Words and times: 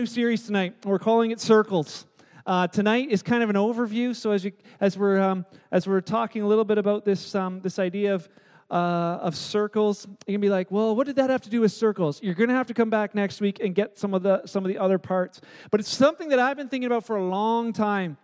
new 0.00 0.06
series 0.06 0.46
tonight. 0.46 0.74
We're 0.86 0.98
calling 0.98 1.30
it 1.30 1.40
Circles. 1.40 2.06
Uh, 2.46 2.66
tonight 2.66 3.10
is 3.10 3.22
kind 3.22 3.42
of 3.42 3.50
an 3.50 3.56
overview. 3.56 4.16
So 4.16 4.30
as 4.30 4.46
you 4.46 4.52
as 4.80 4.96
we're 4.96 5.20
um, 5.20 5.44
as 5.70 5.86
we're 5.86 6.00
talking 6.00 6.40
a 6.40 6.46
little 6.46 6.64
bit 6.64 6.78
about 6.78 7.04
this 7.04 7.34
um, 7.34 7.60
this 7.60 7.78
idea 7.78 8.14
of 8.14 8.26
uh, 8.70 9.18
of 9.20 9.36
circles, 9.36 10.06
you're 10.26 10.38
gonna 10.38 10.38
be 10.38 10.48
like, 10.48 10.70
well, 10.70 10.96
what 10.96 11.06
did 11.06 11.16
that 11.16 11.28
have 11.28 11.42
to 11.42 11.50
do 11.50 11.60
with 11.60 11.72
circles? 11.72 12.18
You're 12.22 12.32
gonna 12.32 12.54
have 12.54 12.66
to 12.68 12.72
come 12.72 12.88
back 12.88 13.14
next 13.14 13.42
week 13.42 13.60
and 13.60 13.74
get 13.74 13.98
some 13.98 14.14
of 14.14 14.22
the 14.22 14.46
some 14.46 14.64
of 14.64 14.70
the 14.70 14.78
other 14.78 14.96
parts. 14.96 15.42
But 15.70 15.80
it's 15.80 15.90
something 15.90 16.30
that 16.30 16.38
I've 16.38 16.56
been 16.56 16.70
thinking 16.70 16.86
about 16.86 17.04
for 17.04 17.16
a 17.16 17.22
long 17.22 17.74
time. 17.74 18.16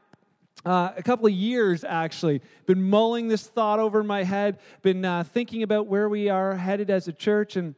Uh, 0.64 0.92
a 0.96 1.02
couple 1.02 1.26
of 1.26 1.32
years 1.34 1.84
actually 1.84 2.40
been 2.64 2.82
mulling 2.82 3.28
this 3.28 3.46
thought 3.46 3.80
over 3.80 4.00
in 4.00 4.06
my 4.06 4.24
head 4.24 4.58
been 4.80 5.04
uh, 5.04 5.24
thinking 5.24 5.62
about 5.62 5.88
where 5.88 6.08
we 6.08 6.30
are 6.30 6.56
headed 6.56 6.88
as 6.88 7.06
a 7.06 7.12
church 7.12 7.54
and 7.54 7.74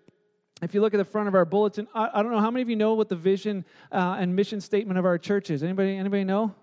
if 0.63 0.75
you 0.75 0.81
look 0.81 0.95
at 0.95 0.99
the 0.99 1.05
front 1.05 1.29
of 1.29 1.35
our 1.35 1.45
bulletin, 1.45 1.87
I, 1.95 2.11
I 2.15 2.23
don't 2.23 2.33
know 2.33 2.41
how 2.41 2.51
many 2.51 2.63
of 2.63 2.69
you 2.69 2.77
know 2.77 2.95
what 2.95 3.09
the 3.09 3.17
vision 3.17 3.65
uh, 3.93 4.17
and 4.19 4.35
mission 4.35 4.61
statement 4.61 4.99
of 4.99 5.05
our 5.05 5.19
church 5.19 5.51
is. 5.51 5.63
Anybody? 5.63 5.97
Anybody 5.97 6.25
know? 6.25 6.55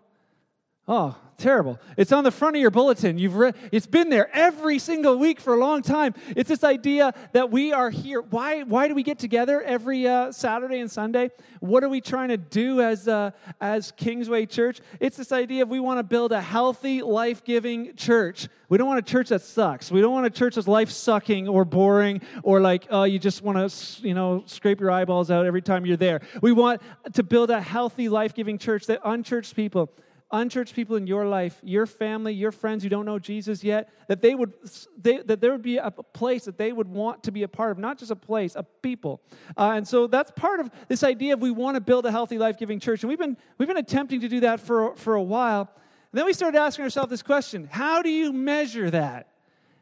Oh, 0.87 1.17
terrible. 1.37 1.79
It's 1.97 2.11
on 2.11 2.23
the 2.23 2.29
front 2.29 2.55
of 2.57 2.61
your 2.61 2.69
bulletin. 2.69 3.17
You've 3.17 3.35
read 3.35 3.55
it's 3.71 3.87
been 3.87 4.09
there 4.09 4.29
every 4.31 4.77
single 4.77 5.17
week 5.17 5.39
for 5.39 5.55
a 5.55 5.57
long 5.57 5.81
time. 5.81 6.13
It's 6.35 6.47
this 6.47 6.63
idea 6.63 7.11
that 7.33 7.49
we 7.49 7.73
are 7.73 7.89
here. 7.89 8.21
Why 8.21 8.61
why 8.61 8.87
do 8.87 8.93
we 8.93 9.01
get 9.01 9.17
together 9.17 9.63
every 9.63 10.07
uh, 10.07 10.31
Saturday 10.31 10.79
and 10.79 10.91
Sunday? 10.91 11.31
What 11.59 11.83
are 11.83 11.89
we 11.89 12.01
trying 12.01 12.29
to 12.29 12.37
do 12.37 12.81
as 12.81 13.07
uh, 13.07 13.31
as 13.59 13.93
Kingsway 13.93 14.45
Church? 14.45 14.79
It's 14.99 15.17
this 15.17 15.31
idea 15.31 15.63
of 15.63 15.69
we 15.69 15.79
want 15.79 15.97
to 15.97 16.03
build 16.03 16.31
a 16.31 16.41
healthy, 16.41 17.01
life-giving 17.01 17.95
church. 17.95 18.47
We 18.69 18.77
don't 18.77 18.87
want 18.87 18.99
a 18.99 19.11
church 19.11 19.29
that 19.29 19.41
sucks. 19.41 19.91
We 19.91 20.01
don't 20.01 20.13
want 20.13 20.27
a 20.27 20.29
church 20.29 20.53
that's 20.53 20.67
life-sucking 20.67 21.47
or 21.47 21.65
boring 21.65 22.21
or 22.43 22.61
like 22.61 22.85
oh 22.91 23.05
you 23.05 23.17
just 23.17 23.41
want 23.41 23.57
to 23.57 24.07
you 24.07 24.13
know 24.13 24.43
scrape 24.45 24.79
your 24.79 24.91
eyeballs 24.91 25.31
out 25.31 25.47
every 25.47 25.63
time 25.63 25.87
you're 25.87 25.97
there. 25.97 26.21
We 26.43 26.51
want 26.51 26.83
to 27.13 27.23
build 27.23 27.49
a 27.49 27.59
healthy, 27.59 28.07
life-giving 28.07 28.59
church 28.59 28.85
that 28.85 29.01
unchurched 29.03 29.55
people 29.55 29.89
unchurched 30.35 30.75
people 30.75 30.95
in 30.95 31.07
your 31.07 31.25
life, 31.25 31.59
your 31.63 31.85
family, 31.85 32.33
your 32.33 32.51
friends 32.51 32.83
who 32.83 32.89
don't 32.89 33.05
know 33.05 33.19
Jesus 33.19 33.63
yet, 33.63 33.89
that 34.07 34.21
they 34.21 34.35
would 34.35 34.53
they, 35.01 35.17
that 35.19 35.41
there 35.41 35.51
would 35.51 35.61
be 35.61 35.77
a 35.77 35.91
place 35.91 36.45
that 36.45 36.57
they 36.57 36.71
would 36.71 36.87
want 36.87 37.23
to 37.23 37.31
be 37.31 37.43
a 37.43 37.47
part 37.47 37.71
of, 37.71 37.77
not 37.77 37.97
just 37.97 38.11
a 38.11 38.15
place, 38.15 38.55
a 38.55 38.63
people. 38.63 39.21
Uh, 39.57 39.73
and 39.75 39.87
so 39.87 40.07
that's 40.07 40.31
part 40.31 40.59
of 40.59 40.69
this 40.87 41.03
idea 41.03 41.33
of 41.33 41.41
we 41.41 41.51
want 41.51 41.75
to 41.75 41.81
build 41.81 42.05
a 42.05 42.11
healthy, 42.11 42.37
life-giving 42.37 42.79
church. 42.79 43.03
And 43.03 43.09
we've 43.09 43.19
been 43.19 43.37
we've 43.57 43.67
been 43.67 43.77
attempting 43.77 44.21
to 44.21 44.27
do 44.27 44.41
that 44.41 44.59
for 44.59 44.95
for 44.95 45.15
a 45.15 45.23
while. 45.23 45.69
And 46.11 46.19
then 46.19 46.25
we 46.25 46.33
started 46.33 46.57
asking 46.59 46.83
ourselves 46.83 47.09
this 47.09 47.23
question: 47.23 47.67
How 47.71 48.01
do 48.01 48.09
you 48.09 48.33
measure 48.33 48.89
that? 48.91 49.29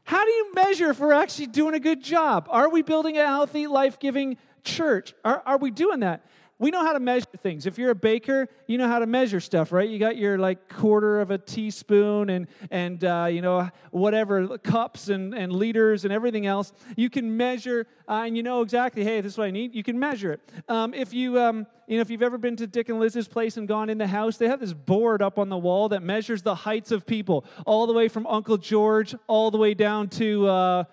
How 0.06 0.24
do 0.24 0.32
you 0.32 0.54
measure 0.54 0.90
if 0.90 1.00
we're 1.00 1.14
actually 1.14 1.48
doing 1.48 1.74
a 1.76 1.80
good 1.80 2.04
job? 2.04 2.48
Are 2.50 2.70
we 2.70 2.82
building 2.82 3.18
a 3.18 3.26
healthy, 3.26 3.68
life-giving 3.68 4.38
church? 4.64 5.14
Are, 5.24 5.42
are 5.46 5.58
we 5.58 5.72
doing 5.72 6.02
that? 6.02 6.26
We 6.60 6.72
know 6.72 6.86
how 6.86 6.94
to 6.94 7.00
measure 7.00 7.26
things. 7.40 7.66
If 7.66 7.78
you're 7.78 7.90
a 7.90 7.96
baker, 7.96 8.48
you 8.68 8.78
know 8.78 8.88
how 8.88 9.00
to 9.00 9.08
measure 9.08 9.40
stuff, 9.40 9.72
right? 9.72 9.90
You 9.90 9.98
got 9.98 10.18
your 10.18 10.38
like 10.38 10.70
quarter 10.70 11.20
of 11.20 11.32
a 11.32 11.38
teaspoon 11.38 12.30
and 12.30 12.48
and 12.70 13.04
uh, 13.04 13.28
you 13.30 13.42
know 13.42 13.70
whatever 13.92 14.58
cups 14.60 15.10
and, 15.10 15.34
and 15.34 15.52
liters 15.52 16.06
and 16.06 16.14
everything 16.14 16.46
else. 16.46 16.72
You 16.96 17.10
can 17.10 17.36
measure 17.36 17.88
uh, 18.08 18.24
and 18.26 18.38
you 18.38 18.44
know 18.44 18.62
exactly. 18.62 19.04
Hey, 19.04 19.22
this 19.22 19.34
is 19.34 19.38
what 19.38 19.48
I 19.48 19.52
need. 19.52 19.74
You 19.74 19.84
can 19.84 20.00
measure 20.00 20.34
it. 20.34 20.42
Um, 20.70 20.94
if 20.94 21.14
you 21.14 21.40
um, 21.40 21.66
you 21.88 21.98
know 21.98 22.02
if 22.02 22.10
you've 22.10 22.22
ever 22.22 22.38
been 22.38 22.56
to 22.58 22.68
Dick 22.68 22.88
and 22.90 23.00
Liz's 23.00 23.28
place 23.28 23.58
and 23.58 23.68
gone 23.68 23.90
in 23.90 23.98
the 23.98 24.08
house, 24.08 24.38
they 24.38 24.48
have 24.48 24.60
this 24.60 24.74
board 24.74 25.22
up 25.22 25.40
on 25.40 25.50
the 25.50 25.58
wall 25.58 25.90
that 25.90 26.04
measures 26.04 26.44
the 26.44 26.56
heights 26.56 26.92
of 26.92 27.06
people, 27.06 27.46
all 27.66 27.88
the 27.88 27.94
way 27.94 28.08
from 28.08 28.28
Uncle 28.28 28.58
George 28.58 29.16
all 29.28 29.50
the 29.52 29.58
way 29.58 29.74
down 29.74 30.08
to. 30.10 30.48
Uh, 30.48 30.84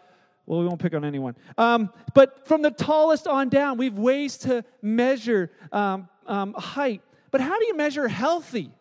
well, 0.50 0.58
we 0.58 0.66
won't 0.66 0.80
pick 0.80 0.94
on 0.94 1.04
anyone. 1.04 1.36
Um, 1.56 1.92
but 2.12 2.44
from 2.44 2.62
the 2.62 2.72
tallest 2.72 3.28
on 3.28 3.50
down, 3.50 3.78
we 3.78 3.84
have 3.84 4.00
ways 4.00 4.36
to 4.38 4.64
measure 4.82 5.52
um, 5.70 6.08
um, 6.26 6.54
height. 6.54 7.02
But 7.30 7.40
how 7.40 7.56
do 7.56 7.66
you 7.66 7.76
measure 7.76 8.08
healthy? 8.08 8.72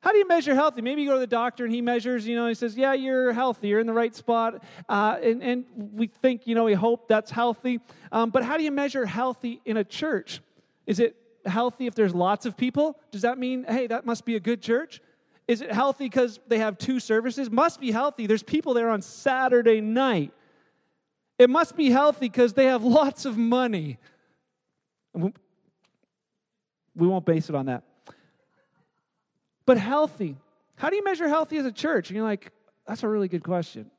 How 0.00 0.10
do 0.10 0.18
you 0.18 0.26
measure 0.26 0.56
healthy? 0.56 0.82
Maybe 0.82 1.02
you 1.02 1.08
go 1.08 1.14
to 1.14 1.20
the 1.20 1.28
doctor 1.28 1.64
and 1.64 1.72
he 1.72 1.82
measures, 1.82 2.26
you 2.26 2.34
know, 2.34 2.48
he 2.48 2.54
says, 2.54 2.76
Yeah, 2.76 2.94
you're 2.94 3.32
healthy, 3.32 3.68
you're 3.68 3.78
in 3.78 3.86
the 3.86 3.92
right 3.92 4.12
spot. 4.12 4.64
Uh, 4.88 5.16
and, 5.22 5.40
and, 5.40 5.64
we 5.76 6.08
think, 6.08 6.48
you 6.48 6.56
know, 6.56 6.64
we 6.64 6.74
hope 6.74 7.06
that's 7.06 7.30
healthy. 7.30 7.78
Um, 8.10 8.30
but 8.30 8.42
how 8.42 8.56
do 8.56 8.64
you 8.64 8.72
measure 8.72 9.06
healthy 9.06 9.60
in 9.64 9.76
a 9.76 9.84
church? 9.84 10.40
Is 10.84 10.98
it 10.98 11.14
healthy 11.46 11.86
if 11.86 11.94
there's 11.94 12.12
lots 12.12 12.44
of 12.44 12.56
people? 12.56 12.98
Does 13.12 13.22
that 13.22 13.38
mean, 13.38 13.66
hey, 13.68 13.86
that 13.86 14.04
must 14.04 14.24
be 14.24 14.34
a 14.34 14.40
good 14.40 14.60
church? 14.60 15.00
Is 15.46 15.60
it 15.60 15.70
healthy 15.70 16.06
because 16.06 16.40
they 16.48 16.58
have 16.58 16.76
two 16.76 16.98
services? 16.98 17.52
Must 17.52 17.80
be 17.80 17.92
healthy. 17.92 18.26
There's 18.26 18.42
people 18.42 18.74
there 18.74 18.90
on 18.90 19.00
Saturday 19.00 19.80
night. 19.80 20.32
It 21.38 21.50
must 21.50 21.76
be 21.76 21.90
healthy 21.90 22.26
because 22.26 22.54
they 22.54 22.66
have 22.66 22.84
lots 23.00 23.24
of 23.24 23.36
money. 23.36 23.98
We 25.14 25.32
won't 27.08 27.24
base 27.24 27.48
it 27.48 27.54
on 27.54 27.66
that. 27.66 27.82
But 29.66 29.78
healthy. 29.78 30.36
How 30.76 30.90
do 30.90 30.96
you 30.96 31.04
measure 31.04 31.28
healthy 31.28 31.56
as 31.56 31.66
a 31.66 31.72
church? 31.72 32.10
And 32.10 32.16
you're 32.16 32.26
like, 32.26 32.50
that's 32.86 33.02
a 33.02 33.08
really 33.08 33.28
good 33.28 33.42
question. 33.42 33.90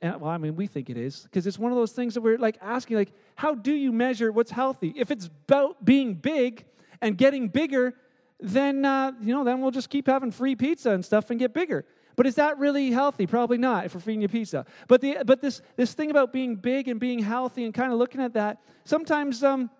And, 0.00 0.20
well, 0.20 0.30
I 0.30 0.38
mean, 0.38 0.56
we 0.56 0.66
think 0.66 0.90
it 0.90 0.96
is 0.96 1.20
because 1.20 1.46
it's 1.46 1.58
one 1.58 1.70
of 1.70 1.78
those 1.78 1.92
things 1.92 2.14
that 2.14 2.20
we're 2.20 2.36
like 2.36 2.58
asking, 2.60 2.96
like, 2.96 3.12
how 3.36 3.54
do 3.54 3.72
you 3.72 3.92
measure 3.92 4.32
what's 4.32 4.50
healthy? 4.50 4.92
If 4.96 5.10
it's 5.10 5.26
about 5.26 5.84
being 5.84 6.14
big 6.14 6.64
and 7.00 7.16
getting 7.16 7.48
bigger, 7.48 7.94
then 8.40 8.84
uh, 8.84 9.12
you 9.20 9.32
know, 9.32 9.44
then 9.44 9.60
we'll 9.60 9.70
just 9.70 9.90
keep 9.90 10.08
having 10.08 10.32
free 10.32 10.56
pizza 10.56 10.90
and 10.90 11.04
stuff 11.04 11.30
and 11.30 11.38
get 11.38 11.54
bigger. 11.54 11.84
But 12.16 12.26
is 12.26 12.34
that 12.36 12.58
really 12.58 12.90
healthy? 12.90 13.26
Probably 13.26 13.58
not 13.58 13.84
if 13.86 13.94
we're 13.94 14.00
feeding 14.00 14.22
you 14.22 14.28
pizza. 14.28 14.66
But, 14.88 15.00
the, 15.00 15.18
but 15.24 15.40
this, 15.40 15.62
this 15.76 15.94
thing 15.94 16.10
about 16.10 16.32
being 16.32 16.56
big 16.56 16.88
and 16.88 17.00
being 17.00 17.18
healthy 17.18 17.64
and 17.64 17.72
kind 17.72 17.92
of 17.92 17.98
looking 17.98 18.20
at 18.20 18.34
that, 18.34 18.58
sometimes, 18.84 19.42
um, 19.42 19.70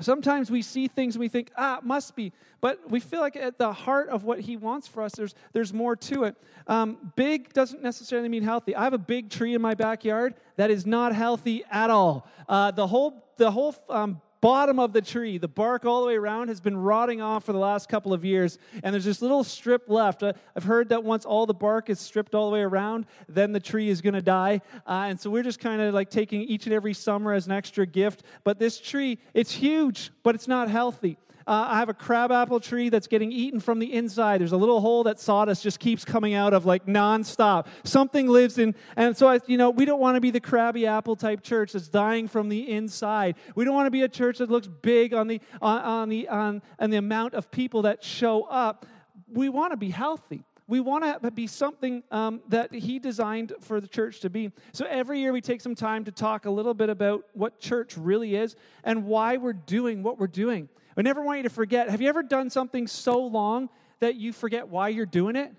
sometimes 0.00 0.50
we 0.50 0.62
see 0.62 0.88
things 0.88 1.14
and 1.14 1.20
we 1.20 1.28
think, 1.28 1.50
ah, 1.56 1.80
must 1.82 2.16
be. 2.16 2.32
But 2.60 2.90
we 2.90 3.00
feel 3.00 3.20
like 3.20 3.36
at 3.36 3.58
the 3.58 3.72
heart 3.72 4.08
of 4.08 4.24
what 4.24 4.40
he 4.40 4.56
wants 4.56 4.86
for 4.86 5.02
us, 5.02 5.12
there's, 5.12 5.34
there's 5.52 5.72
more 5.72 5.96
to 5.96 6.24
it. 6.24 6.36
Um, 6.66 7.12
big 7.16 7.52
doesn't 7.52 7.82
necessarily 7.82 8.28
mean 8.28 8.42
healthy. 8.42 8.74
I 8.74 8.84
have 8.84 8.92
a 8.92 8.98
big 8.98 9.30
tree 9.30 9.54
in 9.54 9.62
my 9.62 9.74
backyard 9.74 10.34
that 10.56 10.70
is 10.70 10.86
not 10.86 11.14
healthy 11.14 11.64
at 11.70 11.90
all. 11.90 12.28
Uh, 12.48 12.70
the 12.70 12.86
whole, 12.86 13.24
the 13.36 13.50
whole 13.50 13.74
um, 13.88 14.20
bottom 14.40 14.78
of 14.78 14.92
the 14.92 15.02
tree, 15.02 15.38
the 15.38 15.48
bark 15.48 15.84
all 15.84 16.00
the 16.00 16.06
way 16.06 16.16
around, 16.16 16.48
has 16.48 16.60
been 16.60 16.76
rotting 16.76 17.20
off 17.20 17.44
for 17.44 17.52
the 17.52 17.58
last 17.58 17.88
couple 17.88 18.12
of 18.12 18.24
years, 18.24 18.58
and 18.82 18.92
there's 18.92 19.04
this 19.04 19.22
little 19.22 19.44
strip 19.44 19.88
left. 19.88 20.22
I've 20.22 20.64
heard 20.64 20.88
that 20.90 21.04
once 21.04 21.24
all 21.24 21.46
the 21.46 21.54
bark 21.54 21.90
is 21.90 22.00
stripped 22.00 22.34
all 22.34 22.50
the 22.50 22.54
way 22.54 22.62
around, 22.62 23.06
then 23.28 23.52
the 23.52 23.60
tree 23.60 23.88
is 23.88 24.00
going 24.00 24.14
to 24.14 24.22
die. 24.22 24.60
Uh, 24.86 25.06
and 25.08 25.20
so 25.20 25.30
we're 25.30 25.42
just 25.42 25.60
kind 25.60 25.80
of 25.80 25.94
like 25.94 26.10
taking 26.10 26.42
each 26.42 26.66
and 26.66 26.74
every 26.74 26.94
summer 26.94 27.32
as 27.32 27.46
an 27.46 27.52
extra 27.52 27.86
gift. 27.86 28.22
But 28.44 28.58
this 28.58 28.80
tree, 28.80 29.18
it's 29.34 29.52
huge, 29.52 30.10
but 30.22 30.34
it's 30.34 30.48
not 30.48 30.68
healthy. 30.68 31.18
Uh, 31.50 31.66
I 31.68 31.78
have 31.80 31.88
a 31.88 31.94
crabapple 31.94 32.60
tree 32.60 32.90
that's 32.90 33.08
getting 33.08 33.32
eaten 33.32 33.58
from 33.58 33.80
the 33.80 33.92
inside. 33.92 34.40
There's 34.40 34.52
a 34.52 34.56
little 34.56 34.80
hole 34.80 35.02
that 35.02 35.18
sawdust 35.18 35.64
just 35.64 35.80
keeps 35.80 36.04
coming 36.04 36.32
out 36.32 36.54
of 36.54 36.64
like 36.64 36.86
nonstop. 36.86 37.66
Something 37.82 38.28
lives 38.28 38.56
in, 38.56 38.72
and 38.94 39.16
so 39.16 39.26
I, 39.26 39.40
you 39.48 39.58
know, 39.58 39.70
we 39.70 39.84
don't 39.84 39.98
want 39.98 40.14
to 40.14 40.20
be 40.20 40.30
the 40.30 40.38
crabby 40.38 40.86
apple 40.86 41.16
type 41.16 41.42
church 41.42 41.72
that's 41.72 41.88
dying 41.88 42.28
from 42.28 42.50
the 42.50 42.70
inside. 42.70 43.34
We 43.56 43.64
don't 43.64 43.74
want 43.74 43.88
to 43.88 43.90
be 43.90 44.02
a 44.02 44.08
church 44.08 44.38
that 44.38 44.48
looks 44.48 44.68
big 44.68 45.12
on 45.12 45.26
the 45.26 45.40
on, 45.60 45.80
on 45.80 46.08
the 46.08 46.28
on, 46.28 46.62
on 46.78 46.90
the 46.90 46.98
amount 46.98 47.34
of 47.34 47.50
people 47.50 47.82
that 47.82 48.04
show 48.04 48.44
up. 48.44 48.86
We 49.26 49.48
want 49.48 49.72
to 49.72 49.76
be 49.76 49.90
healthy 49.90 50.44
we 50.68 50.78
want 50.78 51.20
to 51.24 51.30
be 51.32 51.48
something 51.48 52.04
um, 52.12 52.42
that 52.46 52.72
he 52.72 53.00
designed 53.00 53.54
for 53.58 53.80
the 53.80 53.88
church 53.88 54.20
to 54.20 54.30
be. 54.30 54.52
So 54.72 54.86
every 54.88 55.18
year 55.18 55.32
we 55.32 55.40
take 55.40 55.60
some 55.60 55.74
time 55.74 56.04
to 56.04 56.12
talk 56.12 56.46
a 56.46 56.50
little 56.50 56.74
bit 56.74 56.88
about 56.88 57.24
what 57.32 57.58
church 57.58 57.96
really 57.96 58.36
is 58.36 58.54
and 58.84 59.04
why 59.04 59.36
we're 59.36 59.52
doing 59.52 60.04
what 60.04 60.16
we're 60.16 60.28
doing. 60.28 60.68
I 60.96 61.02
never 61.02 61.22
want 61.22 61.38
you 61.38 61.42
to 61.44 61.50
forget. 61.50 61.88
Have 61.90 62.00
you 62.00 62.08
ever 62.08 62.22
done 62.22 62.50
something 62.50 62.86
so 62.86 63.20
long 63.20 63.68
that 64.00 64.16
you 64.16 64.32
forget 64.32 64.68
why 64.68 64.88
you're 64.88 65.06
doing 65.06 65.36
it? 65.36 65.52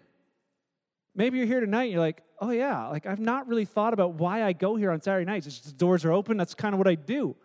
Maybe 1.15 1.37
you're 1.37 1.47
here 1.47 1.59
tonight 1.59 1.83
and 1.83 1.91
you're 1.93 2.01
like, 2.01 2.21
oh 2.39 2.51
yeah, 2.51 2.87
like 2.87 3.05
I've 3.05 3.19
not 3.19 3.47
really 3.47 3.65
thought 3.65 3.93
about 3.93 4.15
why 4.15 4.43
I 4.43 4.53
go 4.53 4.75
here 4.75 4.91
on 4.91 5.01
Saturday 5.01 5.25
nights. 5.25 5.47
It's 5.47 5.57
just 5.57 5.67
the 5.67 5.73
doors 5.73 6.05
are 6.05 6.11
open. 6.11 6.37
That's 6.37 6.53
kind 6.53 6.73
of 6.73 6.79
what 6.79 6.87
I 6.87 6.95
do. 6.95 7.35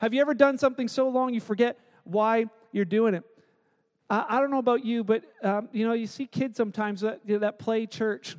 Have 0.00 0.14
you 0.14 0.20
ever 0.20 0.34
done 0.34 0.58
something 0.58 0.88
so 0.88 1.08
long 1.08 1.34
you 1.34 1.40
forget 1.40 1.78
why 2.04 2.46
you're 2.72 2.84
doing 2.84 3.14
it? 3.14 3.24
I, 4.08 4.24
I 4.28 4.40
don't 4.40 4.50
know 4.50 4.58
about 4.58 4.84
you, 4.84 5.04
but 5.04 5.24
um, 5.42 5.68
you 5.72 5.86
know, 5.86 5.92
you 5.92 6.06
see 6.06 6.26
kids 6.26 6.56
sometimes 6.56 7.02
that, 7.02 7.20
that 7.26 7.58
play 7.58 7.86
church 7.86 8.36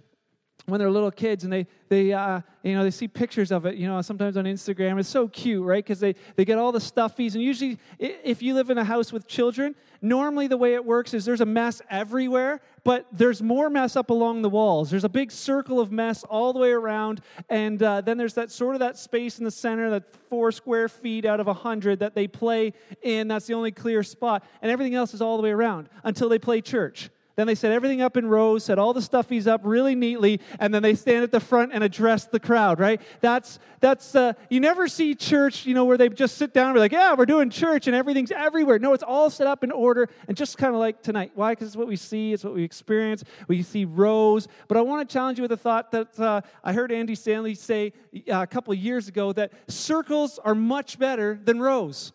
when 0.65 0.79
they're 0.79 0.91
little 0.91 1.11
kids 1.11 1.43
and 1.43 1.51
they 1.51 1.67
they 1.89 2.13
uh, 2.13 2.41
you 2.63 2.73
know 2.73 2.83
they 2.83 2.91
see 2.91 3.07
pictures 3.07 3.51
of 3.51 3.65
it 3.65 3.75
you 3.75 3.87
know 3.87 4.01
sometimes 4.01 4.37
on 4.37 4.45
instagram. 4.45 4.99
It's 4.99 5.09
so 5.09 5.27
cute 5.27 5.65
right? 5.65 5.83
Because 5.83 5.99
they 5.99 6.15
they 6.35 6.45
get 6.45 6.57
all 6.57 6.71
the 6.71 6.79
stuffies. 6.79 7.33
And 7.33 7.43
usually 7.43 7.77
if 7.99 8.41
you 8.41 8.53
live 8.53 8.69
in 8.69 8.77
a 8.77 8.83
house 8.83 9.11
with 9.11 9.27
children 9.27 9.75
normally 10.01 10.47
the 10.47 10.57
way 10.57 10.73
it 10.73 10.83
works 10.83 11.13
is 11.13 11.25
there's 11.25 11.41
a 11.41 11.45
mess 11.45 11.81
everywhere 11.89 12.59
but 12.83 13.05
there's 13.11 13.41
more 13.41 13.69
mess 13.69 13.95
up 13.95 14.09
along 14.09 14.41
the 14.41 14.49
walls. 14.49 14.89
There's 14.89 15.03
a 15.03 15.09
big 15.09 15.31
circle 15.31 15.79
of 15.79 15.91
mess 15.91 16.23
all 16.23 16.51
the 16.53 16.59
way 16.59 16.71
around. 16.71 17.21
And 17.49 17.81
uh, 17.81 18.01
then 18.01 18.17
there's 18.17 18.33
that 18.35 18.51
sort 18.51 18.75
of 18.75 18.79
that 18.79 18.97
space 18.97 19.37
in 19.37 19.45
the 19.45 19.51
center 19.51 19.89
that 19.91 20.09
four 20.29 20.51
square 20.51 20.89
feet 20.89 21.25
out 21.25 21.39
of 21.39 21.47
a 21.47 21.53
hundred 21.53 21.99
that 21.99 22.15
they 22.15 22.27
play 22.27 22.73
in. 23.03 23.27
That's 23.27 23.45
the 23.45 23.53
only 23.53 23.71
clear 23.71 24.01
spot. 24.03 24.43
And 24.61 24.71
everything 24.71 24.95
else 24.95 25.13
is 25.13 25.21
all 25.21 25.37
the 25.37 25.43
way 25.43 25.51
around 25.51 25.89
until 26.03 26.29
they 26.29 26.39
play 26.39 26.61
church 26.61 27.09
Then 27.41 27.47
they 27.47 27.55
set 27.55 27.71
everything 27.71 28.01
up 28.01 28.17
in 28.17 28.27
rows, 28.27 28.65
set 28.65 28.77
all 28.77 28.93
the 28.93 28.99
stuffies 28.99 29.47
up 29.47 29.61
really 29.63 29.95
neatly, 29.95 30.39
and 30.59 30.71
then 30.71 30.83
they 30.83 30.93
stand 30.93 31.23
at 31.23 31.31
the 31.31 31.39
front 31.39 31.71
and 31.73 31.83
address 31.83 32.25
the 32.25 32.39
crowd, 32.39 32.79
right? 32.79 33.01
That's, 33.19 33.57
that's 33.79 34.13
uh, 34.13 34.33
you 34.51 34.59
never 34.59 34.87
see 34.87 35.15
church, 35.15 35.65
you 35.65 35.73
know, 35.73 35.83
where 35.83 35.97
they 35.97 36.07
just 36.09 36.37
sit 36.37 36.53
down 36.53 36.67
and 36.67 36.75
be 36.75 36.79
like, 36.79 36.91
yeah, 36.91 37.15
we're 37.15 37.25
doing 37.25 37.49
church 37.49 37.87
and 37.87 37.95
everything's 37.95 38.29
everywhere. 38.29 38.77
No, 38.77 38.93
it's 38.93 39.01
all 39.01 39.31
set 39.31 39.47
up 39.47 39.63
in 39.63 39.71
order 39.71 40.07
and 40.27 40.37
just 40.37 40.59
kind 40.59 40.75
of 40.75 40.79
like 40.79 41.01
tonight. 41.01 41.31
Why? 41.33 41.53
Because 41.53 41.69
it's 41.69 41.75
what 41.75 41.87
we 41.87 41.95
see, 41.95 42.31
it's 42.31 42.43
what 42.43 42.53
we 42.53 42.63
experience. 42.63 43.23
We 43.47 43.63
see 43.63 43.85
rows. 43.85 44.47
But 44.67 44.77
I 44.77 44.81
want 44.81 45.09
to 45.09 45.11
challenge 45.11 45.39
you 45.39 45.41
with 45.41 45.51
a 45.51 45.57
thought 45.57 45.89
that 45.93 46.19
uh, 46.19 46.41
I 46.63 46.73
heard 46.73 46.91
Andy 46.91 47.15
Stanley 47.15 47.55
say 47.55 47.93
uh, 48.31 48.41
a 48.41 48.45
couple 48.45 48.71
of 48.71 48.77
years 48.77 49.07
ago 49.07 49.33
that 49.33 49.51
circles 49.67 50.37
are 50.37 50.53
much 50.53 50.99
better 50.99 51.39
than 51.43 51.59
rows. 51.59 52.13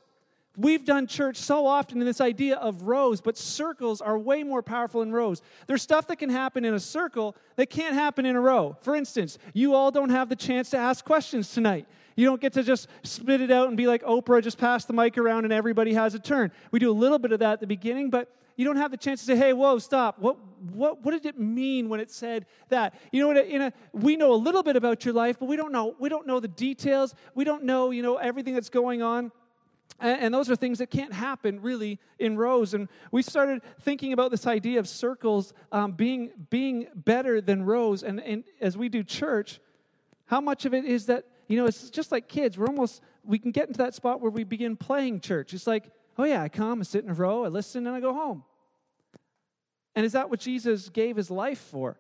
We've 0.57 0.85
done 0.85 1.07
church 1.07 1.37
so 1.37 1.67
often 1.67 2.01
in 2.01 2.07
this 2.07 2.21
idea 2.21 2.57
of 2.57 2.83
rows, 2.83 3.21
but 3.21 3.37
circles 3.37 4.01
are 4.01 4.19
way 4.19 4.43
more 4.43 4.63
powerful 4.63 5.01
than 5.01 5.13
rows. 5.13 5.43
There's 5.67 5.83
stuff 5.83 6.07
that 6.07 6.17
can 6.17 6.31
happen 6.31 6.65
in 6.65 6.73
a 6.73 6.81
circle 6.81 7.37
that 7.57 7.69
can't 7.69 7.95
happen 7.95 8.25
in 8.25 8.37
a 8.37 8.41
row. 8.41 8.77
For 8.81 8.97
instance, 8.97 9.39
you 9.53 9.75
all 9.75 9.91
don't 9.91 10.11
have 10.11 10.31
the 10.31 10.37
chance 10.37 10.71
to 10.71 10.79
ask 10.79 11.05
questions 11.05 11.53
tonight. 11.53 11.87
You 12.17 12.25
don't 12.25 12.41
get 12.41 12.55
to 12.55 12.63
just 12.63 12.89
spit 13.03 13.43
it 13.43 13.51
out 13.51 13.69
and 13.69 13.77
be 13.77 13.87
like 13.87 14.03
Oprah, 14.03 14.43
just 14.43 14.57
pass 14.57 14.87
the 14.87 14.95
mic 14.95 15.19
around 15.19 15.45
and 15.45 15.53
everybody 15.53 15.93
has 15.93 16.15
a 16.15 16.19
turn. 16.19 16.51
We 16.71 16.79
do 16.79 16.91
a 16.91 16.95
little 16.95 17.19
bit 17.19 17.33
of 17.33 17.41
that 17.41 17.55
at 17.55 17.61
the 17.61 17.67
beginning, 17.67 18.09
but 18.09 18.35
you 18.57 18.65
don't 18.65 18.77
have 18.77 18.91
the 18.91 18.97
chance 18.97 19.21
to 19.21 19.27
say, 19.27 19.37
hey, 19.37 19.53
whoa, 19.53 19.79
stop. 19.79 20.19
What, 20.19 20.39
what, 20.73 21.05
what 21.05 21.11
did 21.11 21.27
it 21.27 21.39
mean 21.39 21.91
when 21.91 22.01
it 22.01 22.11
said 22.11 22.47
that? 22.71 22.95
You 23.13 23.21
know, 23.21 23.31
in 23.33 23.37
a, 23.37 23.41
in 23.41 23.63
a, 23.63 23.73
we 23.93 24.17
know 24.17 24.33
a 24.33 24.37
little 24.37 24.63
bit 24.63 24.77
about 24.77 25.05
your 25.05 25.13
life, 25.13 25.39
but 25.39 25.47
we 25.47 25.57
don't 25.57 25.73
know, 25.73 25.95
we 26.01 26.09
don't 26.09 26.27
know 26.27 26.41
the 26.41 26.49
details. 26.49 27.15
We 27.35 27.45
don't 27.45 27.65
know, 27.65 27.91
you 27.91 28.03
know, 28.03 28.17
everything 28.17 28.55
that's 28.55 28.71
going 28.71 29.03
on. 29.03 29.31
And, 29.99 30.35
those 30.35 30.51
are 30.51 30.57
things 30.57 30.79
that 30.79 30.91
can't 30.91 31.13
happen 31.13 31.63
really 31.63 31.99
in 32.19 32.37
rows. 32.37 32.75
And 32.75 32.89
we 33.11 33.23
started 33.23 33.63
thinking 33.81 34.13
about 34.13 34.31
this 34.31 34.47
idea 34.47 34.79
of 34.79 34.87
circles 34.87 35.55
um, 35.73 35.93
being, 35.93 36.31
being 36.51 36.89
better 36.95 37.41
than 37.41 37.65
rows. 37.65 38.03
And, 38.03 38.21
and 38.21 38.45
as 38.61 38.77
we 38.77 38.91
do 38.91 39.03
church, 39.03 39.59
how 40.27 40.41
much 40.41 40.67
of 40.67 40.75
it 40.75 40.85
is 40.85 41.07
that, 41.07 41.25
you 41.49 41.57
know, 41.57 41.65
it's 41.65 41.89
just 41.89 42.13
like 42.13 42.29
kids. 42.29 42.59
We're 42.59 42.67
almost, 42.67 43.01
we 43.25 43.39
can 43.39 43.53
get 43.53 43.69
into 43.69 43.79
that 43.79 43.95
spot 43.95 44.21
where 44.21 44.31
we 44.31 44.45
begin 44.45 44.77
playing 44.77 45.21
church. 45.21 45.55
It's 45.55 45.67
like, 45.67 45.91
oh 46.19 46.25
yeah, 46.25 46.43
I 46.43 46.51
come, 46.51 46.81
I 46.81 46.83
sit 46.83 47.05
in 47.05 47.11
a 47.11 47.15
row, 47.15 47.45
I 47.45 47.49
listen, 47.49 47.87
and 47.87 47.97
I 47.97 48.01
go 48.01 48.13
home. 48.13 48.45
And 49.95 50.05
is 50.05 50.13
that 50.13 50.29
what 50.29 50.41
Jesus 50.41 50.91
gave 50.91 51.17
his 51.17 51.31
life 51.31 51.59
for? 51.59 51.99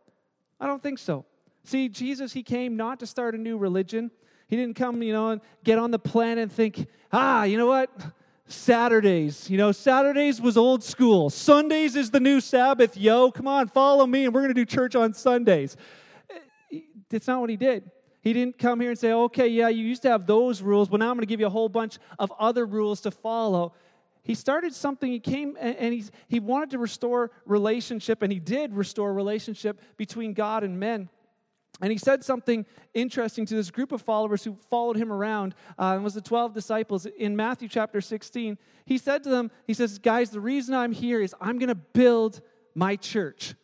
I 0.60 0.66
don't 0.66 0.82
think 0.82 0.98
so. 0.98 1.24
See, 1.64 1.88
Jesus, 1.88 2.32
he 2.32 2.42
came 2.42 2.76
not 2.76 3.00
to 3.00 3.06
start 3.06 3.34
a 3.34 3.38
new 3.38 3.56
religion. 3.58 4.10
He 4.48 4.56
didn't 4.56 4.76
come, 4.76 5.02
you 5.02 5.12
know, 5.12 5.30
and 5.30 5.40
get 5.64 5.78
on 5.78 5.90
the 5.90 5.98
planet 5.98 6.42
and 6.42 6.52
think, 6.52 6.86
ah, 7.12 7.44
you 7.44 7.56
know 7.58 7.66
what? 7.66 7.90
Saturdays. 8.46 9.50
You 9.50 9.58
know, 9.58 9.72
Saturdays 9.72 10.40
was 10.40 10.56
old 10.56 10.84
school. 10.84 11.30
Sundays 11.30 11.96
is 11.96 12.10
the 12.10 12.20
new 12.20 12.40
Sabbath, 12.40 12.96
yo. 12.96 13.30
Come 13.32 13.48
on, 13.48 13.66
follow 13.68 14.06
me, 14.06 14.24
and 14.24 14.32
we're 14.32 14.42
going 14.42 14.54
to 14.54 14.54
do 14.54 14.64
church 14.64 14.94
on 14.94 15.14
Sundays. 15.14 15.76
That's 17.10 17.26
not 17.26 17.40
what 17.40 17.50
he 17.50 17.56
did. 17.56 17.90
He 18.20 18.32
didn't 18.32 18.58
come 18.58 18.80
here 18.80 18.90
and 18.90 18.98
say, 18.98 19.12
okay, 19.12 19.46
yeah, 19.46 19.68
you 19.68 19.84
used 19.84 20.02
to 20.02 20.10
have 20.10 20.26
those 20.26 20.60
rules, 20.60 20.88
but 20.88 20.98
now 20.98 21.10
I'm 21.10 21.16
going 21.16 21.22
to 21.22 21.26
give 21.26 21.38
you 21.38 21.46
a 21.46 21.50
whole 21.50 21.68
bunch 21.68 21.98
of 22.18 22.32
other 22.38 22.66
rules 22.66 23.00
to 23.02 23.12
follow. 23.12 23.72
He 24.24 24.34
started 24.34 24.74
something, 24.74 25.12
he 25.12 25.20
came 25.20 25.56
and 25.60 25.94
he's, 25.94 26.10
he 26.26 26.40
wanted 26.40 26.70
to 26.70 26.78
restore 26.78 27.30
relationship, 27.44 28.22
and 28.22 28.32
he 28.32 28.40
did 28.40 28.74
restore 28.74 29.14
relationship 29.14 29.80
between 29.96 30.34
God 30.34 30.64
and 30.64 30.80
men. 30.80 31.08
And 31.80 31.92
he 31.92 31.98
said 31.98 32.24
something 32.24 32.64
interesting 32.94 33.44
to 33.46 33.54
this 33.54 33.70
group 33.70 33.92
of 33.92 34.00
followers 34.00 34.42
who 34.42 34.54
followed 34.70 34.96
him 34.96 35.12
around. 35.12 35.54
Uh, 35.78 35.92
and 35.94 36.04
was 36.04 36.14
the 36.14 36.22
12 36.22 36.54
disciples 36.54 37.04
in 37.06 37.36
Matthew 37.36 37.68
chapter 37.68 38.00
16. 38.00 38.56
He 38.86 38.96
said 38.96 39.22
to 39.24 39.28
them, 39.28 39.50
He 39.66 39.74
says, 39.74 39.98
Guys, 39.98 40.30
the 40.30 40.40
reason 40.40 40.74
I'm 40.74 40.92
here 40.92 41.20
is 41.20 41.34
I'm 41.40 41.58
going 41.58 41.68
to 41.68 41.74
build 41.74 42.40
my 42.74 42.96
church. 42.96 43.54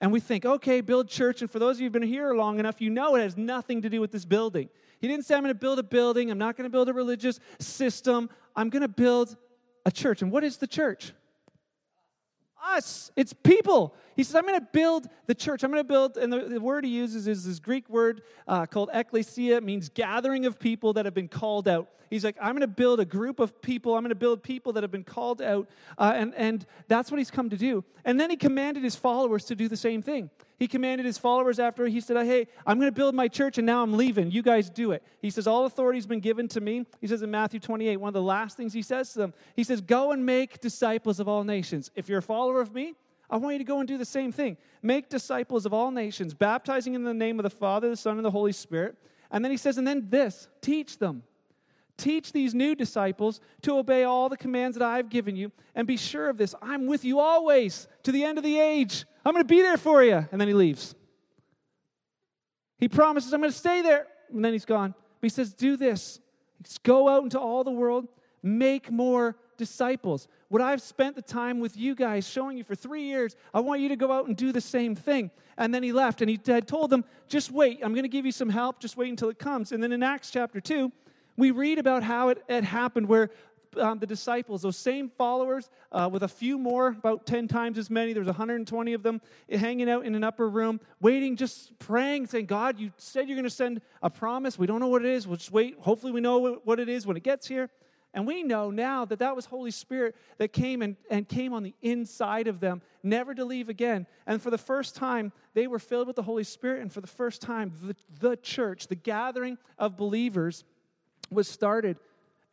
And 0.00 0.12
we 0.12 0.20
think, 0.20 0.44
okay, 0.44 0.80
build 0.82 1.08
church. 1.08 1.40
And 1.40 1.50
for 1.50 1.58
those 1.58 1.76
of 1.76 1.80
you 1.80 1.86
who've 1.86 1.92
been 1.92 2.02
here 2.02 2.34
long 2.34 2.60
enough, 2.60 2.80
you 2.80 2.90
know 2.90 3.16
it 3.16 3.22
has 3.22 3.36
nothing 3.36 3.82
to 3.82 3.88
do 3.88 4.00
with 4.00 4.12
this 4.12 4.26
building. 4.26 4.68
He 5.00 5.08
didn't 5.08 5.24
say, 5.24 5.34
I'm 5.34 5.42
going 5.42 5.54
to 5.54 5.58
build 5.58 5.78
a 5.78 5.82
building. 5.82 6.30
I'm 6.30 6.38
not 6.38 6.56
going 6.56 6.64
to 6.64 6.70
build 6.70 6.88
a 6.88 6.92
religious 6.92 7.40
system. 7.58 8.28
I'm 8.54 8.68
going 8.68 8.82
to 8.82 8.88
build 8.88 9.36
a 9.86 9.90
church. 9.90 10.20
And 10.20 10.30
what 10.30 10.44
is 10.44 10.58
the 10.58 10.66
church? 10.66 11.12
Us, 12.66 13.10
it's 13.16 13.32
people. 13.32 13.94
He 14.16 14.22
says, 14.22 14.34
I'm 14.34 14.46
going 14.46 14.58
to 14.58 14.66
build 14.72 15.08
the 15.26 15.34
church. 15.34 15.62
I'm 15.62 15.70
going 15.70 15.82
to 15.82 15.88
build, 15.88 16.16
and 16.16 16.32
the, 16.32 16.40
the, 16.40 16.60
word 16.60 16.84
he 16.84 16.90
uses 16.90 17.28
is 17.28 17.44
this 17.44 17.58
Greek 17.58 17.88
word 17.88 18.22
uh, 18.48 18.66
called 18.66 18.90
ekklesia. 18.94 19.56
It 19.56 19.62
means 19.62 19.88
gathering 19.88 20.46
of 20.46 20.58
people 20.58 20.94
that 20.94 21.04
have 21.04 21.14
been 21.14 21.28
called 21.28 21.68
out. 21.68 21.88
He's 22.08 22.24
like, 22.24 22.36
I'm 22.40 22.52
going 22.52 22.60
to 22.60 22.66
build 22.66 23.00
a 23.00 23.04
group 23.04 23.40
of 23.40 23.60
people. 23.60 23.94
I'm 23.94 24.02
going 24.02 24.10
to 24.10 24.14
build 24.14 24.42
people 24.42 24.72
that 24.74 24.82
have 24.82 24.92
been 24.92 25.04
called 25.04 25.42
out. 25.42 25.68
Uh, 25.98 26.12
and, 26.14 26.34
and 26.34 26.64
that's 26.88 27.10
what 27.10 27.18
he's 27.18 27.30
come 27.30 27.50
to 27.50 27.56
do. 27.56 27.84
And 28.04 28.18
then 28.18 28.30
he 28.30 28.36
commanded 28.36 28.84
his 28.84 28.96
followers 28.96 29.44
to 29.46 29.54
do 29.54 29.68
the 29.68 29.76
same 29.76 30.02
thing. 30.02 30.30
He 30.58 30.68
commanded 30.68 31.04
his 31.04 31.18
followers 31.18 31.58
after 31.58 31.86
he 31.86 32.00
said, 32.00 32.24
Hey, 32.24 32.46
I'm 32.66 32.78
going 32.78 32.90
to 32.90 32.94
build 32.94 33.14
my 33.14 33.28
church 33.28 33.58
and 33.58 33.66
now 33.66 33.82
I'm 33.82 33.94
leaving. 33.94 34.30
You 34.30 34.42
guys 34.42 34.70
do 34.70 34.92
it. 34.92 35.02
He 35.20 35.28
says, 35.30 35.46
All 35.46 35.66
authority 35.66 35.98
has 35.98 36.06
been 36.06 36.20
given 36.20 36.48
to 36.48 36.60
me. 36.60 36.86
He 37.00 37.06
says 37.06 37.22
in 37.22 37.30
Matthew 37.30 37.60
28, 37.60 37.98
one 37.98 38.08
of 38.08 38.14
the 38.14 38.22
last 38.22 38.56
things 38.56 38.72
he 38.72 38.82
says 38.82 39.12
to 39.12 39.18
them, 39.18 39.34
He 39.54 39.64
says, 39.64 39.82
Go 39.82 40.12
and 40.12 40.24
make 40.24 40.60
disciples 40.60 41.20
of 41.20 41.28
all 41.28 41.44
nations. 41.44 41.90
If 41.94 42.08
you're 42.08 42.20
a 42.20 42.22
follower 42.22 42.60
of 42.60 42.74
me, 42.74 42.94
I 43.28 43.36
want 43.36 43.54
you 43.54 43.58
to 43.58 43.64
go 43.64 43.80
and 43.80 43.88
do 43.88 43.98
the 43.98 44.04
same 44.04 44.32
thing. 44.32 44.56
Make 44.82 45.10
disciples 45.10 45.66
of 45.66 45.74
all 45.74 45.90
nations, 45.90 46.32
baptizing 46.32 46.94
in 46.94 47.04
the 47.04 47.12
name 47.12 47.38
of 47.38 47.42
the 47.42 47.50
Father, 47.50 47.90
the 47.90 47.96
Son, 47.96 48.16
and 48.16 48.24
the 48.24 48.30
Holy 48.30 48.52
Spirit. 48.52 48.96
And 49.30 49.44
then 49.44 49.50
he 49.50 49.58
says, 49.58 49.76
And 49.76 49.86
then 49.86 50.06
this 50.08 50.48
teach 50.62 50.98
them. 50.98 51.22
Teach 51.96 52.32
these 52.32 52.54
new 52.54 52.74
disciples 52.74 53.40
to 53.62 53.78
obey 53.78 54.04
all 54.04 54.28
the 54.28 54.36
commands 54.36 54.76
that 54.76 54.86
I've 54.86 55.08
given 55.08 55.34
you, 55.34 55.50
and 55.74 55.86
be 55.86 55.96
sure 55.96 56.28
of 56.28 56.36
this 56.36 56.54
I'm 56.60 56.86
with 56.86 57.04
you 57.04 57.20
always 57.20 57.88
to 58.02 58.12
the 58.12 58.24
end 58.24 58.38
of 58.38 58.44
the 58.44 58.58
age. 58.58 59.06
I'm 59.26 59.32
going 59.32 59.44
to 59.44 59.48
be 59.48 59.60
there 59.60 59.76
for 59.76 60.04
you. 60.04 60.24
And 60.30 60.40
then 60.40 60.46
he 60.46 60.54
leaves. 60.54 60.94
He 62.78 62.88
promises, 62.88 63.32
I'm 63.32 63.40
going 63.40 63.50
to 63.50 63.58
stay 63.58 63.82
there. 63.82 64.06
And 64.32 64.44
then 64.44 64.52
he's 64.52 64.64
gone. 64.64 64.94
But 65.20 65.26
he 65.26 65.28
says, 65.30 65.52
Do 65.52 65.76
this. 65.76 66.20
Go 66.84 67.08
out 67.08 67.24
into 67.24 67.38
all 67.38 67.64
the 67.64 67.72
world, 67.72 68.06
make 68.42 68.90
more 68.90 69.36
disciples. 69.56 70.28
What 70.48 70.62
I've 70.62 70.80
spent 70.80 71.16
the 71.16 71.22
time 71.22 71.58
with 71.58 71.76
you 71.76 71.94
guys 71.94 72.26
showing 72.26 72.56
you 72.56 72.64
for 72.64 72.74
three 72.74 73.02
years, 73.02 73.34
I 73.52 73.60
want 73.60 73.80
you 73.80 73.88
to 73.88 73.96
go 73.96 74.12
out 74.12 74.26
and 74.26 74.36
do 74.36 74.52
the 74.52 74.60
same 74.60 74.94
thing. 74.94 75.32
And 75.58 75.74
then 75.74 75.82
he 75.82 75.92
left 75.92 76.20
and 76.20 76.30
he 76.30 76.38
had 76.46 76.68
told 76.68 76.90
them, 76.90 77.04
Just 77.26 77.50
wait. 77.50 77.80
I'm 77.82 77.92
going 77.94 78.04
to 78.04 78.08
give 78.08 78.26
you 78.26 78.32
some 78.32 78.50
help. 78.50 78.78
Just 78.78 78.96
wait 78.96 79.10
until 79.10 79.28
it 79.28 79.40
comes. 79.40 79.72
And 79.72 79.82
then 79.82 79.90
in 79.90 80.04
Acts 80.04 80.30
chapter 80.30 80.60
2, 80.60 80.92
we 81.36 81.50
read 81.50 81.78
about 81.78 82.04
how 82.04 82.28
it, 82.28 82.44
it 82.48 82.62
happened 82.62 83.08
where 83.08 83.30
um, 83.78 83.98
the 83.98 84.06
disciples, 84.06 84.62
those 84.62 84.76
same 84.76 85.08
followers, 85.08 85.70
uh, 85.92 86.08
with 86.10 86.22
a 86.22 86.28
few 86.28 86.58
more, 86.58 86.88
about 86.88 87.26
10 87.26 87.48
times 87.48 87.78
as 87.78 87.90
many, 87.90 88.12
there's 88.12 88.26
120 88.26 88.92
of 88.92 89.02
them, 89.02 89.20
hanging 89.50 89.88
out 89.88 90.04
in 90.04 90.14
an 90.14 90.24
upper 90.24 90.48
room, 90.48 90.80
waiting, 91.00 91.36
just 91.36 91.78
praying, 91.78 92.26
saying, 92.26 92.46
God, 92.46 92.78
you 92.78 92.92
said 92.96 93.28
you're 93.28 93.36
going 93.36 93.44
to 93.44 93.50
send 93.50 93.80
a 94.02 94.10
promise. 94.10 94.58
We 94.58 94.66
don't 94.66 94.80
know 94.80 94.88
what 94.88 95.04
it 95.04 95.10
is. 95.10 95.26
We'll 95.26 95.36
just 95.36 95.52
wait. 95.52 95.76
Hopefully, 95.80 96.12
we 96.12 96.20
know 96.20 96.60
what 96.64 96.80
it 96.80 96.88
is 96.88 97.06
when 97.06 97.16
it 97.16 97.22
gets 97.22 97.46
here. 97.46 97.70
And 98.16 98.26
we 98.26 98.42
know 98.42 98.70
now 98.70 99.04
that 99.04 99.18
that 99.18 99.36
was 99.36 99.44
Holy 99.44 99.70
Spirit 99.70 100.16
that 100.38 100.50
came 100.50 100.80
and, 100.80 100.96
and 101.10 101.28
came 101.28 101.52
on 101.52 101.62
the 101.62 101.74
inside 101.82 102.48
of 102.48 102.60
them, 102.60 102.80
never 103.02 103.34
to 103.34 103.44
leave 103.44 103.68
again. 103.68 104.06
And 104.26 104.40
for 104.40 104.50
the 104.50 104.56
first 104.56 104.96
time, 104.96 105.32
they 105.52 105.66
were 105.66 105.78
filled 105.78 106.06
with 106.06 106.16
the 106.16 106.22
Holy 106.22 106.44
Spirit. 106.44 106.80
And 106.80 106.90
for 106.90 107.02
the 107.02 107.06
first 107.06 107.42
time, 107.42 107.72
the, 107.82 107.94
the 108.18 108.36
church, 108.38 108.86
the 108.86 108.94
gathering 108.94 109.58
of 109.78 109.98
believers, 109.98 110.64
was 111.30 111.46
started. 111.46 111.98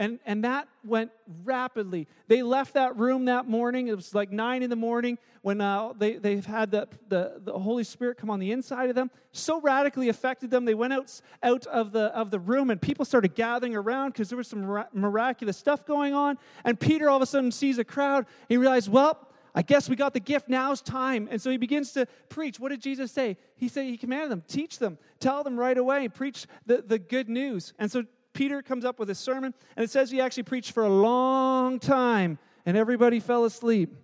And, 0.03 0.19
and 0.25 0.43
that 0.43 0.67
went 0.83 1.12
rapidly. 1.45 2.10
They 2.27 2.43
left 2.43 2.74
that 2.74 2.98
room 2.98 3.24
that 3.25 3.48
morning. 3.48 3.88
It 3.88 3.95
was 3.95 4.13
like 4.13 4.33
nine 4.33 4.62
in 4.62 4.69
the 4.69 4.75
morning 4.75 5.17
when 5.43 5.62
uh, 5.62 5.93
they, 5.98 6.15
they've 6.15 6.45
had 6.45 6.72
the, 6.72 6.89
the, 7.07 7.39
the 7.41 7.57
Holy 7.57 7.86
Spirit 7.86 8.17
come 8.17 8.29
on 8.29 8.41
the 8.41 8.51
inside 8.51 8.89
of 8.89 8.95
them. 8.95 9.10
So 9.31 9.62
radically 9.62 10.10
affected 10.10 10.51
them. 10.51 10.65
They 10.65 10.74
went 10.74 10.91
out, 10.91 11.22
out 11.41 11.65
of, 11.67 11.93
the, 11.93 12.13
of 12.13 12.31
the 12.31 12.39
room 12.39 12.69
and 12.69 12.81
people 12.81 13.05
started 13.05 13.33
gathering 13.33 13.77
around 13.77 14.10
because 14.10 14.27
there 14.27 14.36
was 14.36 14.50
some 14.50 14.83
miraculous 14.91 15.55
stuff 15.55 15.86
going 15.86 16.13
on. 16.13 16.38
And 16.65 16.77
Peter 16.77 17.10
all 17.10 17.15
of 17.15 17.22
a 17.22 17.25
sudden 17.25 17.53
sees 17.53 17.77
a 17.77 17.86
crowd. 17.86 18.25
He 18.50 18.57
realized, 18.57 18.91
well, 18.91 19.25
I 19.55 19.62
guess 19.62 19.88
we 19.88 19.95
got 19.95 20.13
the 20.13 20.19
gift. 20.19 20.50
Now's 20.50 20.81
time. 20.81 21.29
And 21.31 21.41
so 21.41 21.50
he 21.50 21.55
begins 21.55 21.93
to 21.93 22.07
preach. 22.27 22.60
What 22.60 22.69
did 22.69 22.81
Jesus 22.81 23.12
say? 23.12 23.38
He 23.55 23.69
said, 23.69 23.86
He 23.86 23.98
commanded 23.98 24.31
them, 24.31 24.43
teach 24.48 24.79
them, 24.79 24.98
tell 25.19 25.43
them 25.43 25.60
right 25.60 25.77
away, 25.77 26.10
preach 26.10 26.48
the, 26.65 26.81
the 26.81 26.98
good 26.98 27.29
news. 27.29 27.74
And 27.77 27.91
so 27.91 28.03
Peter 28.33 28.61
comes 28.61 28.83
up 28.83 28.99
with 28.99 29.09
a 29.09 29.15
sermon, 29.15 29.53
and 29.75 29.83
it 29.83 29.89
says 29.89 30.11
he 30.11 30.19
actually 30.19 30.43
preached 30.43 30.71
for 30.71 30.83
a 30.83 30.89
long 30.89 31.79
time, 31.79 32.39
and 32.65 32.75
everybody 32.75 33.19
fell 33.19 33.45
asleep. 33.45 33.95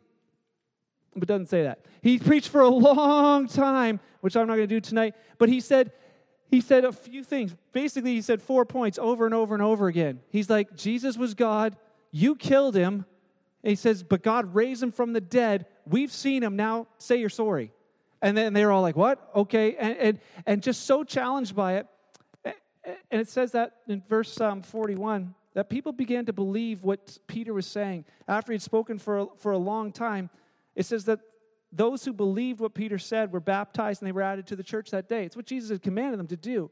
But 1.15 1.27
doesn't 1.27 1.47
say 1.47 1.63
that. 1.63 1.79
He 2.01 2.19
preached 2.19 2.49
for 2.49 2.61
a 2.61 2.69
long 2.69 3.47
time, 3.47 3.99
which 4.21 4.37
I'm 4.37 4.47
not 4.47 4.55
going 4.55 4.67
to 4.67 4.75
do 4.75 4.79
tonight. 4.79 5.15
But 5.37 5.49
he 5.49 5.59
said, 5.59 5.91
he 6.49 6.61
said 6.61 6.85
a 6.85 6.91
few 6.91 7.23
things. 7.23 7.55
Basically, 7.73 8.13
he 8.13 8.21
said 8.21 8.41
four 8.41 8.65
points 8.65 8.97
over 8.99 9.25
and 9.25 9.33
over 9.33 9.53
and 9.53 9.63
over 9.63 9.87
again. 9.87 10.19
He's 10.29 10.49
like, 10.49 10.75
Jesus 10.75 11.17
was 11.17 11.33
God, 11.33 11.75
you 12.11 12.35
killed 12.35 12.75
him. 12.75 13.05
And 13.63 13.69
he 13.69 13.75
says, 13.75 14.03
but 14.03 14.23
God 14.23 14.55
raised 14.55 14.81
him 14.81 14.91
from 14.91 15.13
the 15.13 15.19
dead. 15.19 15.65
We've 15.85 16.11
seen 16.11 16.43
him. 16.43 16.55
Now 16.55 16.87
say 16.97 17.17
you're 17.17 17.29
sorry. 17.29 17.71
And 18.21 18.37
then 18.37 18.53
they're 18.53 18.71
all 18.71 18.81
like, 18.81 18.95
what? 18.95 19.29
Okay. 19.35 19.75
And, 19.75 19.97
and, 19.97 20.19
and 20.45 20.63
just 20.63 20.85
so 20.85 21.03
challenged 21.03 21.55
by 21.55 21.77
it 21.77 21.87
and 23.11 23.21
it 23.21 23.29
says 23.29 23.51
that 23.51 23.77
in 23.87 24.01
verse 24.07 24.39
um, 24.39 24.61
41 24.61 25.33
that 25.53 25.69
people 25.69 25.91
began 25.91 26.25
to 26.25 26.33
believe 26.33 26.83
what 26.83 27.17
Peter 27.27 27.53
was 27.53 27.65
saying. 27.65 28.05
After 28.27 28.51
he'd 28.51 28.61
spoken 28.61 28.99
for 28.99 29.19
a, 29.19 29.27
for 29.37 29.51
a 29.51 29.57
long 29.57 29.91
time, 29.91 30.29
it 30.75 30.85
says 30.85 31.05
that 31.05 31.19
those 31.71 32.05
who 32.05 32.13
believed 32.13 32.59
what 32.59 32.73
Peter 32.73 32.97
said 32.97 33.31
were 33.31 33.39
baptized 33.39 34.01
and 34.01 34.07
they 34.07 34.11
were 34.11 34.21
added 34.21 34.47
to 34.47 34.55
the 34.55 34.63
church 34.63 34.91
that 34.91 35.09
day. 35.09 35.25
It's 35.25 35.35
what 35.35 35.45
Jesus 35.45 35.69
had 35.69 35.81
commanded 35.81 36.19
them 36.19 36.27
to 36.27 36.37
do. 36.37 36.71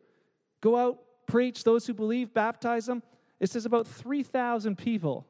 Go 0.61 0.77
out, 0.77 0.99
preach, 1.27 1.63
those 1.63 1.85
who 1.85 1.93
believe, 1.93 2.33
baptize 2.33 2.85
them. 2.85 3.03
It 3.39 3.49
says 3.49 3.65
about 3.65 3.87
3,000 3.87 4.77
people. 4.77 5.25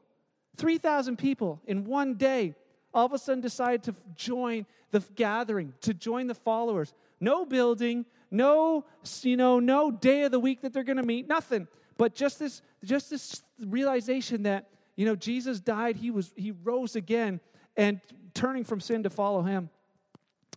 3,000 0.56 1.16
people 1.16 1.60
in 1.66 1.84
one 1.84 2.14
day 2.14 2.54
all 2.94 3.06
of 3.06 3.12
a 3.12 3.18
sudden 3.18 3.40
decided 3.40 3.82
to 3.84 3.94
join 4.16 4.66
the 4.90 5.00
gathering, 5.14 5.74
to 5.82 5.92
join 5.92 6.26
the 6.26 6.34
followers. 6.34 6.94
No 7.20 7.44
building, 7.44 8.06
no, 8.30 8.84
you 9.22 9.36
know, 9.36 9.58
no 9.58 9.90
day 9.90 10.22
of 10.22 10.30
the 10.30 10.40
week 10.40 10.60
that 10.62 10.72
they're 10.72 10.84
going 10.84 10.98
to 10.98 11.06
meet, 11.06 11.28
nothing. 11.28 11.66
But 11.96 12.14
just 12.14 12.38
this, 12.38 12.62
just 12.84 13.10
this 13.10 13.42
realization 13.64 14.44
that, 14.44 14.68
you 14.96 15.06
know, 15.06 15.16
Jesus 15.16 15.60
died, 15.60 15.96
he 15.96 16.10
was, 16.10 16.32
he 16.36 16.52
rose 16.52 16.96
again, 16.96 17.40
and 17.76 18.00
turning 18.34 18.64
from 18.64 18.80
sin 18.80 19.02
to 19.02 19.10
follow 19.10 19.42
him. 19.42 19.70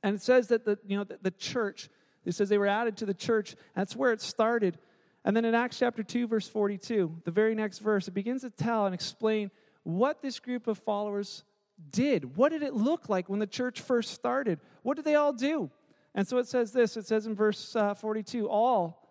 And 0.04 0.16
it 0.16 0.22
says 0.22 0.48
that 0.48 0.66
the, 0.66 0.78
you 0.86 0.98
know, 0.98 1.04
the, 1.04 1.20
the 1.22 1.32
church, 1.32 1.90
it 2.26 2.34
says 2.34 2.50
they 2.50 2.58
were 2.58 2.68
added 2.68 2.98
to 2.98 3.06
the 3.06 3.14
church. 3.14 3.56
That's 3.76 3.96
where 3.96 4.12
it 4.12 4.22
started. 4.22 4.78
And 5.24 5.36
then 5.36 5.46
in 5.46 5.54
Acts 5.54 5.80
chapter 5.80 6.04
2, 6.04 6.28
verse 6.28 6.48
42, 6.48 7.22
the 7.24 7.32
very 7.32 7.56
next 7.56 7.80
verse, 7.80 8.08
it 8.08 8.14
begins 8.14 8.42
to 8.42 8.50
tell 8.50 8.86
and 8.86 8.96
explain 8.96 9.52
what 9.84 10.22
this 10.22 10.40
group 10.40 10.68
of 10.68 10.78
followers 10.78 11.44
did. 11.92 12.36
What 12.36 12.52
did 12.52 12.64
it 12.64 12.74
look 12.74 13.10
like 13.10 13.30
when 13.30 13.40
the 13.40 13.48
church 13.48 13.82
first 13.82 14.14
started? 14.14 14.60
What 14.84 14.96
did 14.96 15.06
they 15.06 15.16
all 15.16 15.34
do? 15.34 15.70
And 16.14 16.28
so 16.28 16.38
it 16.38 16.48
says 16.48 16.72
this 16.72 16.98
it 16.98 17.06
says 17.06 17.26
in 17.26 17.36
verse 17.36 17.76
uh, 17.76 17.94
42 17.94 18.50
all, 18.50 19.02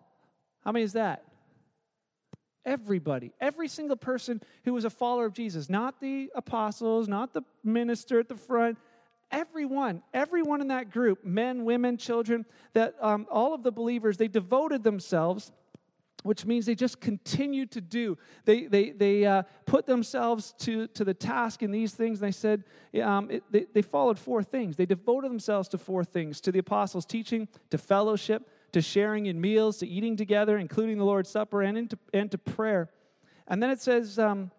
how 0.64 0.72
many 0.72 0.84
is 0.84 0.92
that? 0.92 1.24
Everybody, 2.64 3.32
every 3.40 3.68
single 3.68 3.96
person 3.96 4.42
who 4.64 4.74
was 4.74 4.84
a 4.84 4.90
follower 4.90 5.24
of 5.24 5.32
Jesus, 5.32 5.70
not 5.70 5.98
the 6.00 6.30
apostles, 6.34 7.08
not 7.08 7.32
the 7.32 7.42
minister 7.64 8.20
at 8.20 8.28
the 8.28 8.34
front, 8.34 8.76
everyone, 9.30 10.02
everyone 10.12 10.60
in 10.60 10.68
that 10.68 10.90
group, 10.90 11.24
men, 11.24 11.64
women, 11.64 11.96
children, 11.96 12.44
that 12.74 12.94
um, 13.00 13.26
all 13.30 13.54
of 13.54 13.62
the 13.62 13.72
believers, 13.72 14.18
they 14.18 14.28
devoted 14.28 14.82
themselves 14.82 15.52
which 16.22 16.44
means 16.44 16.66
they 16.66 16.74
just 16.74 17.00
continued 17.00 17.70
to 17.72 17.80
do. 17.80 18.18
They, 18.44 18.66
they, 18.66 18.90
they 18.90 19.24
uh, 19.24 19.42
put 19.66 19.86
themselves 19.86 20.54
to, 20.60 20.86
to 20.88 21.04
the 21.04 21.14
task 21.14 21.62
in 21.62 21.70
these 21.70 21.92
things. 21.92 22.20
And 22.20 22.28
they 22.28 22.32
said 22.32 22.64
um, 23.02 23.30
it, 23.30 23.42
they, 23.50 23.66
they 23.72 23.82
followed 23.82 24.18
four 24.18 24.42
things. 24.42 24.76
They 24.76 24.86
devoted 24.86 25.30
themselves 25.30 25.68
to 25.70 25.78
four 25.78 26.04
things 26.04 26.40
to 26.42 26.52
the 26.52 26.58
apostles' 26.58 27.06
teaching, 27.06 27.48
to 27.70 27.78
fellowship, 27.78 28.48
to 28.72 28.80
sharing 28.80 29.26
in 29.26 29.40
meals, 29.40 29.78
to 29.78 29.86
eating 29.86 30.16
together, 30.16 30.58
including 30.58 30.98
the 30.98 31.04
Lord's 31.04 31.30
Supper, 31.30 31.62
and, 31.62 31.76
into, 31.76 31.98
and 32.12 32.30
to 32.30 32.38
prayer. 32.38 32.90
And 33.48 33.62
then 33.62 33.70
it 33.70 33.80
says 33.80 34.18
um, 34.18 34.50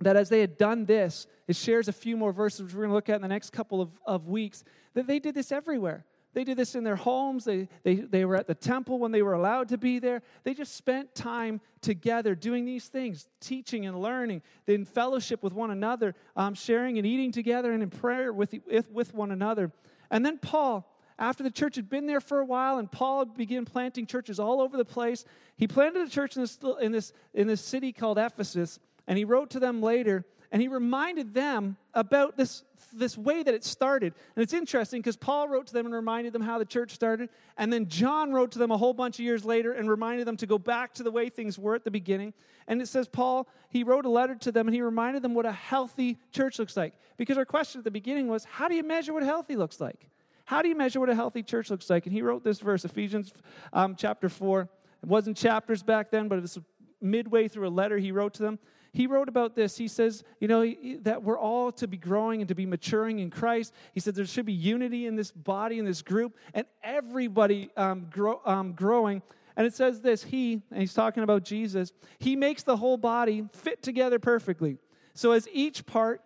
that 0.00 0.16
as 0.16 0.28
they 0.28 0.40
had 0.40 0.56
done 0.58 0.84
this, 0.84 1.26
it 1.48 1.56
shares 1.56 1.88
a 1.88 1.92
few 1.92 2.16
more 2.16 2.32
verses, 2.32 2.62
which 2.62 2.74
we're 2.74 2.82
going 2.82 2.90
to 2.90 2.94
look 2.94 3.08
at 3.08 3.16
in 3.16 3.22
the 3.22 3.28
next 3.28 3.50
couple 3.50 3.80
of, 3.80 3.90
of 4.06 4.28
weeks, 4.28 4.62
that 4.94 5.06
they 5.06 5.18
did 5.18 5.34
this 5.34 5.50
everywhere. 5.50 6.04
They 6.34 6.44
did 6.44 6.56
this 6.56 6.74
in 6.74 6.84
their 6.84 6.96
homes. 6.96 7.44
They, 7.44 7.68
they, 7.82 7.96
they 7.96 8.24
were 8.24 8.36
at 8.36 8.46
the 8.46 8.54
temple 8.54 8.98
when 8.98 9.12
they 9.12 9.22
were 9.22 9.34
allowed 9.34 9.68
to 9.68 9.78
be 9.78 9.98
there. 9.98 10.22
They 10.44 10.54
just 10.54 10.74
spent 10.74 11.14
time 11.14 11.60
together 11.80 12.34
doing 12.34 12.64
these 12.64 12.86
things, 12.86 13.28
teaching 13.40 13.86
and 13.86 14.00
learning, 14.00 14.42
in 14.66 14.84
fellowship 14.84 15.42
with 15.42 15.52
one 15.52 15.70
another, 15.70 16.14
um, 16.36 16.54
sharing 16.54 16.96
and 16.98 17.06
eating 17.06 17.32
together, 17.32 17.72
and 17.72 17.82
in 17.82 17.90
prayer 17.90 18.32
with, 18.32 18.54
with 18.90 19.14
one 19.14 19.30
another. 19.30 19.72
And 20.10 20.24
then 20.24 20.38
Paul, 20.38 20.88
after 21.18 21.42
the 21.42 21.50
church 21.50 21.76
had 21.76 21.90
been 21.90 22.06
there 22.06 22.20
for 22.20 22.40
a 22.40 22.44
while 22.44 22.78
and 22.78 22.90
Paul 22.90 23.26
began 23.26 23.64
planting 23.64 24.06
churches 24.06 24.40
all 24.40 24.60
over 24.60 24.76
the 24.76 24.84
place, 24.84 25.24
he 25.56 25.68
planted 25.68 26.06
a 26.06 26.10
church 26.10 26.36
in 26.36 26.42
this, 26.42 26.58
in 26.80 26.92
this, 26.92 27.12
in 27.34 27.46
this 27.46 27.60
city 27.60 27.92
called 27.92 28.18
Ephesus, 28.18 28.78
and 29.06 29.18
he 29.18 29.24
wrote 29.24 29.50
to 29.50 29.60
them 29.60 29.82
later 29.82 30.24
and 30.52 30.60
he 30.60 30.68
reminded 30.68 31.32
them 31.32 31.78
about 31.94 32.36
this, 32.36 32.62
this 32.92 33.18
way 33.18 33.42
that 33.42 33.54
it 33.54 33.64
started. 33.64 34.14
And 34.36 34.42
it's 34.42 34.52
interesting 34.52 35.00
because 35.00 35.16
Paul 35.16 35.48
wrote 35.48 35.66
to 35.68 35.72
them 35.72 35.86
and 35.86 35.94
reminded 35.94 36.32
them 36.32 36.42
how 36.42 36.58
the 36.58 36.64
church 36.64 36.92
started. 36.92 37.28
And 37.56 37.72
then 37.72 37.88
John 37.88 38.32
wrote 38.32 38.52
to 38.52 38.58
them 38.58 38.70
a 38.70 38.76
whole 38.76 38.94
bunch 38.94 39.18
of 39.18 39.24
years 39.24 39.44
later 39.44 39.72
and 39.72 39.88
reminded 39.88 40.26
them 40.26 40.36
to 40.38 40.46
go 40.46 40.58
back 40.58 40.94
to 40.94 41.02
the 41.02 41.10
way 41.10 41.28
things 41.28 41.58
were 41.58 41.74
at 41.74 41.84
the 41.84 41.90
beginning. 41.90 42.34
And 42.68 42.80
it 42.80 42.88
says, 42.88 43.08
Paul, 43.08 43.48
he 43.68 43.84
wrote 43.84 44.04
a 44.04 44.10
letter 44.10 44.34
to 44.36 44.52
them 44.52 44.68
and 44.68 44.74
he 44.74 44.82
reminded 44.82 45.22
them 45.22 45.34
what 45.34 45.46
a 45.46 45.52
healthy 45.52 46.18
church 46.30 46.58
looks 46.58 46.76
like. 46.76 46.94
Because 47.16 47.36
our 47.38 47.44
question 47.44 47.78
at 47.78 47.84
the 47.84 47.90
beginning 47.90 48.28
was, 48.28 48.44
how 48.44 48.68
do 48.68 48.74
you 48.74 48.82
measure 48.82 49.12
what 49.12 49.22
healthy 49.22 49.56
looks 49.56 49.80
like? 49.80 50.08
How 50.44 50.62
do 50.62 50.68
you 50.68 50.76
measure 50.76 51.00
what 51.00 51.08
a 51.08 51.14
healthy 51.14 51.42
church 51.42 51.70
looks 51.70 51.88
like? 51.88 52.06
And 52.06 52.12
he 52.12 52.22
wrote 52.22 52.44
this 52.44 52.60
verse, 52.60 52.84
Ephesians 52.84 53.32
um, 53.72 53.94
chapter 53.96 54.28
4. 54.28 54.68
It 55.02 55.08
wasn't 55.08 55.36
chapters 55.36 55.82
back 55.82 56.10
then, 56.10 56.28
but 56.28 56.38
it 56.38 56.42
was 56.42 56.58
midway 57.00 57.48
through 57.48 57.66
a 57.66 57.70
letter 57.70 57.98
he 57.98 58.12
wrote 58.12 58.34
to 58.34 58.42
them 58.42 58.58
he 58.92 59.06
wrote 59.06 59.28
about 59.28 59.56
this. 59.56 59.78
He 59.78 59.88
says, 59.88 60.22
you 60.38 60.48
know, 60.48 60.70
that 61.00 61.22
we're 61.22 61.38
all 61.38 61.72
to 61.72 61.88
be 61.88 61.96
growing 61.96 62.42
and 62.42 62.48
to 62.48 62.54
be 62.54 62.66
maturing 62.66 63.20
in 63.20 63.30
Christ. 63.30 63.72
He 63.94 64.00
said 64.00 64.14
there 64.14 64.26
should 64.26 64.44
be 64.44 64.52
unity 64.52 65.06
in 65.06 65.16
this 65.16 65.30
body, 65.30 65.78
in 65.78 65.86
this 65.86 66.02
group, 66.02 66.36
and 66.52 66.66
everybody 66.82 67.70
um, 67.76 68.08
grow, 68.10 68.40
um, 68.44 68.74
growing. 68.74 69.22
And 69.56 69.66
it 69.66 69.74
says 69.74 70.02
this 70.02 70.22
He, 70.22 70.62
and 70.70 70.80
he's 70.80 70.92
talking 70.92 71.22
about 71.22 71.42
Jesus, 71.42 71.92
He 72.18 72.36
makes 72.36 72.64
the 72.64 72.76
whole 72.76 72.98
body 72.98 73.48
fit 73.52 73.82
together 73.82 74.18
perfectly. 74.18 74.78
So 75.14 75.32
as 75.32 75.48
each 75.52 75.86
part 75.86 76.20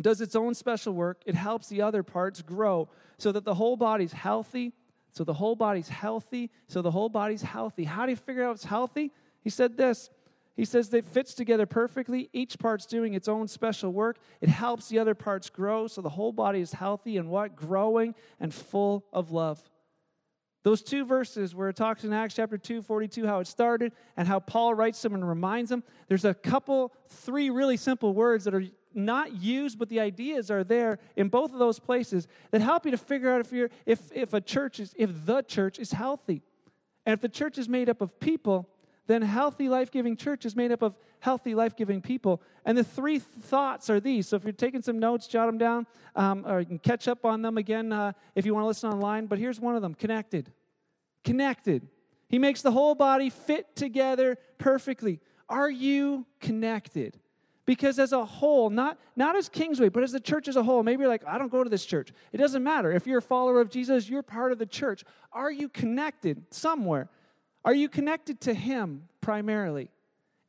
does 0.00 0.20
its 0.20 0.36
own 0.36 0.54
special 0.54 0.92
work, 0.92 1.22
it 1.26 1.34
helps 1.34 1.68
the 1.68 1.82
other 1.82 2.04
parts 2.04 2.42
grow 2.42 2.88
so 3.16 3.32
that 3.32 3.44
the 3.44 3.54
whole 3.54 3.76
body's 3.76 4.12
healthy. 4.12 4.72
So 5.10 5.24
the 5.24 5.34
whole 5.34 5.56
body's 5.56 5.88
healthy. 5.88 6.50
So 6.68 6.80
the 6.80 6.92
whole 6.92 7.08
body's 7.08 7.42
healthy. 7.42 7.82
How 7.82 8.06
do 8.06 8.10
you 8.10 8.16
figure 8.16 8.44
out 8.44 8.54
it's 8.54 8.64
healthy? 8.64 9.10
He 9.42 9.50
said 9.50 9.76
this 9.76 10.10
he 10.58 10.64
says 10.64 10.88
that 10.88 10.98
it 10.98 11.04
fits 11.04 11.34
together 11.34 11.66
perfectly. 11.66 12.30
Each 12.32 12.58
part's 12.58 12.84
doing 12.84 13.14
its 13.14 13.28
own 13.28 13.46
special 13.46 13.92
work. 13.92 14.18
It 14.40 14.48
helps 14.48 14.88
the 14.88 14.98
other 14.98 15.14
parts 15.14 15.48
grow 15.50 15.86
so 15.86 16.02
the 16.02 16.08
whole 16.08 16.32
body 16.32 16.58
is 16.58 16.72
healthy 16.72 17.16
and 17.16 17.30
what? 17.30 17.54
Growing 17.54 18.16
and 18.40 18.52
full 18.52 19.04
of 19.12 19.30
love. 19.30 19.62
Those 20.64 20.82
two 20.82 21.04
verses 21.04 21.54
where 21.54 21.68
it 21.68 21.76
talks 21.76 22.02
in 22.02 22.12
Acts 22.12 22.34
chapter 22.34 22.58
2, 22.58 22.82
42, 22.82 23.24
how 23.24 23.38
it 23.38 23.46
started 23.46 23.92
and 24.16 24.26
how 24.26 24.40
Paul 24.40 24.74
writes 24.74 25.00
them 25.00 25.14
and 25.14 25.26
reminds 25.26 25.70
them, 25.70 25.84
there's 26.08 26.24
a 26.24 26.34
couple, 26.34 26.92
three 27.06 27.50
really 27.50 27.76
simple 27.76 28.12
words 28.12 28.42
that 28.42 28.52
are 28.52 28.64
not 28.92 29.40
used, 29.40 29.78
but 29.78 29.88
the 29.88 30.00
ideas 30.00 30.50
are 30.50 30.64
there 30.64 30.98
in 31.14 31.28
both 31.28 31.52
of 31.52 31.60
those 31.60 31.78
places 31.78 32.26
that 32.50 32.62
help 32.62 32.84
you 32.84 32.90
to 32.90 32.98
figure 32.98 33.32
out 33.32 33.40
if 33.40 33.52
you're 33.52 33.70
if, 33.86 34.10
if 34.12 34.34
a 34.34 34.40
church 34.40 34.80
is 34.80 34.92
if 34.96 35.24
the 35.24 35.42
church 35.42 35.78
is 35.78 35.92
healthy. 35.92 36.42
And 37.06 37.12
if 37.12 37.20
the 37.20 37.28
church 37.28 37.58
is 37.58 37.68
made 37.68 37.88
up 37.88 38.00
of 38.00 38.18
people, 38.18 38.68
then 39.08 39.22
healthy, 39.22 39.68
life 39.68 39.90
giving 39.90 40.16
church 40.16 40.44
is 40.44 40.54
made 40.54 40.70
up 40.70 40.82
of 40.82 40.96
healthy, 41.20 41.54
life 41.54 41.74
giving 41.74 42.00
people. 42.00 42.42
And 42.64 42.76
the 42.76 42.84
three 42.84 43.18
thoughts 43.18 43.88
are 43.90 43.98
these. 43.98 44.28
So 44.28 44.36
if 44.36 44.44
you're 44.44 44.52
taking 44.52 44.82
some 44.82 44.98
notes, 44.98 45.26
jot 45.26 45.46
them 45.46 45.58
down, 45.58 45.86
um, 46.14 46.44
or 46.46 46.60
you 46.60 46.66
can 46.66 46.78
catch 46.78 47.08
up 47.08 47.24
on 47.24 47.40
them 47.40 47.56
again 47.56 47.90
uh, 47.90 48.12
if 48.34 48.44
you 48.44 48.54
want 48.54 48.64
to 48.64 48.68
listen 48.68 48.90
online. 48.90 49.26
But 49.26 49.38
here's 49.38 49.58
one 49.58 49.74
of 49.74 49.82
them 49.82 49.94
connected. 49.94 50.52
Connected. 51.24 51.88
He 52.28 52.38
makes 52.38 52.60
the 52.60 52.70
whole 52.70 52.94
body 52.94 53.30
fit 53.30 53.74
together 53.74 54.36
perfectly. 54.58 55.20
Are 55.48 55.70
you 55.70 56.26
connected? 56.40 57.18
Because 57.64 57.98
as 57.98 58.12
a 58.12 58.24
whole, 58.24 58.68
not, 58.68 58.98
not 59.16 59.36
as 59.36 59.48
Kingsway, 59.48 59.88
but 59.88 60.02
as 60.02 60.12
the 60.12 60.20
church 60.20 60.48
as 60.48 60.56
a 60.56 60.62
whole, 60.62 60.82
maybe 60.82 61.00
you're 61.00 61.08
like, 61.08 61.26
I 61.26 61.38
don't 61.38 61.50
go 61.50 61.64
to 61.64 61.70
this 61.70 61.84
church. 61.84 62.12
It 62.32 62.38
doesn't 62.38 62.62
matter. 62.62 62.92
If 62.92 63.06
you're 63.06 63.18
a 63.18 63.22
follower 63.22 63.60
of 63.60 63.70
Jesus, 63.70 64.08
you're 64.08 64.22
part 64.22 64.52
of 64.52 64.58
the 64.58 64.66
church. 64.66 65.04
Are 65.32 65.50
you 65.50 65.68
connected 65.70 66.44
somewhere? 66.50 67.08
Are 67.64 67.74
you 67.74 67.88
connected 67.88 68.40
to 68.42 68.54
Him 68.54 69.08
primarily? 69.20 69.90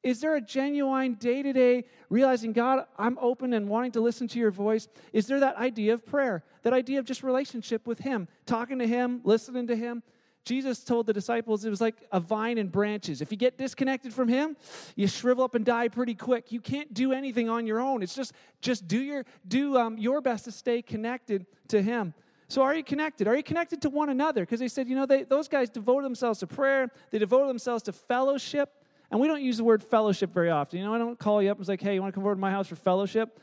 Is 0.01 0.21
there 0.21 0.35
a 0.35 0.41
genuine 0.41 1.15
day 1.15 1.43
to 1.43 1.51
day 1.51 1.83
realizing, 2.09 2.53
God, 2.53 2.85
I'm 2.97 3.17
open 3.19 3.53
and 3.53 3.67
wanting 3.67 3.91
to 3.93 4.01
listen 4.01 4.27
to 4.29 4.39
your 4.39 4.51
voice? 4.51 4.87
Is 5.11 5.27
there 5.27 5.41
that 5.41 5.57
idea 5.57 5.93
of 5.93 6.05
prayer, 6.05 6.43
that 6.63 6.71
idea 6.71 6.99
of 6.99 7.05
just 7.05 7.21
relationship 7.21 7.85
with 7.85 7.99
Him, 7.99 8.27
talking 8.45 8.79
to 8.79 8.87
Him, 8.87 9.21
listening 9.25 9.67
to 9.67 9.75
Him? 9.75 10.01
Jesus 10.45 10.85
told 10.85 11.05
the 11.05 11.13
disciples 11.13 11.65
it 11.65 11.69
was 11.69 11.81
like 11.81 12.07
a 12.13 12.19
vine 12.19 12.57
and 12.57 12.71
branches. 12.71 13.21
If 13.21 13.29
you 13.29 13.37
get 13.37 13.57
disconnected 13.57 14.13
from 14.13 14.29
Him, 14.29 14.55
you 14.95 15.05
shrivel 15.07 15.43
up 15.43 15.53
and 15.53 15.65
die 15.65 15.89
pretty 15.89 16.15
quick. 16.15 16.51
You 16.51 16.61
can't 16.61 16.93
do 16.93 17.11
anything 17.11 17.49
on 17.49 17.67
your 17.67 17.81
own. 17.81 18.01
It's 18.01 18.15
just, 18.15 18.31
just 18.61 18.87
do, 18.87 18.99
your, 18.99 19.25
do 19.47 19.77
um, 19.77 19.97
your 19.97 20.21
best 20.21 20.45
to 20.45 20.51
stay 20.51 20.81
connected 20.81 21.45
to 21.67 21.81
Him. 21.81 22.13
So, 22.49 22.63
are 22.63 22.73
you 22.73 22.83
connected? 22.83 23.27
Are 23.27 23.35
you 23.35 23.43
connected 23.43 23.83
to 23.83 23.91
one 23.91 24.09
another? 24.09 24.41
Because 24.41 24.59
they 24.59 24.67
said, 24.67 24.89
you 24.89 24.95
know, 24.95 25.05
they, 25.05 25.21
those 25.23 25.47
guys 25.47 25.69
devoted 25.69 26.03
themselves 26.03 26.39
to 26.39 26.47
prayer, 26.47 26.89
they 27.11 27.19
devoted 27.19 27.47
themselves 27.47 27.83
to 27.83 27.93
fellowship. 27.93 28.73
And 29.11 29.19
we 29.19 29.27
don't 29.27 29.41
use 29.41 29.57
the 29.57 29.63
word 29.63 29.83
fellowship 29.83 30.33
very 30.33 30.49
often. 30.49 30.79
You 30.79 30.85
know, 30.85 30.93
I 30.93 30.97
don't 30.97 31.17
call 31.17 31.41
you 31.41 31.51
up 31.51 31.57
and 31.57 31.65
say, 31.65 31.77
hey, 31.79 31.93
you 31.95 32.01
want 32.01 32.13
to 32.13 32.15
come 32.15 32.23
over 32.25 32.35
to 32.35 32.39
my 32.39 32.51
house 32.51 32.67
for 32.67 32.75
fellowship? 32.75 33.39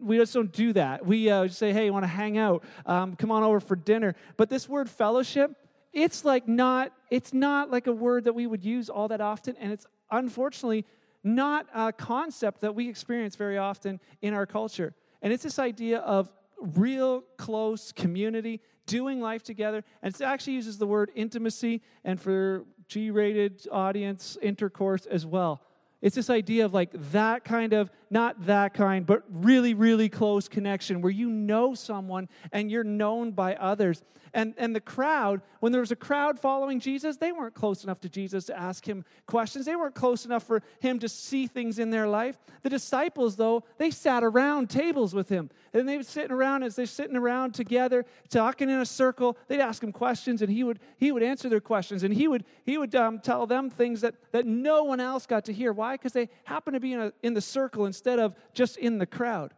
We 0.00 0.16
just 0.16 0.32
don't 0.32 0.52
do 0.52 0.72
that. 0.72 1.06
We 1.06 1.30
uh, 1.30 1.46
just 1.46 1.58
say, 1.58 1.72
hey, 1.72 1.86
you 1.86 1.92
want 1.92 2.04
to 2.04 2.08
hang 2.08 2.38
out? 2.38 2.64
Um, 2.86 3.14
come 3.16 3.30
on 3.30 3.42
over 3.42 3.60
for 3.60 3.76
dinner. 3.76 4.14
But 4.36 4.50
this 4.50 4.68
word 4.68 4.90
fellowship, 4.90 5.52
it's 5.92 6.24
like 6.24 6.48
not, 6.48 6.92
it's 7.10 7.32
not 7.32 7.70
like 7.70 7.86
a 7.86 7.92
word 7.92 8.24
that 8.24 8.34
we 8.34 8.46
would 8.46 8.64
use 8.64 8.88
all 8.90 9.08
that 9.08 9.20
often. 9.20 9.56
And 9.58 9.72
it's 9.72 9.86
unfortunately 10.10 10.84
not 11.22 11.66
a 11.74 11.92
concept 11.92 12.60
that 12.62 12.74
we 12.74 12.88
experience 12.88 13.36
very 13.36 13.58
often 13.58 14.00
in 14.22 14.32
our 14.34 14.46
culture. 14.46 14.94
And 15.22 15.32
it's 15.32 15.42
this 15.42 15.58
idea 15.58 15.98
of 15.98 16.30
real 16.60 17.22
close 17.36 17.92
community, 17.92 18.60
doing 18.86 19.20
life 19.20 19.42
together. 19.42 19.84
And 20.02 20.14
it 20.14 20.20
actually 20.20 20.54
uses 20.54 20.78
the 20.78 20.86
word 20.86 21.10
intimacy 21.14 21.82
and 22.04 22.20
for 22.20 22.64
G 22.88 23.10
rated 23.10 23.66
audience, 23.70 24.38
intercourse 24.40 25.06
as 25.06 25.26
well. 25.26 25.62
It's 26.02 26.14
this 26.14 26.30
idea 26.30 26.64
of 26.64 26.74
like 26.74 26.90
that 27.12 27.44
kind 27.44 27.72
of, 27.72 27.90
not 28.10 28.46
that 28.46 28.74
kind, 28.74 29.04
but 29.04 29.22
really, 29.28 29.74
really 29.74 30.08
close 30.08 30.48
connection 30.48 31.00
where 31.00 31.12
you 31.12 31.28
know 31.28 31.74
someone 31.74 32.28
and 32.52 32.70
you're 32.70 32.84
known 32.84 33.32
by 33.32 33.54
others. 33.56 34.02
And, 34.36 34.52
and 34.58 34.76
the 34.76 34.80
crowd, 34.80 35.40
when 35.60 35.72
there 35.72 35.80
was 35.80 35.92
a 35.92 35.96
crowd 35.96 36.38
following 36.38 36.78
Jesus, 36.78 37.16
they 37.16 37.32
weren't 37.32 37.54
close 37.54 37.84
enough 37.84 38.00
to 38.00 38.08
Jesus 38.10 38.44
to 38.46 38.58
ask 38.58 38.86
him 38.86 39.02
questions. 39.26 39.64
They 39.64 39.76
weren't 39.76 39.94
close 39.94 40.26
enough 40.26 40.42
for 40.42 40.62
him 40.78 40.98
to 40.98 41.08
see 41.08 41.46
things 41.46 41.78
in 41.78 41.88
their 41.88 42.06
life. 42.06 42.36
The 42.62 42.68
disciples, 42.68 43.36
though, 43.36 43.64
they 43.78 43.90
sat 43.90 44.22
around 44.22 44.68
tables 44.68 45.14
with 45.14 45.30
him. 45.30 45.48
And 45.72 45.88
they 45.88 45.96
were 45.96 46.02
sitting 46.02 46.32
around 46.32 46.64
as 46.64 46.76
they're 46.76 46.84
sitting 46.84 47.16
around 47.16 47.54
together, 47.54 48.04
talking 48.28 48.68
in 48.68 48.78
a 48.80 48.86
circle. 48.86 49.38
They'd 49.48 49.60
ask 49.60 49.82
him 49.82 49.92
questions, 49.92 50.42
and 50.42 50.50
he 50.50 50.64
would, 50.64 50.80
he 50.98 51.12
would 51.12 51.22
answer 51.22 51.48
their 51.48 51.60
questions. 51.60 52.02
And 52.02 52.12
he 52.12 52.28
would, 52.28 52.44
he 52.64 52.76
would 52.76 52.94
um, 52.94 53.20
tell 53.20 53.46
them 53.46 53.70
things 53.70 54.02
that, 54.02 54.14
that 54.32 54.44
no 54.44 54.84
one 54.84 55.00
else 55.00 55.24
got 55.24 55.46
to 55.46 55.52
hear. 55.52 55.72
Why? 55.72 55.94
Because 55.94 56.12
they 56.12 56.28
happened 56.44 56.74
to 56.74 56.80
be 56.80 56.92
in, 56.92 57.00
a, 57.00 57.12
in 57.22 57.32
the 57.32 57.40
circle 57.40 57.86
instead 57.96 58.18
of 58.18 58.34
just 58.52 58.76
in 58.76 58.98
the 58.98 59.06
crowd. 59.06 59.52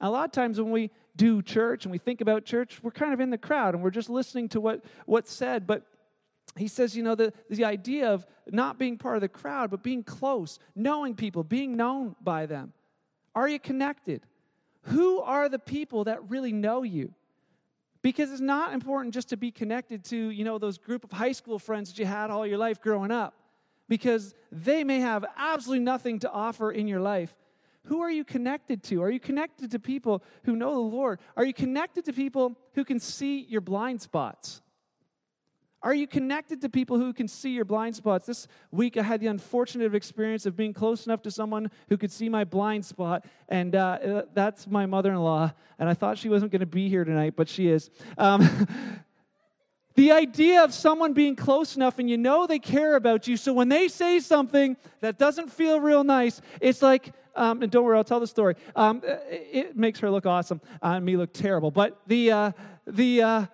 A 0.00 0.08
lot 0.08 0.24
of 0.24 0.32
times 0.32 0.60
when 0.60 0.70
we 0.70 0.90
do 1.16 1.42
church 1.42 1.84
and 1.84 1.92
we 1.92 1.98
think 1.98 2.20
about 2.20 2.44
church, 2.44 2.80
we're 2.82 2.90
kind 2.90 3.12
of 3.12 3.20
in 3.20 3.30
the 3.30 3.38
crowd 3.38 3.74
and 3.74 3.82
we're 3.82 3.90
just 3.90 4.08
listening 4.08 4.48
to 4.50 4.60
what, 4.60 4.84
what's 5.06 5.32
said. 5.32 5.66
But 5.66 5.86
he 6.56 6.68
says, 6.68 6.96
you 6.96 7.02
know, 7.02 7.14
the, 7.14 7.32
the 7.50 7.64
idea 7.64 8.08
of 8.08 8.26
not 8.48 8.78
being 8.78 8.96
part 8.96 9.16
of 9.16 9.20
the 9.20 9.28
crowd, 9.28 9.70
but 9.70 9.82
being 9.82 10.02
close, 10.02 10.58
knowing 10.74 11.14
people, 11.14 11.44
being 11.44 11.76
known 11.76 12.16
by 12.22 12.46
them. 12.46 12.72
Are 13.34 13.48
you 13.48 13.58
connected? 13.58 14.22
Who 14.84 15.20
are 15.20 15.48
the 15.48 15.58
people 15.58 16.04
that 16.04 16.30
really 16.30 16.52
know 16.52 16.82
you? 16.82 17.12
Because 18.02 18.32
it's 18.32 18.40
not 18.40 18.72
important 18.72 19.12
just 19.12 19.28
to 19.28 19.36
be 19.36 19.50
connected 19.50 20.04
to, 20.06 20.16
you 20.16 20.44
know, 20.44 20.58
those 20.58 20.78
group 20.78 21.04
of 21.04 21.12
high 21.12 21.32
school 21.32 21.58
friends 21.58 21.90
that 21.90 21.98
you 21.98 22.06
had 22.06 22.30
all 22.30 22.46
your 22.46 22.56
life 22.56 22.80
growing 22.80 23.10
up, 23.10 23.34
because 23.88 24.34
they 24.50 24.84
may 24.84 25.00
have 25.00 25.24
absolutely 25.36 25.84
nothing 25.84 26.18
to 26.20 26.30
offer 26.30 26.70
in 26.72 26.88
your 26.88 27.00
life. 27.00 27.36
Who 27.84 28.00
are 28.00 28.10
you 28.10 28.24
connected 28.24 28.82
to? 28.84 29.02
Are 29.02 29.10
you 29.10 29.20
connected 29.20 29.70
to 29.70 29.78
people 29.78 30.22
who 30.44 30.54
know 30.54 30.72
the 30.74 30.80
Lord? 30.80 31.18
Are 31.36 31.44
you 31.44 31.54
connected 31.54 32.04
to 32.04 32.12
people 32.12 32.56
who 32.74 32.84
can 32.84 33.00
see 33.00 33.40
your 33.40 33.60
blind 33.60 34.02
spots? 34.02 34.62
Are 35.82 35.94
you 35.94 36.06
connected 36.06 36.60
to 36.60 36.68
people 36.68 36.98
who 36.98 37.14
can 37.14 37.26
see 37.26 37.50
your 37.50 37.64
blind 37.64 37.96
spots? 37.96 38.26
This 38.26 38.46
week, 38.70 38.98
I 38.98 39.02
had 39.02 39.20
the 39.20 39.28
unfortunate 39.28 39.94
experience 39.94 40.44
of 40.44 40.54
being 40.54 40.74
close 40.74 41.06
enough 41.06 41.22
to 41.22 41.30
someone 41.30 41.70
who 41.88 41.96
could 41.96 42.12
see 42.12 42.28
my 42.28 42.44
blind 42.44 42.84
spot, 42.84 43.24
and 43.48 43.74
uh, 43.74 44.24
that's 44.34 44.66
my 44.66 44.84
mother 44.84 45.12
in 45.12 45.18
law. 45.20 45.52
And 45.78 45.88
I 45.88 45.94
thought 45.94 46.18
she 46.18 46.28
wasn't 46.28 46.52
going 46.52 46.60
to 46.60 46.66
be 46.66 46.90
here 46.90 47.04
tonight, 47.04 47.32
but 47.34 47.48
she 47.48 47.68
is. 47.68 47.88
Um, 48.18 48.46
the 49.94 50.12
idea 50.12 50.62
of 50.62 50.74
someone 50.74 51.14
being 51.14 51.34
close 51.34 51.76
enough 51.76 51.98
and 51.98 52.10
you 52.10 52.18
know 52.18 52.46
they 52.46 52.58
care 52.58 52.94
about 52.94 53.26
you, 53.26 53.38
so 53.38 53.54
when 53.54 53.70
they 53.70 53.88
say 53.88 54.20
something 54.20 54.76
that 55.00 55.18
doesn't 55.18 55.50
feel 55.50 55.80
real 55.80 56.04
nice, 56.04 56.42
it's 56.60 56.82
like, 56.82 57.14
um, 57.34 57.62
and 57.62 57.70
don't 57.70 57.84
worry, 57.84 57.96
I'll 57.96 58.04
tell 58.04 58.20
the 58.20 58.26
story. 58.26 58.56
Um, 58.76 59.02
it 59.04 59.76
makes 59.76 60.00
her 60.00 60.10
look 60.10 60.26
awesome 60.26 60.60
uh, 60.82 60.94
and 60.96 61.04
me 61.04 61.16
look 61.16 61.32
terrible. 61.32 61.70
But 61.70 62.00
the, 62.06 62.32
uh, 62.32 62.52
the, 62.86 63.22
uh, 63.22 63.46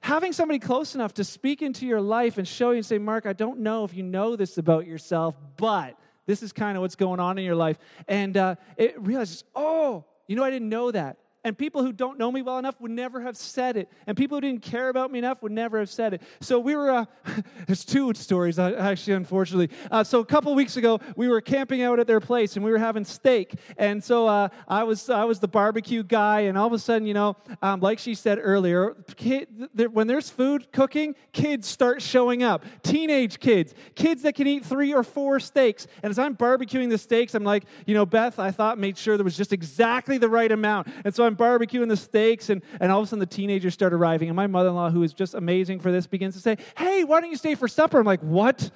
having 0.00 0.32
somebody 0.32 0.58
close 0.58 0.94
enough 0.94 1.14
to 1.14 1.24
speak 1.24 1.62
into 1.62 1.86
your 1.86 2.00
life 2.00 2.38
and 2.38 2.46
show 2.46 2.70
you 2.70 2.76
and 2.76 2.86
say, 2.86 2.98
Mark, 2.98 3.26
I 3.26 3.32
don't 3.32 3.60
know 3.60 3.84
if 3.84 3.94
you 3.94 4.02
know 4.02 4.36
this 4.36 4.58
about 4.58 4.86
yourself, 4.86 5.34
but 5.56 5.98
this 6.26 6.42
is 6.42 6.52
kind 6.52 6.76
of 6.76 6.82
what's 6.82 6.96
going 6.96 7.20
on 7.20 7.38
in 7.38 7.44
your 7.44 7.54
life. 7.54 7.78
And 8.06 8.36
uh, 8.36 8.56
it 8.76 9.00
realizes, 9.00 9.44
oh, 9.54 10.04
you 10.26 10.36
know, 10.36 10.44
I 10.44 10.50
didn't 10.50 10.68
know 10.68 10.90
that. 10.90 11.18
And 11.44 11.56
people 11.56 11.82
who 11.82 11.92
don't 11.92 12.18
know 12.18 12.32
me 12.32 12.40
well 12.40 12.58
enough 12.58 12.80
would 12.80 12.90
never 12.90 13.20
have 13.20 13.36
said 13.36 13.76
it. 13.76 13.90
And 14.06 14.16
people 14.16 14.38
who 14.38 14.40
didn't 14.40 14.62
care 14.62 14.88
about 14.88 15.12
me 15.12 15.18
enough 15.18 15.42
would 15.42 15.52
never 15.52 15.78
have 15.78 15.90
said 15.90 16.14
it. 16.14 16.22
So 16.40 16.58
we 16.58 16.74
were, 16.74 16.90
uh, 16.90 17.04
there's 17.66 17.84
two 17.84 18.14
stories, 18.14 18.58
uh, 18.58 18.74
actually, 18.78 19.12
unfortunately. 19.12 19.68
Uh, 19.90 20.02
so 20.02 20.20
a 20.20 20.24
couple 20.24 20.54
weeks 20.54 20.78
ago, 20.78 21.00
we 21.16 21.28
were 21.28 21.42
camping 21.42 21.82
out 21.82 22.00
at 22.00 22.06
their 22.06 22.20
place 22.20 22.56
and 22.56 22.64
we 22.64 22.70
were 22.70 22.78
having 22.78 23.04
steak. 23.04 23.54
And 23.76 24.02
so 24.02 24.26
uh, 24.26 24.48
I, 24.66 24.84
was, 24.84 25.10
I 25.10 25.24
was 25.24 25.40
the 25.40 25.48
barbecue 25.48 26.02
guy. 26.02 26.40
And 26.40 26.56
all 26.56 26.66
of 26.66 26.72
a 26.72 26.78
sudden, 26.78 27.06
you 27.06 27.14
know, 27.14 27.36
um, 27.60 27.80
like 27.80 27.98
she 27.98 28.14
said 28.14 28.38
earlier, 28.40 28.96
kid, 29.16 29.48
when 29.92 30.06
there's 30.06 30.30
food 30.30 30.72
cooking, 30.72 31.14
kids 31.32 31.68
start 31.68 32.00
showing 32.00 32.42
up. 32.42 32.64
Teenage 32.82 33.38
kids, 33.38 33.74
kids 33.94 34.22
that 34.22 34.34
can 34.34 34.46
eat 34.46 34.64
three 34.64 34.94
or 34.94 35.04
four 35.04 35.40
steaks. 35.40 35.86
And 36.02 36.10
as 36.10 36.18
I'm 36.18 36.36
barbecuing 36.36 36.88
the 36.88 36.98
steaks, 36.98 37.34
I'm 37.34 37.44
like, 37.44 37.64
you 37.86 37.92
know, 37.92 38.06
Beth, 38.06 38.38
I 38.38 38.50
thought 38.50 38.78
made 38.78 38.96
sure 38.96 39.18
there 39.18 39.24
was 39.24 39.36
just 39.36 39.52
exactly 39.52 40.16
the 40.16 40.28
right 40.30 40.50
amount. 40.50 40.88
And 41.04 41.14
so 41.14 41.24
I'm 41.24 41.33
I'm 41.34 41.58
barbecuing 41.58 41.88
the 41.88 41.96
steaks, 41.96 42.50
and, 42.50 42.62
and 42.80 42.92
all 42.92 43.00
of 43.00 43.04
a 43.04 43.08
sudden 43.08 43.20
the 43.20 43.26
teenagers 43.26 43.74
start 43.74 43.92
arriving. 43.92 44.28
And 44.28 44.36
my 44.36 44.46
mother 44.46 44.68
in 44.68 44.74
law, 44.74 44.90
who 44.90 45.02
is 45.02 45.12
just 45.12 45.34
amazing 45.34 45.80
for 45.80 45.90
this, 45.90 46.06
begins 46.06 46.34
to 46.34 46.40
say, 46.40 46.56
Hey, 46.76 47.04
why 47.04 47.20
don't 47.20 47.30
you 47.30 47.36
stay 47.36 47.54
for 47.54 47.68
supper? 47.68 47.98
I'm 47.98 48.06
like, 48.06 48.20
What? 48.20 48.70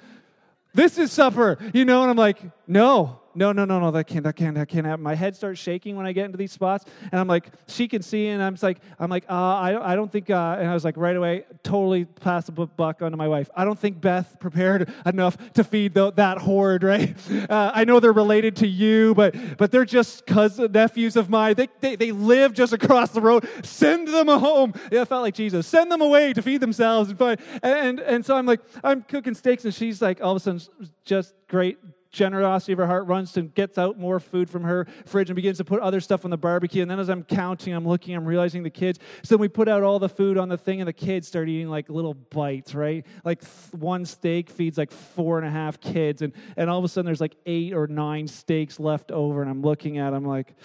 This 0.73 0.97
is 0.97 1.11
supper, 1.11 1.57
you 1.73 1.85
know? 1.85 2.01
And 2.01 2.11
I'm 2.11 2.17
like, 2.17 2.39
No, 2.67 3.21
no, 3.35 3.51
no, 3.51 3.65
no, 3.65 3.79
no, 3.79 3.91
that 3.91 4.05
can't, 4.05 4.23
that 4.23 4.35
can't, 4.35 4.55
that 4.55 4.67
can't 4.67 4.85
happen. 4.85 5.03
My 5.03 5.15
head 5.15 5.35
starts 5.35 5.59
shaking 5.59 5.95
when 5.95 6.05
I 6.05 6.11
get 6.11 6.25
into 6.25 6.37
these 6.37 6.51
spots, 6.51 6.85
and 7.11 7.19
I'm 7.19 7.27
like, 7.27 7.51
she 7.67 7.87
can 7.87 8.01
see, 8.01 8.27
and 8.27 8.41
I'm 8.41 8.57
like, 8.61 8.79
I'm 8.99 9.09
like, 9.09 9.25
uh, 9.29 9.33
I, 9.33 9.93
I 9.93 9.95
don't 9.95 10.11
think, 10.11 10.29
uh, 10.29 10.57
and 10.59 10.67
I 10.67 10.73
was 10.73 10.83
like, 10.83 10.97
right 10.97 11.15
away, 11.15 11.45
totally 11.63 12.05
pass 12.05 12.45
the 12.45 12.51
buck 12.51 13.01
onto 13.01 13.17
my 13.17 13.27
wife. 13.27 13.49
I 13.55 13.65
don't 13.65 13.77
think 13.77 14.01
Beth 14.01 14.39
prepared 14.39 14.91
enough 15.05 15.37
to 15.53 15.63
feed 15.63 15.93
the, 15.93 16.11
that 16.13 16.39
horde, 16.39 16.83
right? 16.89 17.15
Uh, 17.49 17.71
I 17.73 17.85
know 17.85 17.99
they're 17.99 18.11
related 18.11 18.55
to 18.57 18.67
you, 18.67 19.13
but 19.15 19.35
but 19.57 19.71
they're 19.71 19.85
just 19.85 20.25
cousins, 20.25 20.71
nephews 20.73 21.15
of 21.15 21.29
mine. 21.29 21.55
They, 21.55 21.67
they 21.79 21.95
they 21.95 22.11
live 22.11 22.53
just 22.53 22.73
across 22.73 23.11
the 23.11 23.21
road. 23.21 23.47
Send 23.63 24.07
them 24.07 24.27
home. 24.27 24.73
Yeah, 24.91 25.01
I 25.01 25.05
felt 25.05 25.21
like 25.21 25.35
Jesus. 25.35 25.67
Send 25.67 25.91
them 25.91 26.01
away 26.01 26.33
to 26.33 26.41
feed 26.41 26.61
themselves 26.61 27.13
and 27.19 27.39
and 27.63 27.99
and 27.99 28.25
so 28.25 28.35
I'm 28.35 28.45
like, 28.45 28.61
I'm 28.83 29.03
cooking 29.03 29.35
steaks, 29.35 29.65
and 29.65 29.73
she's 29.73 30.01
like, 30.01 30.21
all 30.21 30.31
of 30.31 30.37
a 30.37 30.39
sudden, 30.39 30.61
just 31.05 31.33
great 31.47 31.77
generosity 32.11 32.73
of 32.73 32.79
her 32.79 32.87
heart 32.87 33.05
runs 33.07 33.35
and 33.37 33.53
gets 33.53 33.77
out 33.77 33.97
more 33.97 34.19
food 34.19 34.49
from 34.49 34.63
her 34.63 34.87
fridge 35.05 35.29
and 35.29 35.35
begins 35.35 35.57
to 35.57 35.63
put 35.63 35.79
other 35.81 35.99
stuff 35.99 36.25
on 36.25 36.31
the 36.31 36.37
barbecue. 36.37 36.81
And 36.81 36.89
then 36.89 36.99
as 36.99 37.09
I'm 37.09 37.23
counting, 37.23 37.73
I'm 37.73 37.87
looking, 37.87 38.15
I'm 38.15 38.25
realizing 38.25 38.63
the 38.63 38.69
kids. 38.69 38.99
So 39.23 39.37
we 39.37 39.47
put 39.47 39.67
out 39.67 39.83
all 39.83 39.99
the 39.99 40.09
food 40.09 40.37
on 40.37 40.49
the 40.49 40.57
thing, 40.57 40.81
and 40.81 40.87
the 40.87 40.93
kids 40.93 41.27
start 41.27 41.49
eating 41.49 41.69
like 41.69 41.89
little 41.89 42.13
bites, 42.13 42.73
right? 42.73 43.05
Like 43.23 43.43
one 43.71 44.05
steak 44.05 44.49
feeds 44.49 44.77
like 44.77 44.91
four 44.91 45.37
and 45.37 45.47
a 45.47 45.51
half 45.51 45.79
kids. 45.79 46.21
And, 46.21 46.33
and 46.57 46.69
all 46.69 46.79
of 46.79 46.85
a 46.85 46.87
sudden, 46.87 47.05
there's 47.05 47.21
like 47.21 47.35
eight 47.45 47.73
or 47.73 47.87
nine 47.87 48.27
steaks 48.27 48.79
left 48.79 49.11
over. 49.11 49.41
And 49.41 49.49
I'm 49.49 49.61
looking 49.61 49.97
at 49.97 50.11
them 50.11 50.25
like, 50.25 50.55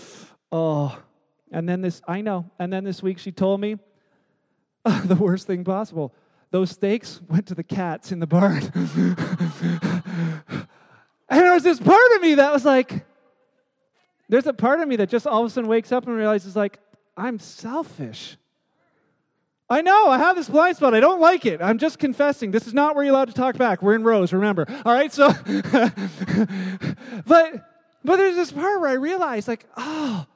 oh. 0.52 0.98
And 1.50 1.68
then 1.68 1.82
this, 1.82 2.00
I 2.08 2.22
know. 2.22 2.50
And 2.58 2.72
then 2.72 2.84
this 2.84 3.02
week, 3.02 3.18
she 3.18 3.30
told 3.30 3.60
me 3.60 3.76
the 5.04 5.16
worst 5.16 5.46
thing 5.46 5.64
possible. 5.64 6.14
Those 6.50 6.70
steaks 6.70 7.20
went 7.28 7.46
to 7.46 7.54
the 7.54 7.62
cats 7.62 8.12
in 8.12 8.20
the 8.20 8.26
barn. 8.26 8.62
And 11.32 11.40
there 11.40 11.54
was 11.54 11.62
this 11.62 11.80
part 11.80 12.12
of 12.14 12.20
me 12.20 12.34
that 12.34 12.52
was 12.52 12.62
like, 12.62 13.06
there's 14.28 14.46
a 14.46 14.52
part 14.52 14.80
of 14.80 14.88
me 14.88 14.96
that 14.96 15.08
just 15.08 15.26
all 15.26 15.40
of 15.40 15.46
a 15.46 15.50
sudden 15.50 15.66
wakes 15.66 15.90
up 15.90 16.06
and 16.06 16.14
realizes, 16.14 16.54
like, 16.54 16.78
I'm 17.16 17.38
selfish. 17.38 18.36
I 19.70 19.80
know, 19.80 20.10
I 20.10 20.18
have 20.18 20.36
this 20.36 20.50
blind 20.50 20.76
spot. 20.76 20.92
I 20.92 21.00
don't 21.00 21.22
like 21.22 21.46
it. 21.46 21.62
I'm 21.62 21.78
just 21.78 21.98
confessing. 21.98 22.50
This 22.50 22.66
is 22.66 22.74
not 22.74 22.94
where 22.94 23.02
you're 23.02 23.14
allowed 23.14 23.28
to 23.28 23.34
talk 23.34 23.56
back. 23.56 23.80
We're 23.80 23.94
in 23.94 24.04
rows, 24.04 24.34
remember. 24.34 24.66
All 24.84 24.92
right, 24.92 25.10
so, 25.10 25.28
but, 27.26 27.66
but 28.04 28.16
there's 28.16 28.36
this 28.36 28.52
part 28.52 28.82
where 28.82 28.90
I 28.90 28.94
realize, 28.94 29.48
like, 29.48 29.64
oh, 29.78 30.26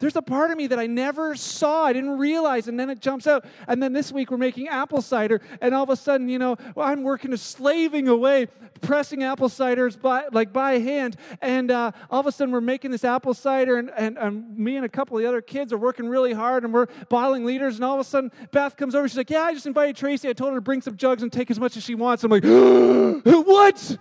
there's 0.00 0.14
a 0.14 0.22
part 0.22 0.50
of 0.50 0.56
me 0.56 0.68
that 0.68 0.78
I 0.78 0.86
never 0.86 1.34
saw, 1.34 1.84
I 1.84 1.92
didn't 1.92 2.18
realize, 2.18 2.68
and 2.68 2.78
then 2.78 2.88
it 2.88 3.00
jumps 3.00 3.26
out. 3.26 3.44
And 3.66 3.82
then 3.82 3.92
this 3.92 4.12
week 4.12 4.30
we're 4.30 4.36
making 4.36 4.68
apple 4.68 5.02
cider, 5.02 5.40
and 5.60 5.74
all 5.74 5.82
of 5.82 5.90
a 5.90 5.96
sudden, 5.96 6.28
you 6.28 6.38
know, 6.38 6.56
well, 6.74 6.86
I'm 6.86 7.02
working 7.02 7.36
slaving 7.36 8.06
away, 8.06 8.46
pressing 8.80 9.24
apple 9.24 9.48
ciders 9.48 10.00
by 10.00 10.24
like 10.32 10.52
by 10.52 10.78
hand, 10.78 11.16
and 11.42 11.70
uh, 11.70 11.90
all 12.10 12.20
of 12.20 12.26
a 12.26 12.32
sudden 12.32 12.52
we're 12.52 12.60
making 12.60 12.92
this 12.92 13.04
apple 13.04 13.34
cider, 13.34 13.76
and, 13.76 13.90
and, 13.96 14.16
and 14.18 14.56
me 14.56 14.76
and 14.76 14.84
a 14.84 14.88
couple 14.88 15.16
of 15.16 15.22
the 15.22 15.28
other 15.28 15.42
kids 15.42 15.72
are 15.72 15.78
working 15.78 16.08
really 16.08 16.32
hard, 16.32 16.64
and 16.64 16.72
we're 16.72 16.86
bottling 17.08 17.44
liters, 17.44 17.76
and 17.76 17.84
all 17.84 17.94
of 17.94 18.00
a 18.00 18.04
sudden 18.04 18.30
Beth 18.52 18.76
comes 18.76 18.94
over, 18.94 19.08
she's 19.08 19.16
like, 19.16 19.30
"Yeah, 19.30 19.42
I 19.42 19.52
just 19.52 19.66
invited 19.66 19.96
Tracy. 19.96 20.28
I 20.28 20.32
told 20.32 20.52
her 20.52 20.58
to 20.58 20.62
bring 20.62 20.80
some 20.80 20.96
jugs 20.96 21.22
and 21.22 21.32
take 21.32 21.50
as 21.50 21.58
much 21.58 21.76
as 21.76 21.82
she 21.82 21.96
wants." 21.96 22.22
I'm 22.22 22.30
like, 22.30 22.44
"What?" 23.24 23.98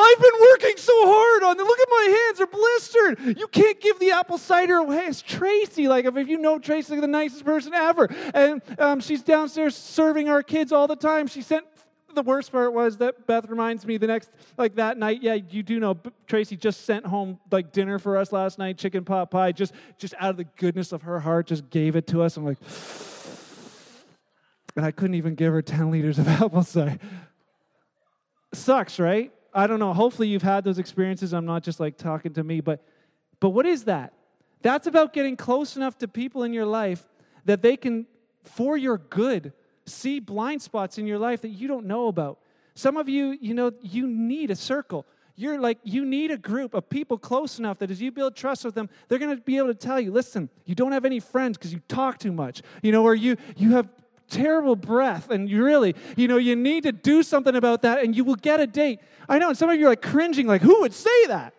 I've 0.00 0.22
been 0.22 0.40
working 0.40 0.76
so 0.76 0.92
hard 1.06 1.42
on 1.44 1.56
them. 1.56 1.66
Look 1.66 1.78
at 1.78 1.88
my 1.90 2.18
hands, 2.18 2.38
they're 2.38 2.46
blistered. 2.46 3.38
You 3.38 3.48
can't 3.48 3.80
give 3.80 3.98
the 3.98 4.12
apple 4.12 4.38
cider 4.38 4.76
away. 4.76 5.06
It's 5.06 5.22
Tracy. 5.22 5.88
Like, 5.88 6.04
if 6.04 6.28
you 6.28 6.38
know 6.38 6.58
Tracy, 6.58 6.92
like 6.92 7.00
the 7.00 7.06
nicest 7.06 7.44
person 7.44 7.74
ever. 7.74 8.08
And 8.34 8.62
um, 8.78 9.00
she's 9.00 9.22
downstairs 9.22 9.76
serving 9.76 10.28
our 10.28 10.42
kids 10.42 10.72
all 10.72 10.86
the 10.86 10.96
time. 10.96 11.26
She 11.26 11.42
sent 11.42 11.64
the 12.14 12.22
worst 12.22 12.52
part 12.52 12.72
was 12.72 12.96
that 12.98 13.26
Beth 13.26 13.48
reminds 13.48 13.86
me 13.86 13.96
the 13.96 14.06
next, 14.06 14.30
like 14.56 14.74
that 14.76 14.98
night, 14.98 15.22
yeah, 15.22 15.34
you 15.34 15.62
do 15.62 15.78
know 15.78 15.96
Tracy 16.26 16.56
just 16.56 16.84
sent 16.84 17.06
home 17.06 17.38
like 17.50 17.72
dinner 17.72 17.98
for 17.98 18.16
us 18.16 18.32
last 18.32 18.58
night, 18.58 18.78
chicken 18.78 19.04
pot 19.04 19.30
pie, 19.30 19.52
just 19.52 19.72
just 19.98 20.14
out 20.18 20.30
of 20.30 20.36
the 20.36 20.44
goodness 20.44 20.92
of 20.92 21.02
her 21.02 21.20
heart, 21.20 21.46
just 21.46 21.70
gave 21.70 21.96
it 21.96 22.06
to 22.08 22.22
us. 22.22 22.36
I'm 22.36 22.44
like, 22.44 22.58
and 24.76 24.84
I 24.84 24.90
couldn't 24.90 25.14
even 25.14 25.34
give 25.34 25.52
her 25.52 25.62
10 25.62 25.90
liters 25.90 26.18
of 26.18 26.28
apple 26.42 26.62
cider. 26.62 26.98
Sucks, 28.52 28.98
right? 28.98 29.32
I 29.52 29.66
don't 29.66 29.78
know. 29.78 29.92
Hopefully 29.92 30.28
you've 30.28 30.42
had 30.42 30.64
those 30.64 30.78
experiences. 30.78 31.32
I'm 31.32 31.46
not 31.46 31.62
just 31.62 31.80
like 31.80 31.96
talking 31.96 32.32
to 32.34 32.44
me, 32.44 32.60
but 32.60 32.84
but 33.40 33.50
what 33.50 33.66
is 33.66 33.84
that? 33.84 34.12
That's 34.62 34.86
about 34.86 35.12
getting 35.12 35.36
close 35.36 35.76
enough 35.76 35.96
to 35.98 36.08
people 36.08 36.42
in 36.42 36.52
your 36.52 36.66
life 36.66 37.08
that 37.46 37.62
they 37.62 37.76
can 37.76 38.06
for 38.42 38.76
your 38.76 38.98
good 38.98 39.52
see 39.86 40.20
blind 40.20 40.62
spots 40.62 40.98
in 40.98 41.06
your 41.06 41.18
life 41.18 41.40
that 41.42 41.48
you 41.48 41.66
don't 41.66 41.86
know 41.86 42.08
about. 42.08 42.38
Some 42.74 42.96
of 42.96 43.08
you, 43.08 43.36
you 43.40 43.54
know, 43.54 43.72
you 43.82 44.06
need 44.06 44.50
a 44.50 44.56
circle. 44.56 45.06
you're 45.36 45.58
like, 45.58 45.78
you 45.82 46.04
need 46.04 46.30
a 46.30 46.36
group 46.36 46.74
of 46.74 46.90
people 46.90 47.16
close 47.16 47.58
enough 47.58 47.78
that 47.78 47.90
as 47.90 48.00
you 48.00 48.12
build 48.12 48.36
trust 48.36 48.64
with 48.64 48.74
them, 48.74 48.90
they're 49.08 49.18
going 49.18 49.34
to 49.34 49.42
be 49.42 49.56
able 49.56 49.68
to 49.68 49.74
tell 49.74 49.98
you, 49.98 50.12
listen, 50.12 50.50
you 50.66 50.74
don't 50.74 50.92
have 50.92 51.06
any 51.06 51.18
friends 51.18 51.56
because 51.56 51.72
you 51.72 51.80
talk 51.88 52.18
too 52.18 52.32
much, 52.32 52.60
you 52.82 52.92
know, 52.92 53.02
or 53.04 53.14
you, 53.14 53.36
you 53.56 53.72
have 53.72 53.88
terrible 54.30 54.76
breath 54.76 55.30
and 55.30 55.50
you 55.50 55.62
really, 55.64 55.94
you 56.16 56.28
know, 56.28 56.38
you 56.38 56.56
need 56.56 56.84
to 56.84 56.92
do 56.92 57.22
something 57.22 57.54
about 57.54 57.82
that 57.82 58.02
and 58.02 58.16
you 58.16 58.24
will 58.24 58.36
get 58.36 58.60
a 58.60 58.66
date. 58.66 59.00
I 59.28 59.38
know, 59.38 59.48
and 59.48 59.58
some 59.58 59.68
of 59.68 59.78
you 59.78 59.86
are 59.86 59.90
like 59.90 60.02
cringing, 60.02 60.46
like, 60.46 60.62
who 60.62 60.80
would 60.80 60.94
say 60.94 61.26
that? 61.26 61.52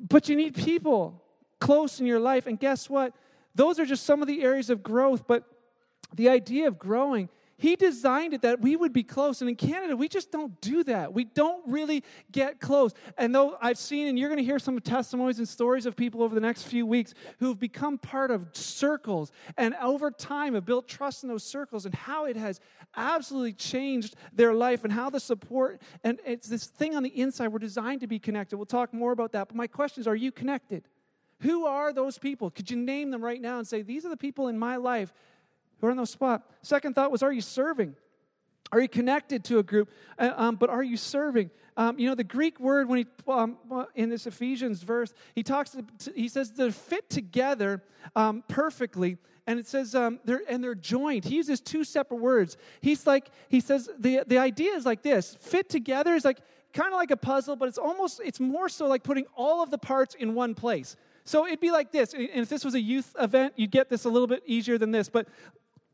But 0.00 0.28
you 0.28 0.36
need 0.36 0.54
people 0.54 1.22
close 1.60 2.00
in 2.00 2.06
your 2.06 2.20
life. 2.20 2.46
And 2.46 2.58
guess 2.58 2.88
what? 2.88 3.12
Those 3.54 3.80
are 3.80 3.84
just 3.84 4.04
some 4.04 4.22
of 4.22 4.28
the 4.28 4.42
areas 4.42 4.70
of 4.70 4.82
growth. 4.82 5.26
But 5.26 5.44
the 6.14 6.28
idea 6.28 6.68
of 6.68 6.78
growing 6.78 7.28
he 7.58 7.74
designed 7.74 8.34
it 8.34 8.42
that 8.42 8.60
we 8.60 8.76
would 8.76 8.92
be 8.92 9.02
close. 9.02 9.40
And 9.40 9.50
in 9.50 9.56
Canada, 9.56 9.96
we 9.96 10.08
just 10.08 10.30
don't 10.30 10.58
do 10.60 10.84
that. 10.84 11.12
We 11.12 11.24
don't 11.24 11.60
really 11.66 12.04
get 12.30 12.60
close. 12.60 12.94
And 13.16 13.34
though 13.34 13.58
I've 13.60 13.78
seen, 13.78 14.06
and 14.06 14.16
you're 14.16 14.28
going 14.28 14.38
to 14.38 14.44
hear 14.44 14.60
some 14.60 14.78
testimonies 14.80 15.38
and 15.38 15.48
stories 15.48 15.84
of 15.84 15.96
people 15.96 16.22
over 16.22 16.36
the 16.36 16.40
next 16.40 16.62
few 16.62 16.86
weeks 16.86 17.14
who 17.40 17.48
have 17.48 17.58
become 17.58 17.98
part 17.98 18.30
of 18.30 18.46
circles 18.52 19.32
and 19.56 19.74
over 19.82 20.12
time 20.12 20.54
have 20.54 20.64
built 20.64 20.86
trust 20.86 21.24
in 21.24 21.28
those 21.28 21.42
circles 21.42 21.84
and 21.84 21.96
how 21.96 22.26
it 22.26 22.36
has 22.36 22.60
absolutely 22.96 23.52
changed 23.52 24.14
their 24.32 24.54
life 24.54 24.84
and 24.84 24.92
how 24.92 25.10
the 25.10 25.20
support 25.20 25.82
and 26.04 26.20
it's 26.24 26.48
this 26.48 26.66
thing 26.66 26.94
on 26.94 27.02
the 27.02 27.20
inside. 27.20 27.48
We're 27.48 27.58
designed 27.58 28.00
to 28.02 28.06
be 28.06 28.20
connected. 28.20 28.56
We'll 28.56 28.66
talk 28.66 28.94
more 28.94 29.10
about 29.10 29.32
that. 29.32 29.48
But 29.48 29.56
my 29.56 29.66
question 29.66 30.00
is 30.00 30.06
are 30.06 30.14
you 30.14 30.30
connected? 30.30 30.84
Who 31.40 31.66
are 31.66 31.92
those 31.92 32.18
people? 32.18 32.50
Could 32.50 32.70
you 32.70 32.76
name 32.76 33.10
them 33.10 33.22
right 33.22 33.40
now 33.40 33.58
and 33.58 33.66
say, 33.66 33.82
These 33.82 34.04
are 34.04 34.08
the 34.08 34.16
people 34.16 34.48
in 34.48 34.58
my 34.58 34.76
life 34.76 35.12
who 35.80 35.86
are 35.86 35.90
in 35.90 35.96
those 35.96 36.10
spot. 36.10 36.42
Second 36.62 36.94
thought 36.94 37.10
was, 37.10 37.22
are 37.22 37.32
you 37.32 37.40
serving? 37.40 37.94
Are 38.70 38.80
you 38.80 38.88
connected 38.88 39.44
to 39.44 39.58
a 39.58 39.62
group? 39.62 39.90
Uh, 40.18 40.32
um, 40.36 40.56
but 40.56 40.68
are 40.70 40.82
you 40.82 40.96
serving? 40.96 41.50
Um, 41.76 41.98
you 41.98 42.08
know, 42.08 42.14
the 42.14 42.24
Greek 42.24 42.58
word 42.60 42.88
when 42.88 42.98
he 42.98 43.06
um, 43.28 43.56
in 43.94 44.10
this 44.10 44.26
Ephesians 44.26 44.82
verse, 44.82 45.14
he 45.34 45.42
talks. 45.42 45.76
He 46.14 46.28
says 46.28 46.52
they're 46.52 46.70
fit 46.70 47.08
together 47.08 47.82
um, 48.16 48.42
perfectly, 48.48 49.16
and 49.46 49.58
it 49.58 49.66
says 49.66 49.94
um, 49.94 50.18
they're 50.24 50.42
and 50.48 50.62
they're 50.62 50.74
joined. 50.74 51.24
He 51.24 51.36
uses 51.36 51.60
two 51.60 51.84
separate 51.84 52.18
words. 52.18 52.56
He's 52.80 53.06
like 53.06 53.30
he 53.48 53.60
says 53.60 53.88
the 53.98 54.24
the 54.26 54.38
idea 54.38 54.72
is 54.72 54.84
like 54.84 55.02
this: 55.02 55.36
fit 55.40 55.70
together 55.70 56.14
is 56.14 56.24
like 56.24 56.40
kind 56.72 56.92
of 56.92 56.96
like 56.96 57.12
a 57.12 57.16
puzzle, 57.16 57.56
but 57.56 57.68
it's 57.68 57.78
almost 57.78 58.20
it's 58.24 58.40
more 58.40 58.68
so 58.68 58.86
like 58.88 59.04
putting 59.04 59.26
all 59.36 59.62
of 59.62 59.70
the 59.70 59.78
parts 59.78 60.14
in 60.14 60.34
one 60.34 60.54
place. 60.54 60.96
So 61.24 61.46
it'd 61.46 61.60
be 61.60 61.70
like 61.70 61.92
this. 61.92 62.14
And 62.14 62.28
if 62.32 62.48
this 62.48 62.64
was 62.64 62.74
a 62.74 62.80
youth 62.80 63.14
event, 63.20 63.52
you'd 63.56 63.70
get 63.70 63.90
this 63.90 64.04
a 64.04 64.08
little 64.08 64.26
bit 64.26 64.42
easier 64.46 64.78
than 64.78 64.90
this. 64.90 65.10
But 65.10 65.28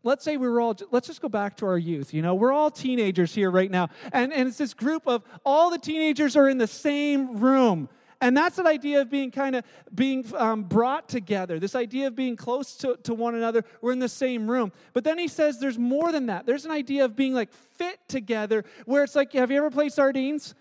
let's 0.04 0.24
say 0.24 0.36
we 0.36 0.48
were 0.48 0.60
all 0.60 0.76
let's 0.90 1.06
just 1.06 1.20
go 1.20 1.28
back 1.28 1.56
to 1.56 1.66
our 1.66 1.78
youth 1.78 2.14
you 2.14 2.22
know? 2.22 2.34
We're 2.34 2.52
all 2.52 2.70
teenagers 2.70 3.34
here 3.34 3.50
right 3.50 3.70
now 3.70 3.88
and, 4.12 4.32
and 4.32 4.48
it's 4.48 4.58
this 4.58 4.74
group 4.74 5.06
of 5.06 5.22
all 5.44 5.70
the 5.70 5.78
teenagers 5.78 6.36
are 6.36 6.48
in 6.48 6.58
the 6.58 6.66
same 6.66 7.38
room 7.38 7.88
and 8.20 8.36
that's 8.36 8.58
an 8.58 8.66
idea 8.66 9.02
of 9.02 9.10
being 9.10 9.30
kind 9.30 9.56
of 9.56 9.64
being 9.94 10.24
um, 10.36 10.62
brought 10.62 11.08
together 11.08 11.58
this 11.58 11.74
idea 11.74 12.06
of 12.06 12.14
being 12.14 12.36
close 12.36 12.76
to, 12.76 12.96
to 13.02 13.12
one 13.12 13.34
another 13.34 13.64
we're 13.80 13.92
in 13.92 13.98
the 13.98 14.08
same 14.08 14.50
room. 14.50 14.72
But 14.92 15.04
then 15.04 15.18
he 15.18 15.28
says 15.28 15.58
there's 15.58 15.78
more 15.78 16.12
than 16.12 16.26
that. 16.26 16.46
There's 16.46 16.64
an 16.64 16.70
idea 16.70 17.04
of 17.04 17.16
being 17.16 17.34
like 17.34 17.52
fit 17.52 17.98
together 18.08 18.64
where 18.86 19.04
it's 19.04 19.14
like 19.14 19.32
have 19.32 19.50
you 19.50 19.58
ever 19.58 19.70
played 19.70 19.92
sardines? 19.92 20.54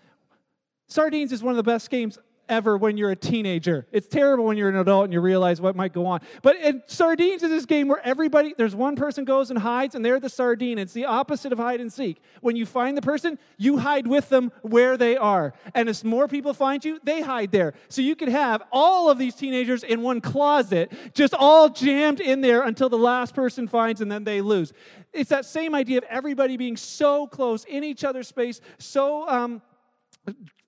Sardines 0.88 1.32
is 1.32 1.42
one 1.42 1.52
of 1.52 1.56
the 1.56 1.62
best 1.62 1.90
games 1.90 2.18
ever 2.48 2.76
when 2.76 2.96
you're 2.96 3.10
a 3.10 3.16
teenager. 3.16 3.86
It's 3.92 4.06
terrible 4.06 4.44
when 4.44 4.56
you're 4.56 4.68
an 4.68 4.76
adult 4.76 5.04
and 5.04 5.12
you 5.12 5.20
realize 5.20 5.60
what 5.60 5.76
might 5.76 5.92
go 5.92 6.06
on. 6.06 6.20
But 6.42 6.56
in 6.56 6.82
sardines 6.86 7.42
is 7.42 7.50
this 7.50 7.66
game 7.66 7.88
where 7.88 8.00
everybody, 8.04 8.54
there's 8.56 8.74
one 8.74 8.96
person 8.96 9.24
goes 9.24 9.50
and 9.50 9.58
hides, 9.58 9.94
and 9.94 10.04
they're 10.04 10.20
the 10.20 10.28
sardine. 10.28 10.78
It's 10.78 10.92
the 10.92 11.04
opposite 11.04 11.52
of 11.52 11.58
hide 11.58 11.80
and 11.80 11.92
seek. 11.92 12.20
When 12.40 12.56
you 12.56 12.66
find 12.66 12.96
the 12.96 13.02
person, 13.02 13.38
you 13.56 13.78
hide 13.78 14.06
with 14.06 14.28
them 14.28 14.52
where 14.62 14.96
they 14.96 15.16
are. 15.16 15.54
And 15.74 15.88
as 15.88 16.04
more 16.04 16.28
people 16.28 16.54
find 16.54 16.84
you, 16.84 17.00
they 17.02 17.22
hide 17.22 17.52
there. 17.52 17.74
So 17.88 18.02
you 18.02 18.16
could 18.16 18.28
have 18.28 18.62
all 18.72 19.10
of 19.10 19.18
these 19.18 19.34
teenagers 19.34 19.82
in 19.82 20.02
one 20.02 20.20
closet, 20.20 20.92
just 21.14 21.34
all 21.34 21.68
jammed 21.68 22.20
in 22.20 22.40
there 22.40 22.62
until 22.62 22.88
the 22.88 22.98
last 22.98 23.34
person 23.34 23.68
finds, 23.68 24.00
and 24.00 24.10
then 24.10 24.24
they 24.24 24.40
lose. 24.40 24.72
It's 25.12 25.30
that 25.30 25.44
same 25.44 25.74
idea 25.74 25.98
of 25.98 26.04
everybody 26.04 26.56
being 26.56 26.76
so 26.76 27.26
close 27.26 27.64
in 27.64 27.84
each 27.84 28.04
other's 28.04 28.28
space, 28.28 28.60
so 28.78 29.28
um, 29.28 29.62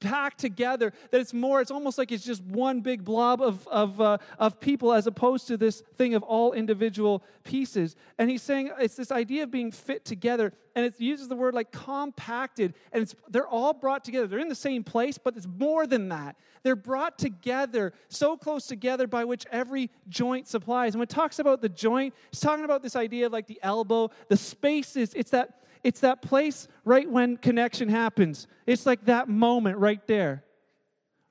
packed 0.01 0.39
together 0.39 0.93
that 1.11 1.21
it's 1.21 1.33
more 1.33 1.61
it's 1.61 1.71
almost 1.71 1.97
like 1.97 2.13
it's 2.13 2.25
just 2.25 2.43
one 2.45 2.81
big 2.81 3.05
blob 3.05 3.41
of, 3.41 3.67
of, 3.69 4.01
uh, 4.01 4.19
of 4.39 4.61
people 4.61 4.93
as 4.93 5.07
opposed 5.07 5.47
to 5.47 5.57
this 5.57 5.83
thing 5.95 6.15
of 6.15 6.23
all 6.23 6.53
individual 6.53 7.23
pieces. 7.45 7.97
And 8.19 8.31
he's 8.31 8.43
saying 8.43 8.71
it's 8.79 8.95
this 8.95 9.11
idea 9.11 9.45
of 9.45 9.51
being 9.51 9.73
fit 9.73 10.05
together 10.05 10.53
and 10.75 10.85
it 10.85 10.95
uses 10.99 11.29
the 11.29 11.37
word 11.37 11.55
like 11.55 11.73
compacted 11.73 12.75
and 12.93 13.03
it's 13.03 13.15
they're 13.29 13.49
all 13.49 13.73
brought 13.73 14.05
together. 14.05 14.27
They're 14.27 14.39
in 14.39 14.49
the 14.49 14.55
same 14.55 14.85
place 14.85 15.19
but 15.19 15.37
it's 15.37 15.47
more 15.47 15.87
than 15.87 16.11
that. 16.11 16.37
They're 16.63 16.77
brought 16.77 17.19
together 17.19 17.93
so 18.09 18.37
close 18.37 18.67
together 18.67 19.07
by 19.07 19.25
which 19.25 19.47
every 19.51 19.91
joint 20.09 20.47
supplies. 20.47 20.95
And 20.95 21.01
when 21.01 21.05
it 21.05 21.11
talks 21.11 21.39
about 21.39 21.63
the 21.63 21.69
joint 21.69 22.15
it's 22.31 22.41
talking 22.41 22.65
about 22.65 22.83
this 22.83 22.97
idea 22.97 23.27
of 23.27 23.33
like 23.33 23.47
the 23.47 23.59
elbow 23.63 24.11
the 24.29 24.37
spaces. 24.37 25.15
It's 25.15 25.31
that 25.31 25.61
it's 25.85 26.01
that 26.01 26.23
place 26.23 26.69
right 26.85 27.09
when 27.09 27.37
connection 27.37 27.89
happens. 27.89 28.47
It's 28.67 28.87
like 28.87 29.05
that 29.07 29.29
moment 29.29 29.79
right 29.79 30.05
there. 30.07 30.45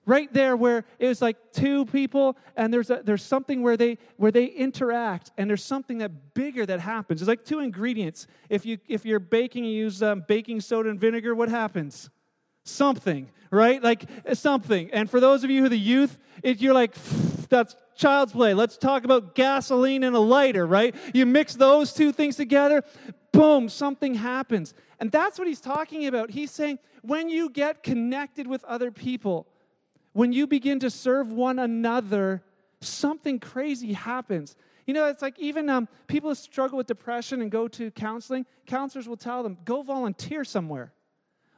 Right 0.08 0.32
there 0.32 0.56
where 0.56 0.86
it 1.00 1.08
was 1.08 1.20
like 1.20 1.38
two 1.52 1.86
people 1.86 2.38
and 2.56 2.72
there's 2.72 2.92
a, 2.92 3.02
there's 3.04 3.24
something 3.24 3.64
where 3.64 3.76
they 3.76 3.98
where 4.18 4.32
they 4.32 4.46
interact 4.46 5.32
and 5.36 5.50
there's 5.50 5.64
something 5.64 5.98
that 5.98 6.36
bigger 6.36 6.64
that 6.64 6.80
happens. 6.80 7.22
It's 7.22 7.28
like 7.28 7.44
two 7.44 7.60
ingredients. 7.60 8.28
If 8.48 8.68
you 8.68 8.78
if 8.88 9.04
you're 9.04 9.20
baking 9.20 9.66
you 9.66 9.72
use 9.72 10.04
um, 10.04 10.24
baking 10.28 10.62
soda 10.62 10.90
and 10.90 11.00
vinegar, 11.00 11.34
what 11.34 11.50
happens? 11.50 12.12
Something, 12.64 13.32
right? 13.50 13.82
Like 13.82 14.06
something. 14.34 14.92
And 14.92 15.10
for 15.10 15.20
those 15.20 15.44
of 15.44 15.50
you 15.50 15.64
who 15.64 15.70
the 15.70 15.78
youth, 15.78 16.20
it, 16.44 16.62
you're 16.62 16.74
like, 16.74 16.96
that's 17.50 17.76
child's 17.96 18.34
play. 18.34 18.54
Let's 18.54 18.78
talk 18.78 19.06
about 19.06 19.36
gasoline 19.36 20.04
and 20.04 20.16
a 20.16 20.20
lighter, 20.20 20.68
right? 20.68 20.96
You 21.14 21.26
mix 21.26 21.56
those 21.56 21.94
two 21.94 22.12
things 22.12 22.36
together, 22.36 22.84
boom, 23.36 23.70
something 23.70 24.16
happens. 24.16 24.74
And 25.00 25.12
that's 25.12 25.38
what 25.38 25.48
he's 25.48 25.62
talking 25.62 26.08
about. 26.08 26.32
He's 26.32 26.52
saying 26.52 26.80
when 27.02 27.30
you 27.30 27.50
get 27.50 27.84
connected 27.84 28.48
with 28.48 28.64
other 28.64 28.92
people, 28.92 29.48
when 30.14 30.32
you 30.32 30.48
begin 30.48 30.80
to 30.80 30.90
serve 30.90 31.32
one 31.32 31.60
another, 31.60 32.44
something 32.82 33.40
crazy 33.40 33.94
happens. 33.94 34.56
You 34.86 34.94
know, 34.94 35.08
it's 35.08 35.22
like 35.22 35.38
even 35.40 35.70
um, 35.70 35.88
people 36.08 36.30
who 36.30 36.36
struggle 36.36 36.78
with 36.78 36.88
depression 36.88 37.42
and 37.42 37.52
go 37.52 37.68
to 37.70 37.92
counseling, 37.92 38.46
counselors 38.66 39.08
will 39.08 39.18
tell 39.18 39.44
them, 39.44 39.58
go 39.66 39.82
volunteer 39.82 40.44
somewhere. 40.44 40.94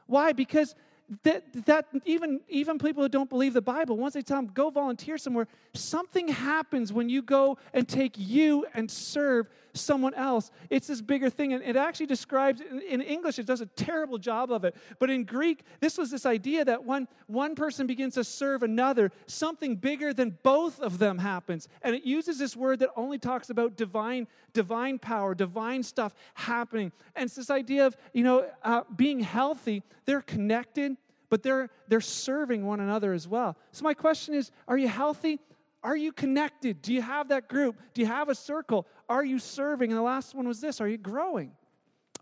Why? 0.06 0.32
Because 0.32 0.74
that, 1.22 1.64
that 1.64 1.86
even, 2.04 2.40
even 2.48 2.78
people 2.78 3.02
who 3.02 3.08
don't 3.08 3.30
believe 3.30 3.54
the 3.54 3.62
Bible, 3.62 3.96
once 3.96 4.12
they 4.12 4.20
tell 4.20 4.38
them, 4.38 4.50
go 4.52 4.68
volunteer 4.68 5.16
somewhere, 5.16 5.48
something 5.74 6.28
happens 6.28 6.92
when 6.92 7.08
you 7.08 7.22
go 7.22 7.56
and 7.72 7.88
take 7.88 8.14
you 8.16 8.66
and 8.74 8.90
serve 8.90 9.48
someone 9.72 10.12
else. 10.14 10.50
It's 10.68 10.88
this 10.88 11.00
bigger 11.00 11.30
thing. 11.30 11.54
And 11.54 11.62
it 11.62 11.76
actually 11.76 12.06
describes, 12.06 12.60
in 12.60 13.00
English, 13.00 13.38
it 13.38 13.46
does 13.46 13.62
a 13.62 13.66
terrible 13.66 14.18
job 14.18 14.52
of 14.52 14.64
it. 14.64 14.76
But 14.98 15.08
in 15.08 15.24
Greek, 15.24 15.62
this 15.80 15.96
was 15.96 16.10
this 16.10 16.26
idea 16.26 16.64
that 16.66 16.84
when 16.84 17.08
one 17.26 17.54
person 17.54 17.86
begins 17.86 18.14
to 18.14 18.24
serve 18.24 18.62
another, 18.62 19.10
something 19.26 19.76
bigger 19.76 20.12
than 20.12 20.36
both 20.42 20.78
of 20.78 20.98
them 20.98 21.18
happens. 21.18 21.68
And 21.80 21.94
it 21.94 22.04
uses 22.04 22.38
this 22.38 22.54
word 22.54 22.80
that 22.80 22.90
only 22.96 23.18
talks 23.18 23.48
about 23.48 23.76
divine, 23.76 24.26
divine 24.52 24.98
power, 24.98 25.34
divine 25.34 25.82
stuff 25.82 26.14
happening. 26.34 26.92
And 27.16 27.26
it's 27.26 27.36
this 27.36 27.50
idea 27.50 27.86
of, 27.86 27.96
you 28.12 28.24
know, 28.24 28.46
uh, 28.62 28.82
being 28.94 29.20
healthy, 29.20 29.82
they're 30.04 30.20
connected 30.20 30.97
but 31.30 31.42
they're 31.42 31.70
they're 31.88 32.00
serving 32.00 32.66
one 32.66 32.80
another 32.80 33.12
as 33.12 33.26
well. 33.28 33.56
So 33.72 33.84
my 33.84 33.94
question 33.94 34.34
is, 34.34 34.50
are 34.66 34.78
you 34.78 34.88
healthy? 34.88 35.40
Are 35.82 35.96
you 35.96 36.12
connected? 36.12 36.82
Do 36.82 36.92
you 36.92 37.02
have 37.02 37.28
that 37.28 37.48
group? 37.48 37.76
Do 37.94 38.00
you 38.00 38.06
have 38.06 38.28
a 38.28 38.34
circle? 38.34 38.86
Are 39.08 39.24
you 39.24 39.38
serving? 39.38 39.90
And 39.90 39.98
the 39.98 40.02
last 40.02 40.34
one 40.34 40.46
was 40.48 40.60
this 40.60 40.80
Are 40.80 40.88
you 40.88 40.98
growing? 40.98 41.52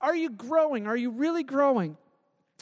Are 0.01 0.15
you 0.15 0.31
growing? 0.31 0.87
Are 0.87 0.97
you 0.97 1.11
really 1.11 1.43
growing? 1.43 1.97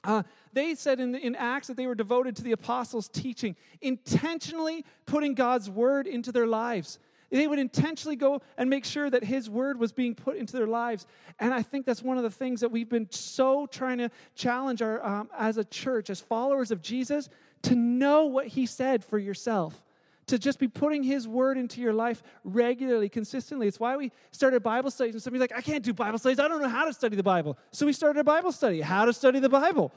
Uh, 0.04 0.22
they 0.52 0.74
said 0.74 1.00
in, 1.00 1.14
in 1.14 1.34
Acts 1.34 1.66
that 1.68 1.76
they 1.76 1.86
were 1.86 1.94
devoted 1.94 2.36
to 2.36 2.42
the 2.42 2.52
apostles' 2.52 3.08
teaching, 3.08 3.56
intentionally 3.80 4.84
putting 5.06 5.34
God's 5.34 5.70
word 5.70 6.06
into 6.06 6.30
their 6.30 6.46
lives. 6.46 6.98
They 7.30 7.46
would 7.46 7.58
intentionally 7.58 8.16
go 8.16 8.42
and 8.56 8.70
make 8.70 8.84
sure 8.84 9.10
that 9.10 9.24
His 9.24 9.50
word 9.50 9.78
was 9.78 9.92
being 9.92 10.14
put 10.14 10.36
into 10.36 10.52
their 10.52 10.66
lives. 10.66 11.06
And 11.38 11.52
I 11.52 11.62
think 11.62 11.86
that's 11.86 12.02
one 12.02 12.16
of 12.16 12.22
the 12.22 12.30
things 12.30 12.60
that 12.60 12.70
we've 12.70 12.88
been 12.88 13.10
so 13.10 13.66
trying 13.66 13.98
to 13.98 14.10
challenge 14.34 14.82
our, 14.82 15.04
um, 15.04 15.30
as 15.36 15.56
a 15.56 15.64
church, 15.64 16.10
as 16.10 16.20
followers 16.20 16.70
of 16.70 16.82
Jesus, 16.82 17.28
to 17.62 17.74
know 17.74 18.26
what 18.26 18.48
He 18.48 18.66
said 18.66 19.04
for 19.04 19.18
yourself 19.18 19.84
to 20.26 20.38
just 20.38 20.58
be 20.58 20.68
putting 20.68 21.02
His 21.02 21.28
Word 21.28 21.58
into 21.58 21.80
your 21.80 21.92
life 21.92 22.22
regularly, 22.44 23.08
consistently. 23.08 23.66
It's 23.66 23.80
why 23.80 23.96
we 23.96 24.10
started 24.30 24.62
Bible 24.62 24.90
studies. 24.90 25.14
And 25.14 25.22
somebody's 25.22 25.40
like, 25.42 25.56
I 25.56 25.60
can't 25.60 25.84
do 25.84 25.92
Bible 25.92 26.18
studies. 26.18 26.38
I 26.38 26.48
don't 26.48 26.62
know 26.62 26.68
how 26.68 26.84
to 26.84 26.92
study 26.92 27.16
the 27.16 27.22
Bible. 27.22 27.58
So 27.72 27.86
we 27.86 27.92
started 27.92 28.20
a 28.20 28.24
Bible 28.24 28.52
study. 28.52 28.80
How 28.80 29.04
to 29.04 29.12
study 29.12 29.38
the 29.38 29.48
Bible. 29.48 29.92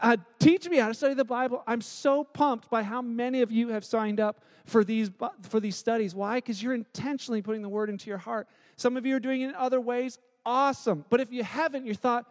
Uh, 0.00 0.16
teach 0.38 0.68
me 0.68 0.76
how 0.76 0.88
to 0.88 0.94
study 0.94 1.14
the 1.14 1.24
Bible. 1.24 1.62
I'm 1.66 1.80
so 1.80 2.22
pumped 2.22 2.70
by 2.70 2.82
how 2.82 3.02
many 3.02 3.42
of 3.42 3.50
you 3.50 3.68
have 3.68 3.84
signed 3.84 4.20
up 4.20 4.42
for 4.64 4.84
these, 4.84 5.10
for 5.42 5.60
these 5.60 5.76
studies. 5.76 6.14
Why? 6.14 6.36
Because 6.36 6.62
you're 6.62 6.74
intentionally 6.74 7.42
putting 7.42 7.62
the 7.62 7.68
Word 7.68 7.90
into 7.90 8.08
your 8.08 8.18
heart. 8.18 8.48
Some 8.76 8.96
of 8.96 9.04
you 9.04 9.16
are 9.16 9.20
doing 9.20 9.40
it 9.40 9.48
in 9.48 9.54
other 9.56 9.80
ways. 9.80 10.18
Awesome. 10.46 11.04
But 11.10 11.20
if 11.20 11.32
you 11.32 11.42
haven't, 11.42 11.84
you 11.84 11.94
thought, 11.94 12.26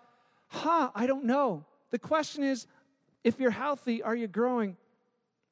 huh, 0.48 0.92
I 0.96 1.08
don't 1.08 1.26
know. 1.26 1.66
The 1.92 2.00
question 2.00 2.44
is, 2.44 2.68
if 3.24 3.40
you're 3.40 3.52
healthy, 3.52 4.02
are 4.02 4.16
you 4.16 4.28
growing? 4.28 4.78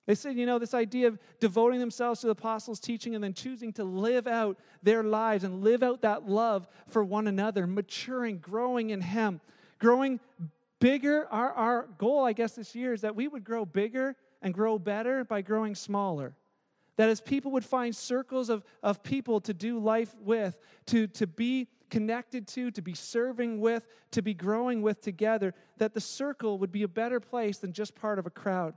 They 0.05 0.15
said, 0.15 0.35
you 0.35 0.45
know, 0.45 0.59
this 0.59 0.73
idea 0.73 1.07
of 1.07 1.17
devoting 1.39 1.79
themselves 1.79 2.21
to 2.21 2.27
the 2.27 2.31
apostles' 2.31 2.79
teaching 2.79 3.15
and 3.15 3.23
then 3.23 3.33
choosing 3.33 3.73
to 3.73 3.83
live 3.83 4.27
out 4.27 4.57
their 4.83 5.03
lives 5.03 5.43
and 5.43 5.63
live 5.63 5.83
out 5.83 6.01
that 6.03 6.29
love 6.29 6.67
for 6.87 7.03
one 7.03 7.27
another, 7.27 7.65
maturing, 7.65 8.37
growing 8.37 8.91
in 8.91 9.01
Him, 9.01 9.41
growing 9.79 10.19
bigger. 10.79 11.27
Our, 11.31 11.51
our 11.51 11.89
goal, 11.97 12.23
I 12.23 12.33
guess, 12.33 12.53
this 12.53 12.75
year 12.75 12.93
is 12.93 13.01
that 13.01 13.15
we 13.15 13.27
would 13.27 13.43
grow 13.43 13.65
bigger 13.65 14.15
and 14.41 14.53
grow 14.53 14.77
better 14.77 15.23
by 15.23 15.41
growing 15.41 15.75
smaller. 15.75 16.35
That 16.97 17.09
as 17.09 17.19
people 17.19 17.51
would 17.51 17.65
find 17.65 17.95
circles 17.95 18.49
of, 18.49 18.63
of 18.81 19.03
people 19.03 19.41
to 19.41 19.53
do 19.53 19.79
life 19.79 20.15
with, 20.19 20.57
to, 20.87 21.07
to 21.07 21.27
be 21.27 21.67
connected 21.89 22.47
to, 22.47 22.71
to 22.71 22.81
be 22.81 22.93
serving 22.93 23.59
with, 23.59 23.87
to 24.11 24.21
be 24.21 24.33
growing 24.33 24.81
with 24.81 25.01
together, 25.01 25.53
that 25.77 25.93
the 25.93 26.01
circle 26.01 26.57
would 26.59 26.71
be 26.71 26.83
a 26.83 26.87
better 26.87 27.19
place 27.19 27.57
than 27.57 27.73
just 27.73 27.95
part 27.95 28.19
of 28.19 28.25
a 28.25 28.29
crowd. 28.29 28.75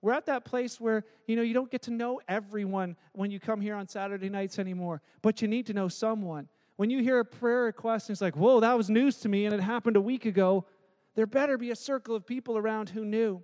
We're 0.00 0.12
at 0.12 0.26
that 0.26 0.44
place 0.44 0.80
where, 0.80 1.04
you 1.26 1.34
know, 1.36 1.42
you 1.42 1.54
don't 1.54 1.70
get 1.70 1.82
to 1.82 1.90
know 1.90 2.20
everyone 2.28 2.96
when 3.12 3.30
you 3.30 3.40
come 3.40 3.60
here 3.60 3.74
on 3.74 3.88
Saturday 3.88 4.28
nights 4.28 4.58
anymore, 4.58 5.02
but 5.22 5.42
you 5.42 5.48
need 5.48 5.66
to 5.66 5.72
know 5.72 5.88
someone. 5.88 6.48
When 6.76 6.90
you 6.90 7.02
hear 7.02 7.18
a 7.18 7.24
prayer 7.24 7.64
request 7.64 8.08
and 8.08 8.14
it's 8.14 8.20
like, 8.20 8.36
whoa, 8.36 8.60
that 8.60 8.76
was 8.76 8.88
news 8.88 9.18
to 9.18 9.28
me 9.28 9.46
and 9.46 9.54
it 9.54 9.60
happened 9.60 9.96
a 9.96 10.00
week 10.00 10.24
ago, 10.24 10.64
there 11.14 11.26
better 11.26 11.58
be 11.58 11.70
a 11.70 11.76
circle 11.76 12.14
of 12.14 12.26
people 12.26 12.56
around 12.56 12.90
who 12.90 13.04
knew. 13.04 13.42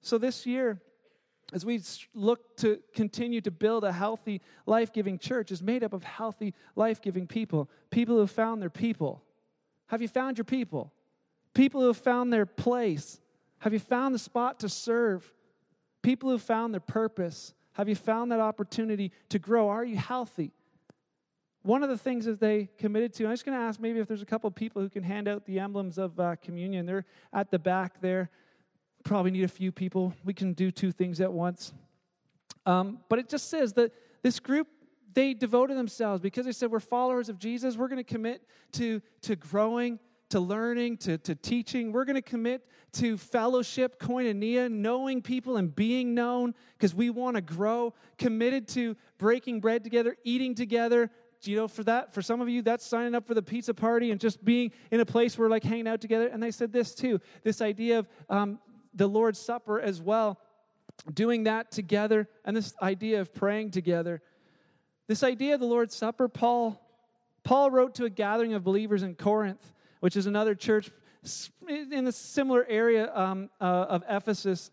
So 0.00 0.18
this 0.18 0.46
year, 0.46 0.80
as 1.52 1.64
we 1.64 1.80
look 2.14 2.56
to 2.58 2.80
continue 2.94 3.40
to 3.40 3.50
build 3.50 3.84
a 3.84 3.92
healthy, 3.92 4.40
life 4.66 4.92
giving 4.92 5.18
church, 5.18 5.52
is 5.52 5.62
made 5.62 5.84
up 5.84 5.92
of 5.92 6.02
healthy, 6.02 6.54
life 6.74 7.00
giving 7.00 7.26
people. 7.26 7.70
People 7.90 8.16
who 8.16 8.20
have 8.20 8.30
found 8.30 8.60
their 8.60 8.70
people. 8.70 9.22
Have 9.88 10.02
you 10.02 10.08
found 10.08 10.38
your 10.38 10.44
people? 10.44 10.92
People 11.54 11.80
who 11.80 11.86
have 11.86 11.96
found 11.96 12.32
their 12.32 12.46
place. 12.46 13.20
Have 13.60 13.72
you 13.72 13.78
found 13.78 14.14
the 14.14 14.18
spot 14.18 14.60
to 14.60 14.68
serve? 14.68 15.32
People 16.02 16.30
who 16.30 16.38
found 16.38 16.74
their 16.74 16.80
purpose. 16.80 17.54
Have 17.72 17.88
you 17.88 17.94
found 17.94 18.32
that 18.32 18.40
opportunity 18.40 19.12
to 19.28 19.38
grow? 19.38 19.68
Are 19.68 19.84
you 19.84 19.96
healthy? 19.96 20.52
One 21.66 21.82
of 21.82 21.88
the 21.88 21.98
things 21.98 22.24
that 22.24 22.40
they 22.40 22.70
committed 22.78 23.12
to, 23.14 23.26
I'm 23.26 23.32
just 23.32 23.44
going 23.44 23.58
to 23.58 23.62
ask 23.64 23.78
maybe 23.80 23.98
if 23.98 24.08
there's 24.08 24.22
a 24.22 24.26
couple 24.26 24.50
people 24.50 24.80
who 24.80 24.88
can 24.88 25.02
hand 25.02 25.28
out 25.28 25.44
the 25.44 25.58
emblems 25.58 25.98
of 25.98 26.18
uh, 26.18 26.36
communion. 26.42 26.86
They're 26.86 27.04
at 27.32 27.50
the 27.50 27.58
back 27.58 28.00
there 28.00 28.30
probably 29.06 29.30
need 29.30 29.44
a 29.44 29.48
few 29.48 29.72
people. 29.72 30.12
We 30.24 30.34
can 30.34 30.52
do 30.52 30.70
two 30.70 30.92
things 30.92 31.20
at 31.20 31.32
once. 31.32 31.72
Um, 32.66 32.98
but 33.08 33.18
it 33.18 33.28
just 33.28 33.48
says 33.48 33.72
that 33.74 33.92
this 34.22 34.40
group, 34.40 34.66
they 35.14 35.32
devoted 35.32 35.76
themselves 35.76 36.20
because 36.20 36.44
they 36.44 36.52
said, 36.52 36.70
We're 36.70 36.80
followers 36.80 37.28
of 37.28 37.38
Jesus. 37.38 37.76
We're 37.76 37.88
going 37.88 38.04
to 38.04 38.04
commit 38.04 38.42
to, 38.72 39.00
to 39.22 39.36
growing, 39.36 39.98
to 40.30 40.40
learning, 40.40 40.98
to, 40.98 41.18
to 41.18 41.34
teaching. 41.34 41.92
We're 41.92 42.04
going 42.04 42.16
to 42.16 42.22
commit 42.22 42.66
to 42.94 43.16
fellowship, 43.16 44.00
koinonia, 44.00 44.70
knowing 44.70 45.22
people 45.22 45.56
and 45.56 45.74
being 45.74 46.12
known 46.12 46.54
because 46.76 46.94
we 46.94 47.10
want 47.10 47.36
to 47.36 47.40
grow. 47.40 47.94
Committed 48.18 48.66
to 48.68 48.96
breaking 49.18 49.60
bread 49.60 49.84
together, 49.84 50.16
eating 50.24 50.54
together, 50.54 51.10
you 51.42 51.56
know, 51.56 51.68
for 51.68 51.84
that, 51.84 52.12
for 52.14 52.22
some 52.22 52.40
of 52.40 52.48
you, 52.48 52.62
that's 52.62 52.86
signing 52.86 53.14
up 53.14 53.26
for 53.26 53.34
the 53.34 53.42
pizza 53.42 53.74
party 53.74 54.10
and 54.10 54.20
just 54.20 54.44
being 54.44 54.72
in 54.90 55.00
a 55.00 55.06
place 55.06 55.38
where 55.38 55.48
like 55.48 55.64
hanging 55.64 55.88
out 55.88 56.00
together. 56.00 56.28
And 56.28 56.42
they 56.42 56.50
said 56.50 56.72
this 56.72 56.94
too 56.94 57.20
this 57.42 57.60
idea 57.60 58.00
of 58.00 58.08
um, 58.28 58.58
the 58.94 59.06
Lord's 59.06 59.38
Supper 59.38 59.80
as 59.80 60.00
well, 60.00 60.40
doing 61.12 61.44
that 61.44 61.70
together, 61.70 62.28
and 62.44 62.56
this 62.56 62.74
idea 62.80 63.20
of 63.20 63.34
praying 63.34 63.70
together. 63.70 64.22
This 65.06 65.22
idea 65.22 65.54
of 65.54 65.60
the 65.60 65.66
Lord's 65.66 65.94
Supper, 65.94 66.28
Paul, 66.28 66.80
Paul 67.44 67.70
wrote 67.70 67.94
to 67.96 68.04
a 68.04 68.10
gathering 68.10 68.54
of 68.54 68.64
believers 68.64 69.02
in 69.02 69.14
Corinth, 69.14 69.72
which 70.00 70.16
is 70.16 70.26
another 70.26 70.54
church 70.54 70.90
in 71.68 72.06
a 72.06 72.12
similar 72.12 72.64
area 72.68 73.14
um, 73.14 73.50
uh, 73.60 73.64
of 73.64 74.04
Ephesus. 74.08 74.70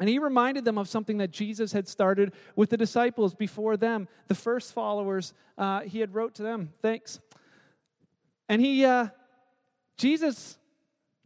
And 0.00 0.08
he 0.08 0.18
reminded 0.18 0.64
them 0.64 0.76
of 0.76 0.88
something 0.88 1.18
that 1.18 1.30
Jesus 1.30 1.72
had 1.72 1.86
started 1.86 2.32
with 2.56 2.70
the 2.70 2.76
disciples 2.76 3.34
before 3.34 3.76
them, 3.76 4.08
the 4.26 4.34
first 4.34 4.72
followers. 4.72 5.32
Uh, 5.56 5.80
he 5.80 6.00
had 6.00 6.14
wrote 6.14 6.34
to 6.36 6.42
them, 6.42 6.72
thanks. 6.82 7.20
And 8.48 8.60
he, 8.60 8.84
uh, 8.84 9.08
Jesus, 9.96 10.58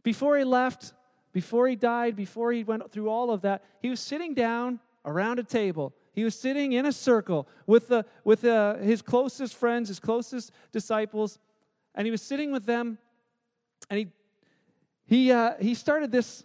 before 0.03 0.37
he 0.37 0.43
left, 0.43 0.93
before 1.33 1.67
he 1.67 1.75
died, 1.75 2.15
before 2.15 2.51
he 2.51 2.63
went 2.63 2.91
through 2.91 3.09
all 3.09 3.31
of 3.31 3.41
that, 3.41 3.63
he 3.81 3.89
was 3.89 3.99
sitting 3.99 4.35
down 4.35 4.79
around 5.03 5.39
a 5.39 5.43
table. 5.43 5.93
He 6.13 6.23
was 6.23 6.37
sitting 6.37 6.73
in 6.73 6.85
a 6.85 6.91
circle 6.91 7.47
with, 7.65 7.87
the, 7.87 8.05
with 8.23 8.45
uh, 8.45 8.75
his 8.75 9.01
closest 9.01 9.55
friends, 9.55 9.87
his 9.87 9.99
closest 9.99 10.51
disciples, 10.71 11.39
and 11.95 12.05
he 12.05 12.11
was 12.11 12.21
sitting 12.21 12.51
with 12.51 12.65
them, 12.65 12.97
and 13.89 13.99
he, 13.99 14.07
he, 15.05 15.31
uh, 15.31 15.53
he 15.59 15.73
started 15.73 16.11
this, 16.11 16.43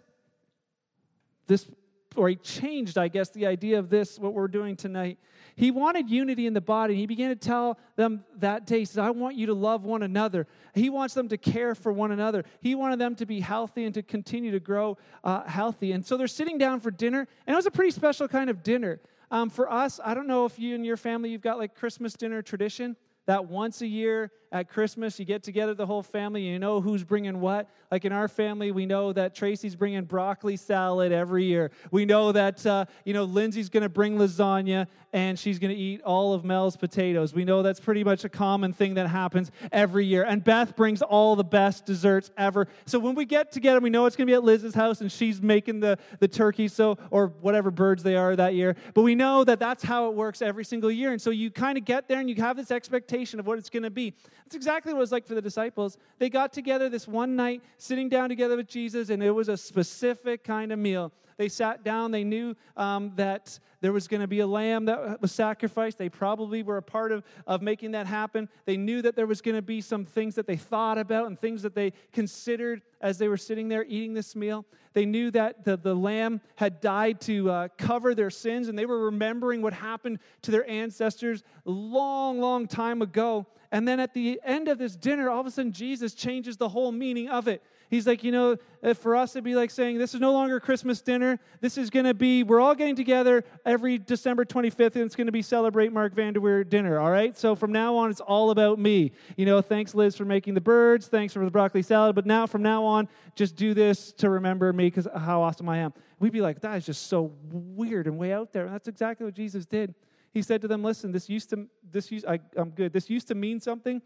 this, 1.47 1.69
or 2.15 2.29
he 2.29 2.35
changed, 2.35 2.97
I 2.97 3.07
guess, 3.07 3.29
the 3.29 3.45
idea 3.45 3.79
of 3.79 3.89
this, 3.89 4.19
what 4.19 4.33
we're 4.33 4.47
doing 4.47 4.75
tonight. 4.75 5.17
He 5.55 5.71
wanted 5.71 6.09
unity 6.09 6.47
in 6.47 6.53
the 6.53 6.61
body. 6.61 6.95
He 6.95 7.05
began 7.05 7.29
to 7.29 7.35
tell 7.35 7.79
them 7.95 8.25
that 8.37 8.65
day, 8.65 8.79
he 8.79 8.85
says, 8.85 8.97
I 8.97 9.09
want 9.11 9.35
you 9.35 9.45
to 9.47 9.53
love 9.53 9.85
one 9.85 10.03
another. 10.03 10.47
He 10.73 10.89
wants 10.89 11.13
them 11.13 11.29
to 11.29 11.37
care 11.37 11.75
for 11.75 11.93
one 11.93 12.11
another. 12.11 12.43
He 12.59 12.75
wanted 12.75 12.99
them 12.99 13.15
to 13.15 13.25
be 13.25 13.39
healthy 13.39 13.85
and 13.85 13.93
to 13.93 14.03
continue 14.03 14.51
to 14.51 14.59
grow 14.59 14.97
uh, 15.23 15.43
healthy. 15.43 15.93
And 15.93 16.05
so 16.05 16.17
they're 16.17 16.27
sitting 16.27 16.57
down 16.57 16.81
for 16.81 16.91
dinner, 16.91 17.27
and 17.47 17.53
it 17.53 17.55
was 17.55 17.65
a 17.65 17.71
pretty 17.71 17.91
special 17.91 18.27
kind 18.27 18.49
of 18.49 18.63
dinner. 18.63 18.99
Um, 19.31 19.49
for 19.49 19.71
us, 19.71 19.99
I 20.03 20.13
don't 20.13 20.27
know 20.27 20.45
if 20.45 20.59
you 20.59 20.75
and 20.75 20.85
your 20.85 20.97
family, 20.97 21.29
you've 21.29 21.41
got 21.41 21.57
like 21.57 21.73
Christmas 21.75 22.13
dinner 22.13 22.41
tradition 22.41 22.95
that 23.25 23.45
once 23.45 23.81
a 23.81 23.87
year 23.87 24.31
at 24.55 24.69
Christmas, 24.69 25.19
you 25.19 25.25
get 25.25 25.43
together 25.43 25.73
the 25.73 25.85
whole 25.85 26.01
family, 26.01 26.41
you 26.41 26.57
know 26.57 26.79
who's 26.79 27.03
bringing 27.03 27.41
what. 27.41 27.69
Like 27.91 28.05
in 28.05 28.13
our 28.13 28.29
family, 28.29 28.71
we 28.71 28.85
know 28.85 29.11
that 29.11 29.35
Tracy's 29.35 29.75
bringing 29.75 30.05
broccoli 30.05 30.55
salad 30.55 31.11
every 31.11 31.43
year. 31.43 31.71
We 31.91 32.05
know 32.05 32.31
that, 32.31 32.65
uh, 32.65 32.85
you 33.03 33.13
know, 33.13 33.25
Lindsay's 33.25 33.67
going 33.67 33.83
to 33.83 33.89
bring 33.89 34.17
lasagna 34.17 34.87
and 35.11 35.37
she's 35.37 35.59
going 35.59 35.73
to 35.73 35.79
eat 35.79 36.01
all 36.03 36.33
of 36.33 36.43
Mel's 36.43 36.75
potatoes. 36.75 37.33
We 37.33 37.45
know 37.45 37.63
that's 37.63 37.79
pretty 37.79 38.03
much 38.03 38.23
a 38.23 38.29
common 38.29 38.71
thing 38.73 38.95
that 38.95 39.07
happens 39.07 39.51
every 39.71 40.05
year. 40.05 40.23
And 40.23 40.43
Beth 40.43 40.75
brings 40.75 41.01
all 41.01 41.35
the 41.35 41.43
best 41.43 41.85
desserts 41.85 42.31
ever. 42.37 42.67
So 42.85 42.97
when 42.97 43.15
we 43.15 43.25
get 43.25 43.51
together, 43.51 43.79
we 43.79 43.89
know 43.89 44.05
it's 44.05 44.15
going 44.15 44.27
to 44.27 44.31
be 44.31 44.35
at 44.35 44.43
Liz's 44.43 44.73
house 44.73 45.01
and 45.01 45.11
she's 45.11 45.41
making 45.41 45.81
the, 45.81 45.97
the 46.19 46.27
turkey, 46.27 46.67
so, 46.67 46.97
or 47.11 47.27
whatever 47.41 47.71
birds 47.71 48.03
they 48.03 48.15
are 48.15 48.35
that 48.35 48.55
year. 48.55 48.75
But 48.93 49.03
we 49.03 49.15
know 49.15 49.43
that 49.43 49.59
that's 49.59 49.83
how 49.83 50.09
it 50.09 50.15
works 50.15 50.41
every 50.41 50.65
single 50.65 50.91
year. 50.91 51.11
And 51.11 51.21
so 51.21 51.29
you 51.29 51.51
kind 51.51 51.77
of 51.77 51.85
get 51.85 52.07
there 52.07 52.19
and 52.19 52.29
you 52.29 52.35
have 52.37 52.57
this 52.57 52.71
expectation 52.71 53.39
of 53.39 53.47
what 53.47 53.57
it's 53.57 53.69
going 53.69 53.83
to 53.83 53.89
be. 53.89 54.13
That's 54.45 54.55
exactly 54.55 54.93
what 54.93 54.99
it 54.99 55.01
was 55.01 55.11
like 55.11 55.25
for 55.25 55.33
the 55.33 55.41
disciples. 55.41 55.97
They 56.19 56.29
got 56.29 56.53
together 56.53 56.87
this 56.87 57.07
one 57.07 57.35
night, 57.35 57.63
sitting 57.77 58.09
down 58.09 58.29
together 58.29 58.55
with 58.55 58.67
Jesus, 58.67 59.09
and 59.09 59.23
it 59.23 59.31
was 59.31 59.49
a 59.49 59.57
specific 59.57 60.43
kind 60.43 60.71
of 60.71 60.77
meal. 60.77 61.11
They 61.37 61.49
sat 61.49 61.83
down. 61.83 62.11
They 62.11 62.23
knew 62.23 62.55
um, 62.77 63.11
that 63.15 63.59
there 63.81 63.91
was 63.91 64.07
going 64.07 64.21
to 64.21 64.27
be 64.27 64.39
a 64.39 64.47
lamb 64.47 64.85
that 64.85 65.21
was 65.21 65.31
sacrificed. 65.31 65.97
They 65.97 66.09
probably 66.09 66.63
were 66.63 66.77
a 66.77 66.81
part 66.81 67.11
of, 67.11 67.23
of 67.45 67.61
making 67.61 67.91
that 67.91 68.07
happen. 68.07 68.49
They 68.65 68.77
knew 68.77 69.01
that 69.01 69.15
there 69.15 69.27
was 69.27 69.41
going 69.41 69.55
to 69.55 69.61
be 69.61 69.81
some 69.81 70.05
things 70.05 70.35
that 70.35 70.47
they 70.47 70.55
thought 70.55 70.97
about 70.97 71.27
and 71.27 71.37
things 71.37 71.61
that 71.63 71.75
they 71.75 71.93
considered 72.11 72.81
as 73.01 73.17
they 73.17 73.27
were 73.27 73.37
sitting 73.37 73.67
there 73.67 73.85
eating 73.87 74.13
this 74.13 74.35
meal. 74.35 74.65
They 74.93 75.05
knew 75.05 75.29
that 75.31 75.65
the, 75.65 75.75
the 75.75 75.93
lamb 75.93 76.41
had 76.55 76.79
died 76.79 77.19
to 77.21 77.51
uh, 77.51 77.67
cover 77.77 78.15
their 78.15 78.29
sins, 78.29 78.69
and 78.69 78.79
they 78.79 78.85
were 78.85 79.05
remembering 79.05 79.61
what 79.61 79.73
happened 79.73 80.19
to 80.43 80.51
their 80.51 80.67
ancestors 80.69 81.43
long, 81.65 82.39
long 82.39 82.65
time 82.65 83.01
ago. 83.01 83.45
And 83.71 83.85
then 83.85 83.99
at 83.99 84.13
the 84.13 84.39
end 84.43 84.69
of 84.69 84.77
this 84.77 84.95
dinner, 84.95 85.29
all 85.29 85.41
of 85.41 85.47
a 85.47 85.51
sudden, 85.51 85.73
Jesus 85.73 86.13
changes 86.13 86.55
the 86.55 86.69
whole 86.69 86.93
meaning 86.93 87.27
of 87.27 87.49
it. 87.49 87.61
He's 87.89 88.07
like, 88.07 88.23
you 88.23 88.31
know, 88.31 88.57
uh, 88.83 88.93
for 88.93 89.15
us, 89.15 89.35
it'd 89.35 89.43
be 89.43 89.55
like 89.55 89.71
saying, 89.71 89.97
this 89.97 90.13
is 90.13 90.19
no 90.19 90.31
longer 90.33 90.59
Christmas 90.59 91.01
dinner. 91.01 91.39
This 91.61 91.77
is 91.77 91.89
going 91.89 92.05
to 92.05 92.13
be, 92.13 92.43
we're 92.43 92.59
all 92.59 92.75
getting 92.75 92.95
together 92.95 93.43
every 93.65 93.97
December 93.97 94.45
25th, 94.45 94.95
and 94.95 95.05
it's 95.05 95.15
going 95.15 95.27
to 95.27 95.31
be 95.31 95.41
Celebrate 95.41 95.91
Mark 95.93 96.15
Vanderweer 96.15 96.67
dinner, 96.67 96.99
all 96.99 97.11
right? 97.11 97.37
So 97.37 97.55
from 97.55 97.71
now 97.71 97.95
on, 97.95 98.09
it's 98.09 98.21
all 98.21 98.51
about 98.51 98.79
me. 98.79 99.11
You 99.37 99.45
know, 99.45 99.61
thanks, 99.61 99.93
Liz, 99.93 100.15
for 100.15 100.25
making 100.25 100.53
the 100.53 100.61
birds. 100.61 101.07
Thanks 101.07 101.33
for 101.33 101.43
the 101.43 101.51
broccoli 101.51 101.81
salad. 101.81 102.15
But 102.15 102.25
now, 102.25 102.47
from 102.47 102.61
now 102.61 102.83
on, 102.83 103.07
just 103.35 103.55
do 103.55 103.73
this 103.73 104.11
to 104.13 104.29
remember 104.29 104.71
me 104.73 104.85
because 104.87 105.07
how 105.15 105.41
awesome 105.41 105.69
I 105.69 105.77
am. 105.79 105.93
We'd 106.19 106.33
be 106.33 106.41
like, 106.41 106.61
that 106.61 106.77
is 106.77 106.85
just 106.85 107.07
so 107.07 107.33
weird 107.51 108.07
and 108.07 108.17
way 108.17 108.33
out 108.33 108.53
there. 108.53 108.65
And 108.65 108.73
that's 108.73 108.87
exactly 108.87 109.25
what 109.25 109.35
Jesus 109.35 109.65
did. 109.65 109.93
He 110.35 110.41
said 110.41 110.61
to 110.63 110.67
them, 110.67 110.83
listen, 110.83 111.11
this 111.11 111.29
used 111.29 111.49
to, 111.51 111.67
this 111.89 112.11
used, 112.11 112.25
I, 112.25 112.39
I'm 112.57 112.71
good. 112.71 112.91
This 112.91 113.09
used 113.09 113.29
to 113.29 113.35
mean 113.35 113.61
something, 113.61 114.01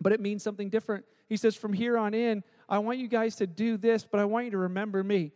but 0.00 0.12
it 0.12 0.20
means 0.20 0.42
something 0.42 0.70
different. 0.70 1.04
He 1.28 1.36
says, 1.36 1.54
from 1.54 1.72
here 1.72 1.98
on 1.98 2.14
in, 2.14 2.42
I 2.70 2.78
want 2.78 2.98
you 2.98 3.08
guys 3.08 3.36
to 3.36 3.46
do 3.46 3.76
this, 3.76 4.06
but 4.08 4.20
I 4.20 4.24
want 4.24 4.44
you 4.44 4.52
to 4.52 4.58
remember 4.58 5.02
me. 5.02 5.32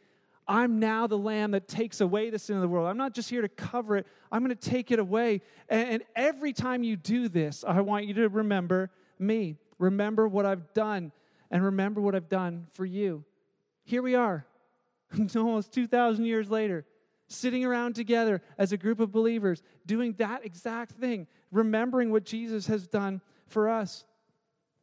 I'm 0.47 0.79
now 0.79 1.07
the 1.07 1.19
lamb 1.19 1.51
that 1.53 1.67
takes 1.67 2.01
away 2.01 2.31
the 2.31 2.39
sin 2.39 2.57
of 2.57 2.63
the 2.63 2.69
world. 2.69 2.87
I'm 2.87 2.97
not 2.97 3.15
just 3.15 3.29
here 3.29 3.43
to 3.43 3.49
cover 3.49 3.97
it, 3.97 4.07
I'm 4.31 4.45
going 4.45 4.57
to 4.57 4.71
take 4.71 4.91
it 4.91 4.99
away. 4.99 5.41
And, 5.69 6.03
every 6.15 6.53
time 6.53 6.85
you 6.85 6.97
do 6.97 7.29
this, 7.29 7.65
I 7.67 7.81
want 7.81 8.07
you 8.07 8.15
to 8.15 8.29
remember 8.29 8.91
me. 9.19 9.57
Remember 9.79 10.29
what 10.29 10.47
I've 10.47 10.73
done, 10.75 11.13
and 11.51 11.65
remember 11.65 12.01
what 12.01 12.15
I've 12.15 12.29
done 12.29 12.69
for 12.73 12.85
you. 12.85 13.25
Here 13.85 14.03
we 14.03 14.15
are, 14.15 14.47
almost 15.37 15.73
2,000 15.73 16.25
years 16.25 16.51
later, 16.51 16.87
sitting 17.27 17.65
around 17.65 17.95
together 17.95 18.43
as 18.59 18.73
a 18.73 18.77
group 18.77 19.01
of 19.01 19.11
believers, 19.11 19.63
doing 19.87 20.13
that 20.19 20.45
exact 20.45 20.93
thing, 20.93 21.27
remembering 21.51 22.13
what 22.13 22.25
Jesus 22.25 22.67
has 22.67 22.87
done 22.87 23.21
for 23.47 23.69
us. 23.69 24.05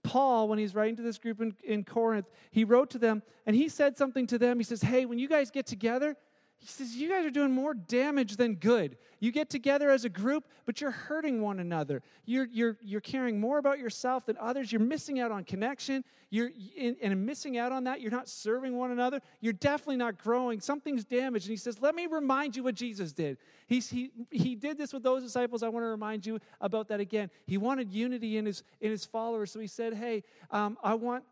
Paul, 0.03 0.47
when 0.47 0.59
he's 0.59 0.73
writing 0.73 0.95
to 0.95 1.01
this 1.01 1.17
group 1.17 1.41
in, 1.41 1.55
in 1.63 1.83
Corinth, 1.83 2.29
he 2.49 2.63
wrote 2.63 2.89
to 2.91 2.97
them 2.97 3.21
and 3.45 3.55
he 3.55 3.69
said 3.69 3.97
something 3.97 4.27
to 4.27 4.37
them. 4.37 4.57
He 4.57 4.63
says, 4.63 4.81
Hey, 4.81 5.05
when 5.05 5.19
you 5.19 5.27
guys 5.27 5.51
get 5.51 5.65
together, 5.65 6.15
he 6.61 6.67
says, 6.67 6.95
You 6.95 7.09
guys 7.09 7.25
are 7.25 7.31
doing 7.31 7.51
more 7.51 7.73
damage 7.73 8.35
than 8.35 8.53
good. 8.55 8.95
You 9.19 9.31
get 9.31 9.49
together 9.49 9.89
as 9.89 10.05
a 10.05 10.09
group, 10.09 10.45
but 10.65 10.79
you're 10.79 10.91
hurting 10.91 11.41
one 11.41 11.59
another. 11.59 12.03
You're, 12.25 12.47
you're, 12.51 12.77
you're 12.81 13.01
caring 13.01 13.39
more 13.39 13.57
about 13.57 13.79
yourself 13.79 14.27
than 14.27 14.37
others. 14.39 14.71
You're 14.71 14.81
missing 14.81 15.19
out 15.19 15.31
on 15.31 15.43
connection. 15.43 16.03
You're, 16.29 16.51
and 16.77 17.25
missing 17.25 17.57
out 17.57 17.71
on 17.71 17.83
that, 17.85 17.99
you're 17.99 18.11
not 18.11 18.29
serving 18.29 18.77
one 18.77 18.91
another. 18.91 19.21
You're 19.41 19.53
definitely 19.53 19.97
not 19.97 20.19
growing. 20.19 20.61
Something's 20.61 21.03
damaged. 21.03 21.47
And 21.47 21.51
he 21.51 21.57
says, 21.57 21.81
Let 21.81 21.95
me 21.95 22.05
remind 22.05 22.55
you 22.55 22.63
what 22.63 22.75
Jesus 22.75 23.11
did. 23.11 23.37
He's, 23.65 23.89
he, 23.89 24.11
he 24.29 24.55
did 24.55 24.77
this 24.77 24.93
with 24.93 25.01
those 25.01 25.23
disciples. 25.23 25.63
I 25.63 25.69
want 25.69 25.83
to 25.83 25.89
remind 25.89 26.27
you 26.27 26.39
about 26.59 26.89
that 26.89 26.99
again. 26.99 27.31
He 27.47 27.57
wanted 27.57 27.91
unity 27.91 28.37
in 28.37 28.45
his, 28.45 28.63
in 28.81 28.91
his 28.91 29.03
followers. 29.03 29.51
So 29.51 29.59
he 29.59 29.67
said, 29.67 29.95
Hey, 29.95 30.23
um, 30.51 30.77
I 30.83 30.93
want 30.93 31.23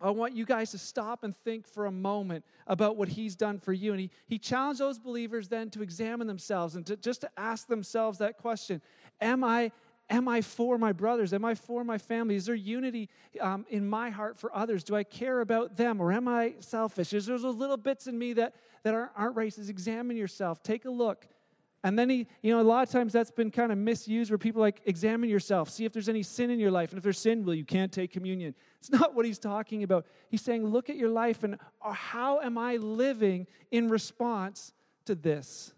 I 0.00 0.10
want 0.10 0.34
you 0.34 0.44
guys 0.44 0.72
to 0.72 0.78
stop 0.78 1.24
and 1.24 1.34
think 1.34 1.66
for 1.66 1.86
a 1.86 1.90
moment 1.90 2.44
about 2.66 2.96
what 2.96 3.08
he's 3.08 3.36
done 3.36 3.58
for 3.58 3.72
you. 3.72 3.92
And 3.92 4.00
he, 4.00 4.10
he 4.26 4.38
challenged 4.38 4.80
those 4.80 4.98
believers 4.98 5.48
then 5.48 5.70
to 5.70 5.82
examine 5.82 6.26
themselves 6.26 6.74
and 6.74 6.84
to, 6.86 6.96
just 6.96 7.22
to 7.22 7.30
ask 7.36 7.68
themselves 7.68 8.18
that 8.18 8.38
question 8.38 8.82
Am 9.20 9.44
I, 9.44 9.70
am 10.10 10.28
I 10.28 10.40
for 10.40 10.76
my 10.76 10.92
brothers? 10.92 11.32
Am 11.32 11.44
I 11.44 11.54
for 11.54 11.84
my 11.84 11.98
family? 11.98 12.34
Is 12.34 12.46
there 12.46 12.54
unity 12.54 13.08
um, 13.40 13.64
in 13.70 13.88
my 13.88 14.10
heart 14.10 14.36
for 14.38 14.54
others? 14.54 14.82
Do 14.84 14.96
I 14.96 15.04
care 15.04 15.40
about 15.40 15.76
them 15.76 16.00
or 16.00 16.12
am 16.12 16.28
I 16.28 16.54
selfish? 16.60 17.12
Is 17.12 17.26
there 17.26 17.38
those 17.38 17.56
little 17.56 17.76
bits 17.76 18.06
in 18.06 18.18
me 18.18 18.32
that, 18.34 18.54
that 18.82 18.94
aren't, 18.94 19.12
aren't 19.16 19.36
right? 19.36 19.56
Examine 19.56 20.16
yourself, 20.16 20.62
take 20.62 20.84
a 20.84 20.90
look. 20.90 21.26
And 21.84 21.98
then 21.98 22.08
he, 22.08 22.26
you 22.40 22.50
know, 22.50 22.60
a 22.60 22.62
lot 22.62 22.82
of 22.82 22.90
times 22.90 23.12
that's 23.12 23.30
been 23.30 23.50
kind 23.50 23.70
of 23.70 23.76
misused 23.76 24.30
where 24.30 24.38
people 24.38 24.62
like, 24.62 24.80
examine 24.86 25.28
yourself, 25.28 25.68
see 25.68 25.84
if 25.84 25.92
there's 25.92 26.08
any 26.08 26.22
sin 26.22 26.48
in 26.48 26.58
your 26.58 26.70
life. 26.70 26.90
And 26.90 26.96
if 26.96 27.04
there's 27.04 27.18
sin, 27.18 27.44
well, 27.44 27.54
you 27.54 27.66
can't 27.66 27.92
take 27.92 28.10
communion. 28.10 28.54
It's 28.80 28.90
not 28.90 29.14
what 29.14 29.26
he's 29.26 29.38
talking 29.38 29.82
about. 29.82 30.06
He's 30.30 30.40
saying, 30.40 30.66
look 30.66 30.88
at 30.88 30.96
your 30.96 31.10
life 31.10 31.44
and 31.44 31.58
uh, 31.84 31.92
how 31.92 32.40
am 32.40 32.56
I 32.56 32.76
living 32.76 33.46
in 33.70 33.90
response 33.90 34.72
to 35.04 35.14
this? 35.14 35.74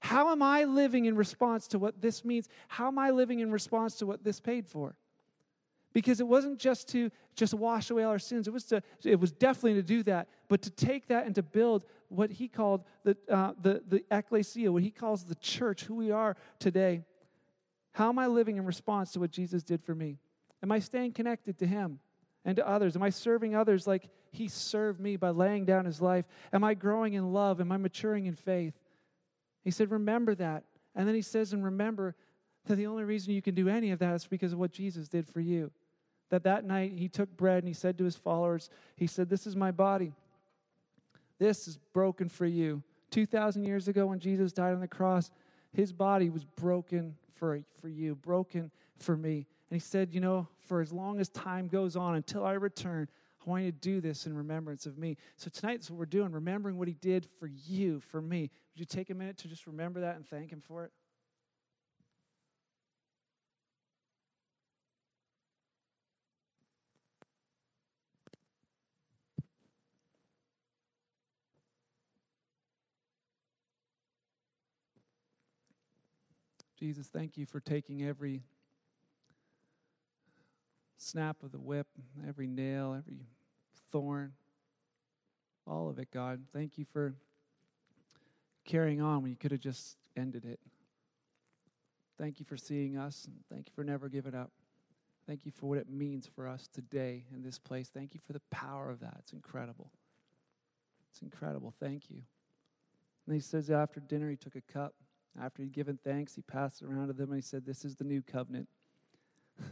How 0.00 0.30
am 0.32 0.42
I 0.42 0.64
living 0.64 1.04
in 1.04 1.14
response 1.14 1.68
to 1.68 1.78
what 1.78 2.00
this 2.00 2.24
means? 2.24 2.48
How 2.68 2.86
am 2.86 2.98
I 2.98 3.10
living 3.10 3.40
in 3.40 3.52
response 3.52 3.96
to 3.96 4.06
what 4.06 4.24
this 4.24 4.40
paid 4.40 4.66
for? 4.66 4.96
because 5.92 6.20
it 6.20 6.28
wasn't 6.28 6.58
just 6.58 6.88
to 6.88 7.10
just 7.34 7.54
wash 7.54 7.90
away 7.90 8.04
all 8.04 8.10
our 8.10 8.18
sins 8.18 8.46
it 8.46 8.52
was 8.52 8.64
to 8.64 8.82
it 9.04 9.18
was 9.18 9.32
definitely 9.32 9.74
to 9.74 9.82
do 9.82 10.02
that 10.02 10.28
but 10.48 10.62
to 10.62 10.70
take 10.70 11.08
that 11.08 11.26
and 11.26 11.34
to 11.34 11.42
build 11.42 11.84
what 12.08 12.30
he 12.30 12.48
called 12.48 12.84
the 13.04 13.16
uh, 13.28 13.52
the 13.60 13.82
the 13.86 14.04
ecclesia 14.10 14.72
what 14.72 14.82
he 14.82 14.90
calls 14.90 15.24
the 15.24 15.34
church 15.36 15.84
who 15.84 15.94
we 15.94 16.10
are 16.10 16.36
today. 16.58 17.02
How 17.92 18.08
am 18.08 18.18
i 18.18 18.26
living 18.26 18.56
in 18.56 18.64
response 18.64 19.12
to 19.12 19.20
what 19.20 19.30
jesus 19.30 19.62
did 19.62 19.82
for 19.82 19.94
me? 19.94 20.18
Am 20.62 20.72
i 20.72 20.78
staying 20.78 21.12
connected 21.12 21.58
to 21.58 21.66
him 21.66 22.00
and 22.44 22.56
to 22.56 22.66
others? 22.66 22.96
Am 22.96 23.02
i 23.02 23.10
serving 23.10 23.54
others 23.54 23.86
like 23.86 24.08
he 24.30 24.48
served 24.48 25.00
me 25.00 25.16
by 25.16 25.30
laying 25.30 25.64
down 25.64 25.84
his 25.84 26.00
life? 26.00 26.24
Am 26.52 26.64
i 26.64 26.74
growing 26.74 27.14
in 27.14 27.32
love? 27.32 27.60
Am 27.60 27.72
i 27.72 27.76
maturing 27.76 28.26
in 28.26 28.34
faith? 28.34 28.74
He 29.62 29.70
said 29.70 29.90
remember 29.90 30.34
that. 30.36 30.64
And 30.94 31.06
then 31.06 31.14
he 31.14 31.22
says 31.22 31.52
and 31.52 31.64
remember 31.64 32.14
that 32.66 32.76
the 32.76 32.86
only 32.86 33.04
reason 33.04 33.34
you 33.34 33.42
can 33.42 33.54
do 33.54 33.68
any 33.68 33.90
of 33.90 33.98
that 33.98 34.14
is 34.14 34.26
because 34.26 34.52
of 34.52 34.58
what 34.58 34.72
jesus 34.72 35.08
did 35.08 35.28
for 35.28 35.40
you. 35.40 35.70
That 36.30 36.44
that 36.44 36.64
night 36.64 36.92
he 36.96 37.08
took 37.08 37.36
bread 37.36 37.58
and 37.58 37.68
he 37.68 37.74
said 37.74 37.96
to 37.98 38.04
his 38.04 38.16
followers, 38.16 38.68
He 38.96 39.06
said, 39.06 39.28
This 39.28 39.46
is 39.46 39.56
my 39.56 39.70
body. 39.70 40.12
This 41.38 41.68
is 41.68 41.78
broken 41.92 42.28
for 42.28 42.46
you. 42.46 42.82
2,000 43.10 43.64
years 43.64 43.88
ago, 43.88 44.06
when 44.06 44.18
Jesus 44.18 44.52
died 44.52 44.74
on 44.74 44.80
the 44.80 44.88
cross, 44.88 45.30
his 45.72 45.92
body 45.92 46.30
was 46.30 46.44
broken 46.44 47.14
for, 47.34 47.60
for 47.80 47.88
you, 47.88 48.14
broken 48.16 48.70
for 48.98 49.16
me. 49.16 49.46
And 49.70 49.76
he 49.76 49.80
said, 49.80 50.12
You 50.12 50.20
know, 50.20 50.48
for 50.66 50.80
as 50.80 50.92
long 50.92 51.20
as 51.20 51.28
time 51.28 51.68
goes 51.68 51.96
on 51.96 52.16
until 52.16 52.44
I 52.44 52.52
return, 52.52 53.08
I 53.46 53.50
want 53.50 53.64
you 53.64 53.72
to 53.72 53.78
do 53.78 54.00
this 54.00 54.26
in 54.26 54.36
remembrance 54.36 54.84
of 54.84 54.98
me. 54.98 55.16
So 55.36 55.50
tonight, 55.50 55.76
that's 55.76 55.90
what 55.90 55.98
we're 55.98 56.06
doing, 56.06 56.32
remembering 56.32 56.76
what 56.76 56.88
he 56.88 56.94
did 56.94 57.26
for 57.38 57.46
you, 57.46 58.00
for 58.00 58.20
me. 58.20 58.50
Would 58.74 58.80
you 58.80 58.84
take 58.84 59.10
a 59.10 59.14
minute 59.14 59.38
to 59.38 59.48
just 59.48 59.66
remember 59.66 60.00
that 60.00 60.16
and 60.16 60.26
thank 60.26 60.50
him 60.50 60.60
for 60.60 60.84
it? 60.84 60.92
Jesus, 76.78 77.08
thank 77.08 77.36
you 77.36 77.44
for 77.44 77.58
taking 77.58 78.04
every 78.04 78.42
snap 80.96 81.42
of 81.42 81.50
the 81.50 81.58
whip, 81.58 81.88
every 82.26 82.46
nail, 82.46 82.94
every 82.96 83.26
thorn, 83.90 84.32
all 85.66 85.88
of 85.88 85.98
it, 85.98 86.12
God. 86.12 86.40
Thank 86.52 86.78
you 86.78 86.84
for 86.84 87.14
carrying 88.64 89.02
on 89.02 89.22
when 89.22 89.32
you 89.32 89.36
could 89.36 89.50
have 89.50 89.60
just 89.60 89.96
ended 90.16 90.44
it. 90.44 90.60
Thank 92.16 92.38
you 92.38 92.46
for 92.46 92.56
seeing 92.56 92.96
us, 92.96 93.24
and 93.24 93.34
thank 93.50 93.68
you 93.68 93.72
for 93.74 93.82
never 93.82 94.08
giving 94.08 94.34
up. 94.34 94.52
Thank 95.26 95.46
you 95.46 95.52
for 95.52 95.66
what 95.66 95.78
it 95.78 95.90
means 95.90 96.28
for 96.32 96.46
us 96.46 96.68
today 96.72 97.24
in 97.34 97.42
this 97.42 97.58
place. 97.58 97.90
Thank 97.92 98.14
you 98.14 98.20
for 98.24 98.32
the 98.32 98.42
power 98.50 98.88
of 98.88 99.00
that. 99.00 99.16
It's 99.18 99.32
incredible. 99.32 99.90
It's 101.10 101.22
incredible. 101.22 101.72
Thank 101.80 102.08
you. 102.08 102.22
And 103.26 103.34
he 103.34 103.40
says 103.40 103.68
after 103.68 103.98
dinner, 103.98 104.30
he 104.30 104.36
took 104.36 104.54
a 104.54 104.60
cup. 104.60 104.94
After 105.40 105.62
he'd 105.62 105.72
given 105.72 105.98
thanks, 106.02 106.34
he 106.34 106.42
passed 106.42 106.82
it 106.82 106.86
around 106.86 107.08
to 107.08 107.12
them 107.12 107.30
and 107.30 107.38
he 107.38 107.42
said, 107.42 107.64
This 107.64 107.84
is 107.84 107.96
the 107.96 108.04
new 108.04 108.22
covenant. 108.22 108.68
when 109.58 109.68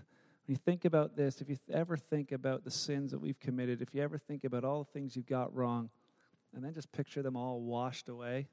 you 0.46 0.56
think 0.56 0.84
about 0.84 1.16
this, 1.16 1.40
if 1.40 1.48
you 1.48 1.56
ever 1.72 1.96
think 1.96 2.32
about 2.32 2.64
the 2.64 2.70
sins 2.70 3.10
that 3.10 3.20
we've 3.20 3.38
committed, 3.40 3.82
if 3.82 3.94
you 3.94 4.02
ever 4.02 4.18
think 4.18 4.44
about 4.44 4.64
all 4.64 4.84
the 4.84 4.92
things 4.92 5.16
you've 5.16 5.26
got 5.26 5.54
wrong, 5.54 5.90
and 6.54 6.64
then 6.64 6.74
just 6.74 6.90
picture 6.92 7.22
them 7.22 7.36
all 7.36 7.60
washed 7.60 8.08
away, 8.08 8.48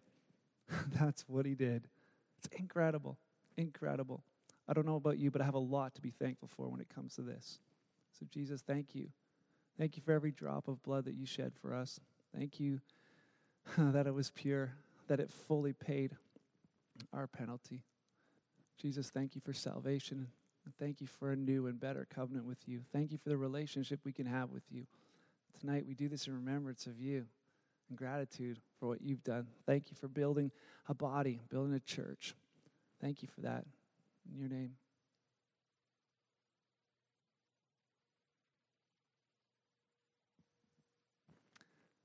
that's 1.00 1.24
what 1.28 1.46
he 1.46 1.56
did. 1.56 1.88
It's 2.40 2.50
incredible. 2.58 3.18
Incredible. 3.58 4.24
I 4.68 4.74
don't 4.74 4.86
know 4.86 4.96
about 4.96 5.18
you, 5.18 5.30
but 5.30 5.42
I 5.42 5.46
have 5.46 5.54
a 5.54 5.60
lot 5.60 5.94
to 5.96 6.02
be 6.02 6.12
thankful 6.12 6.48
for 6.48 6.70
when 6.70 6.82
it 6.82 6.88
comes 6.94 7.16
to 7.16 7.22
this. 7.22 7.60
So, 8.20 8.26
Jesus, 8.32 8.62
thank 8.62 8.96
you. 8.96 9.10
Thank 9.78 9.98
you 9.98 10.04
for 10.04 10.12
every 10.12 10.32
drop 10.32 10.68
of 10.68 10.82
blood 10.84 11.06
that 11.06 11.16
you 11.16 11.26
shed 11.26 11.54
for 11.62 11.74
us. 11.74 12.00
Thank 12.36 12.60
you 12.60 12.80
that 13.78 14.08
it 14.08 14.14
was 14.14 14.32
pure, 14.32 14.74
that 15.08 15.20
it 15.20 15.32
fully 15.32 15.74
paid 15.74 16.16
our 17.14 17.28
penalty. 17.28 17.84
Jesus, 18.80 19.10
thank 19.10 19.36
you 19.36 19.42
for 19.42 19.54
salvation. 19.54 20.28
Thank 20.80 21.02
you 21.02 21.08
for 21.08 21.32
a 21.32 21.36
new 21.36 21.68
and 21.68 21.80
better 21.80 22.08
covenant 22.14 22.46
with 22.46 22.68
you. 22.68 22.82
Thank 22.92 23.12
you 23.12 23.18
for 23.18 23.30
the 23.30 23.38
relationship 23.38 24.00
we 24.04 24.14
can 24.14 24.26
have 24.26 24.50
with 24.50 24.64
you. 24.72 24.86
Tonight, 25.60 25.86
we 25.88 25.94
do 25.94 26.08
this 26.08 26.28
in 26.28 26.34
remembrance 26.34 26.88
of 26.88 27.00
you 27.00 27.26
and 27.90 27.98
gratitude 27.98 28.60
for 28.80 28.88
what 28.88 29.02
you've 29.02 29.24
done. 29.24 29.48
Thank 29.66 29.92
you 29.92 29.98
for 30.00 30.08
building 30.08 30.52
a 30.88 30.94
body, 30.94 31.42
building 31.50 31.74
a 31.74 31.80
church. 31.80 32.34
Thank 33.02 33.22
you 33.22 33.28
for 33.28 33.42
that. 33.42 33.66
In 34.32 34.40
your 34.40 34.50
name. 34.50 34.76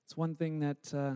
It's 0.04 0.16
one 0.16 0.34
thing 0.34 0.60
that. 0.60 0.94
Uh, 0.94 1.14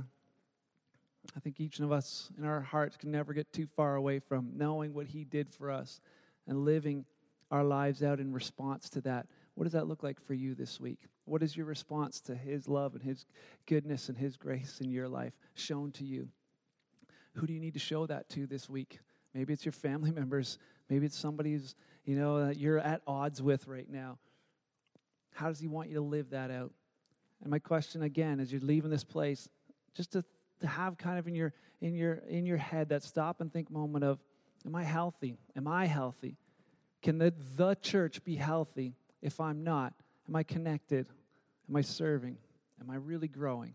I 1.36 1.40
think 1.40 1.60
each 1.60 1.78
of 1.80 1.92
us 1.92 2.30
in 2.36 2.44
our 2.44 2.60
hearts 2.60 2.96
can 2.96 3.10
never 3.10 3.32
get 3.32 3.52
too 3.52 3.66
far 3.66 3.96
away 3.96 4.18
from 4.18 4.52
knowing 4.56 4.92
what 4.92 5.06
He 5.06 5.24
did 5.24 5.48
for 5.48 5.70
us 5.70 6.00
and 6.46 6.64
living 6.64 7.04
our 7.50 7.64
lives 7.64 8.02
out 8.02 8.20
in 8.20 8.32
response 8.32 8.88
to 8.90 9.00
that. 9.02 9.26
What 9.54 9.64
does 9.64 9.72
that 9.74 9.86
look 9.86 10.02
like 10.02 10.20
for 10.20 10.34
you 10.34 10.54
this 10.54 10.80
week? 10.80 11.00
What 11.24 11.42
is 11.42 11.56
your 11.56 11.66
response 11.66 12.20
to 12.22 12.34
His 12.34 12.68
love 12.68 12.94
and 12.94 13.02
His 13.02 13.26
goodness 13.66 14.08
and 14.08 14.18
His 14.18 14.36
grace 14.36 14.80
in 14.80 14.90
your 14.90 15.08
life 15.08 15.38
shown 15.54 15.92
to 15.92 16.04
you? 16.04 16.28
Who 17.34 17.46
do 17.46 17.52
you 17.52 17.60
need 17.60 17.74
to 17.74 17.80
show 17.80 18.06
that 18.06 18.28
to 18.30 18.46
this 18.46 18.68
week? 18.68 18.98
Maybe 19.34 19.52
it's 19.52 19.64
your 19.64 19.72
family 19.72 20.10
members. 20.14 20.58
Maybe 20.90 21.06
it's 21.06 21.18
somebody 21.18 21.52
who's, 21.52 21.74
you 22.04 22.16
know, 22.16 22.46
that 22.46 22.58
you're 22.58 22.78
at 22.78 23.02
odds 23.06 23.40
with 23.40 23.66
right 23.66 23.88
now. 23.88 24.18
How 25.34 25.48
does 25.48 25.60
He 25.60 25.68
want 25.68 25.88
you 25.88 25.94
to 25.94 26.02
live 26.02 26.30
that 26.30 26.50
out? 26.50 26.72
And 27.42 27.50
my 27.50 27.58
question 27.58 28.02
again, 28.02 28.40
as 28.40 28.52
you're 28.52 28.60
leaving 28.60 28.90
this 28.90 29.04
place, 29.04 29.48
just 29.94 30.12
to 30.12 30.24
to 30.62 30.68
have 30.68 30.96
kind 30.96 31.18
of 31.18 31.28
in 31.28 31.34
your 31.34 31.52
in 31.80 31.94
your 31.94 32.14
in 32.28 32.46
your 32.46 32.56
head 32.56 32.88
that 32.88 33.02
stop 33.02 33.40
and 33.40 33.52
think 33.52 33.70
moment 33.70 34.04
of 34.04 34.18
am 34.66 34.74
i 34.74 34.82
healthy? 34.82 35.38
Am 35.56 35.68
i 35.68 35.86
healthy? 35.86 36.36
Can 37.02 37.18
the, 37.18 37.34
the 37.56 37.74
church 37.74 38.22
be 38.24 38.36
healthy 38.36 38.94
if 39.20 39.40
i'm 39.40 39.62
not? 39.64 39.92
Am 40.28 40.36
i 40.36 40.42
connected? 40.42 41.06
Am 41.68 41.76
i 41.76 41.82
serving? 41.82 42.38
Am 42.80 42.90
i 42.90 42.96
really 42.96 43.28
growing? 43.28 43.74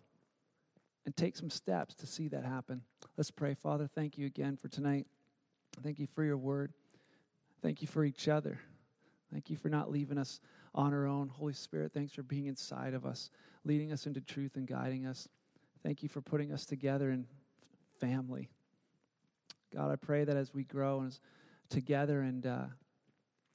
And 1.06 1.16
take 1.16 1.38
some 1.38 1.50
steps 1.50 1.96
to 1.96 2.08
see 2.08 2.28
that 2.30 2.44
happen. 2.44 2.82
Let's 3.16 3.32
pray. 3.32 3.54
Father 3.54 3.88
thank 3.88 4.18
you 4.18 4.26
again 4.26 4.58
for 4.58 4.68
tonight. 4.68 5.08
Thank 5.84 6.00
you 6.00 6.08
for 6.08 6.24
your 6.24 6.38
word. 6.38 6.74
Thank 7.62 7.82
you 7.82 7.88
for 7.88 8.04
each 8.04 8.28
other. 8.28 8.60
Thank 9.32 9.50
you 9.50 9.56
for 9.56 9.70
not 9.70 9.92
leaving 9.92 10.18
us 10.18 10.40
on 10.74 10.94
our 10.94 11.06
own. 11.06 11.28
Holy 11.28 11.54
Spirit, 11.54 11.92
thanks 11.94 12.14
for 12.14 12.24
being 12.24 12.46
inside 12.46 12.94
of 12.94 13.06
us, 13.06 13.30
leading 13.66 13.92
us 13.92 14.06
into 14.06 14.22
truth 14.22 14.56
and 14.56 14.68
guiding 14.68 15.06
us. 15.06 15.28
Thank 15.84 16.04
you 16.04 16.10
for 16.10 16.22
putting 16.22 16.52
us 16.52 16.66
together 16.66 17.12
in 17.12 17.26
family. 18.00 18.50
God, 19.74 19.92
I 19.92 19.96
pray 19.96 20.24
that 20.24 20.36
as 20.36 20.54
we 20.54 20.64
grow 20.64 21.02
and 21.02 21.18
together 21.70 22.22
and 22.22 22.46
uh, 22.46 22.66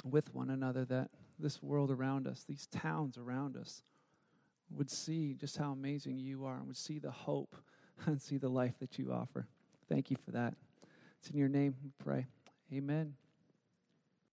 with 0.05 0.33
one 0.35 0.51
another, 0.51 0.85
that 0.87 1.11
this 1.39 1.63
world 1.63 1.91
around 1.91 2.27
us, 2.27 2.45
these 2.47 2.67
towns 2.67 3.19
around 3.19 3.57
us, 3.57 3.83
would 4.71 4.91
see 4.91 5.35
just 5.35 5.57
how 5.59 5.73
amazing 5.73 6.19
you 6.19 6.45
are 6.45 6.57
and 6.57 6.67
would 6.67 6.77
see 6.77 6.99
the 6.99 7.11
hope 7.11 7.57
and 8.07 8.21
see 8.21 8.39
the 8.39 8.49
life 8.49 8.79
that 8.81 8.99
you 8.99 9.13
offer. 9.13 9.47
Thank 9.89 10.11
you 10.11 10.17
for 10.17 10.31
that. 10.33 10.55
It's 11.21 11.31
in 11.31 11.37
your 11.37 11.49
name 11.49 11.75
we 11.83 11.91
pray. 11.99 12.27
Amen. 12.73 13.15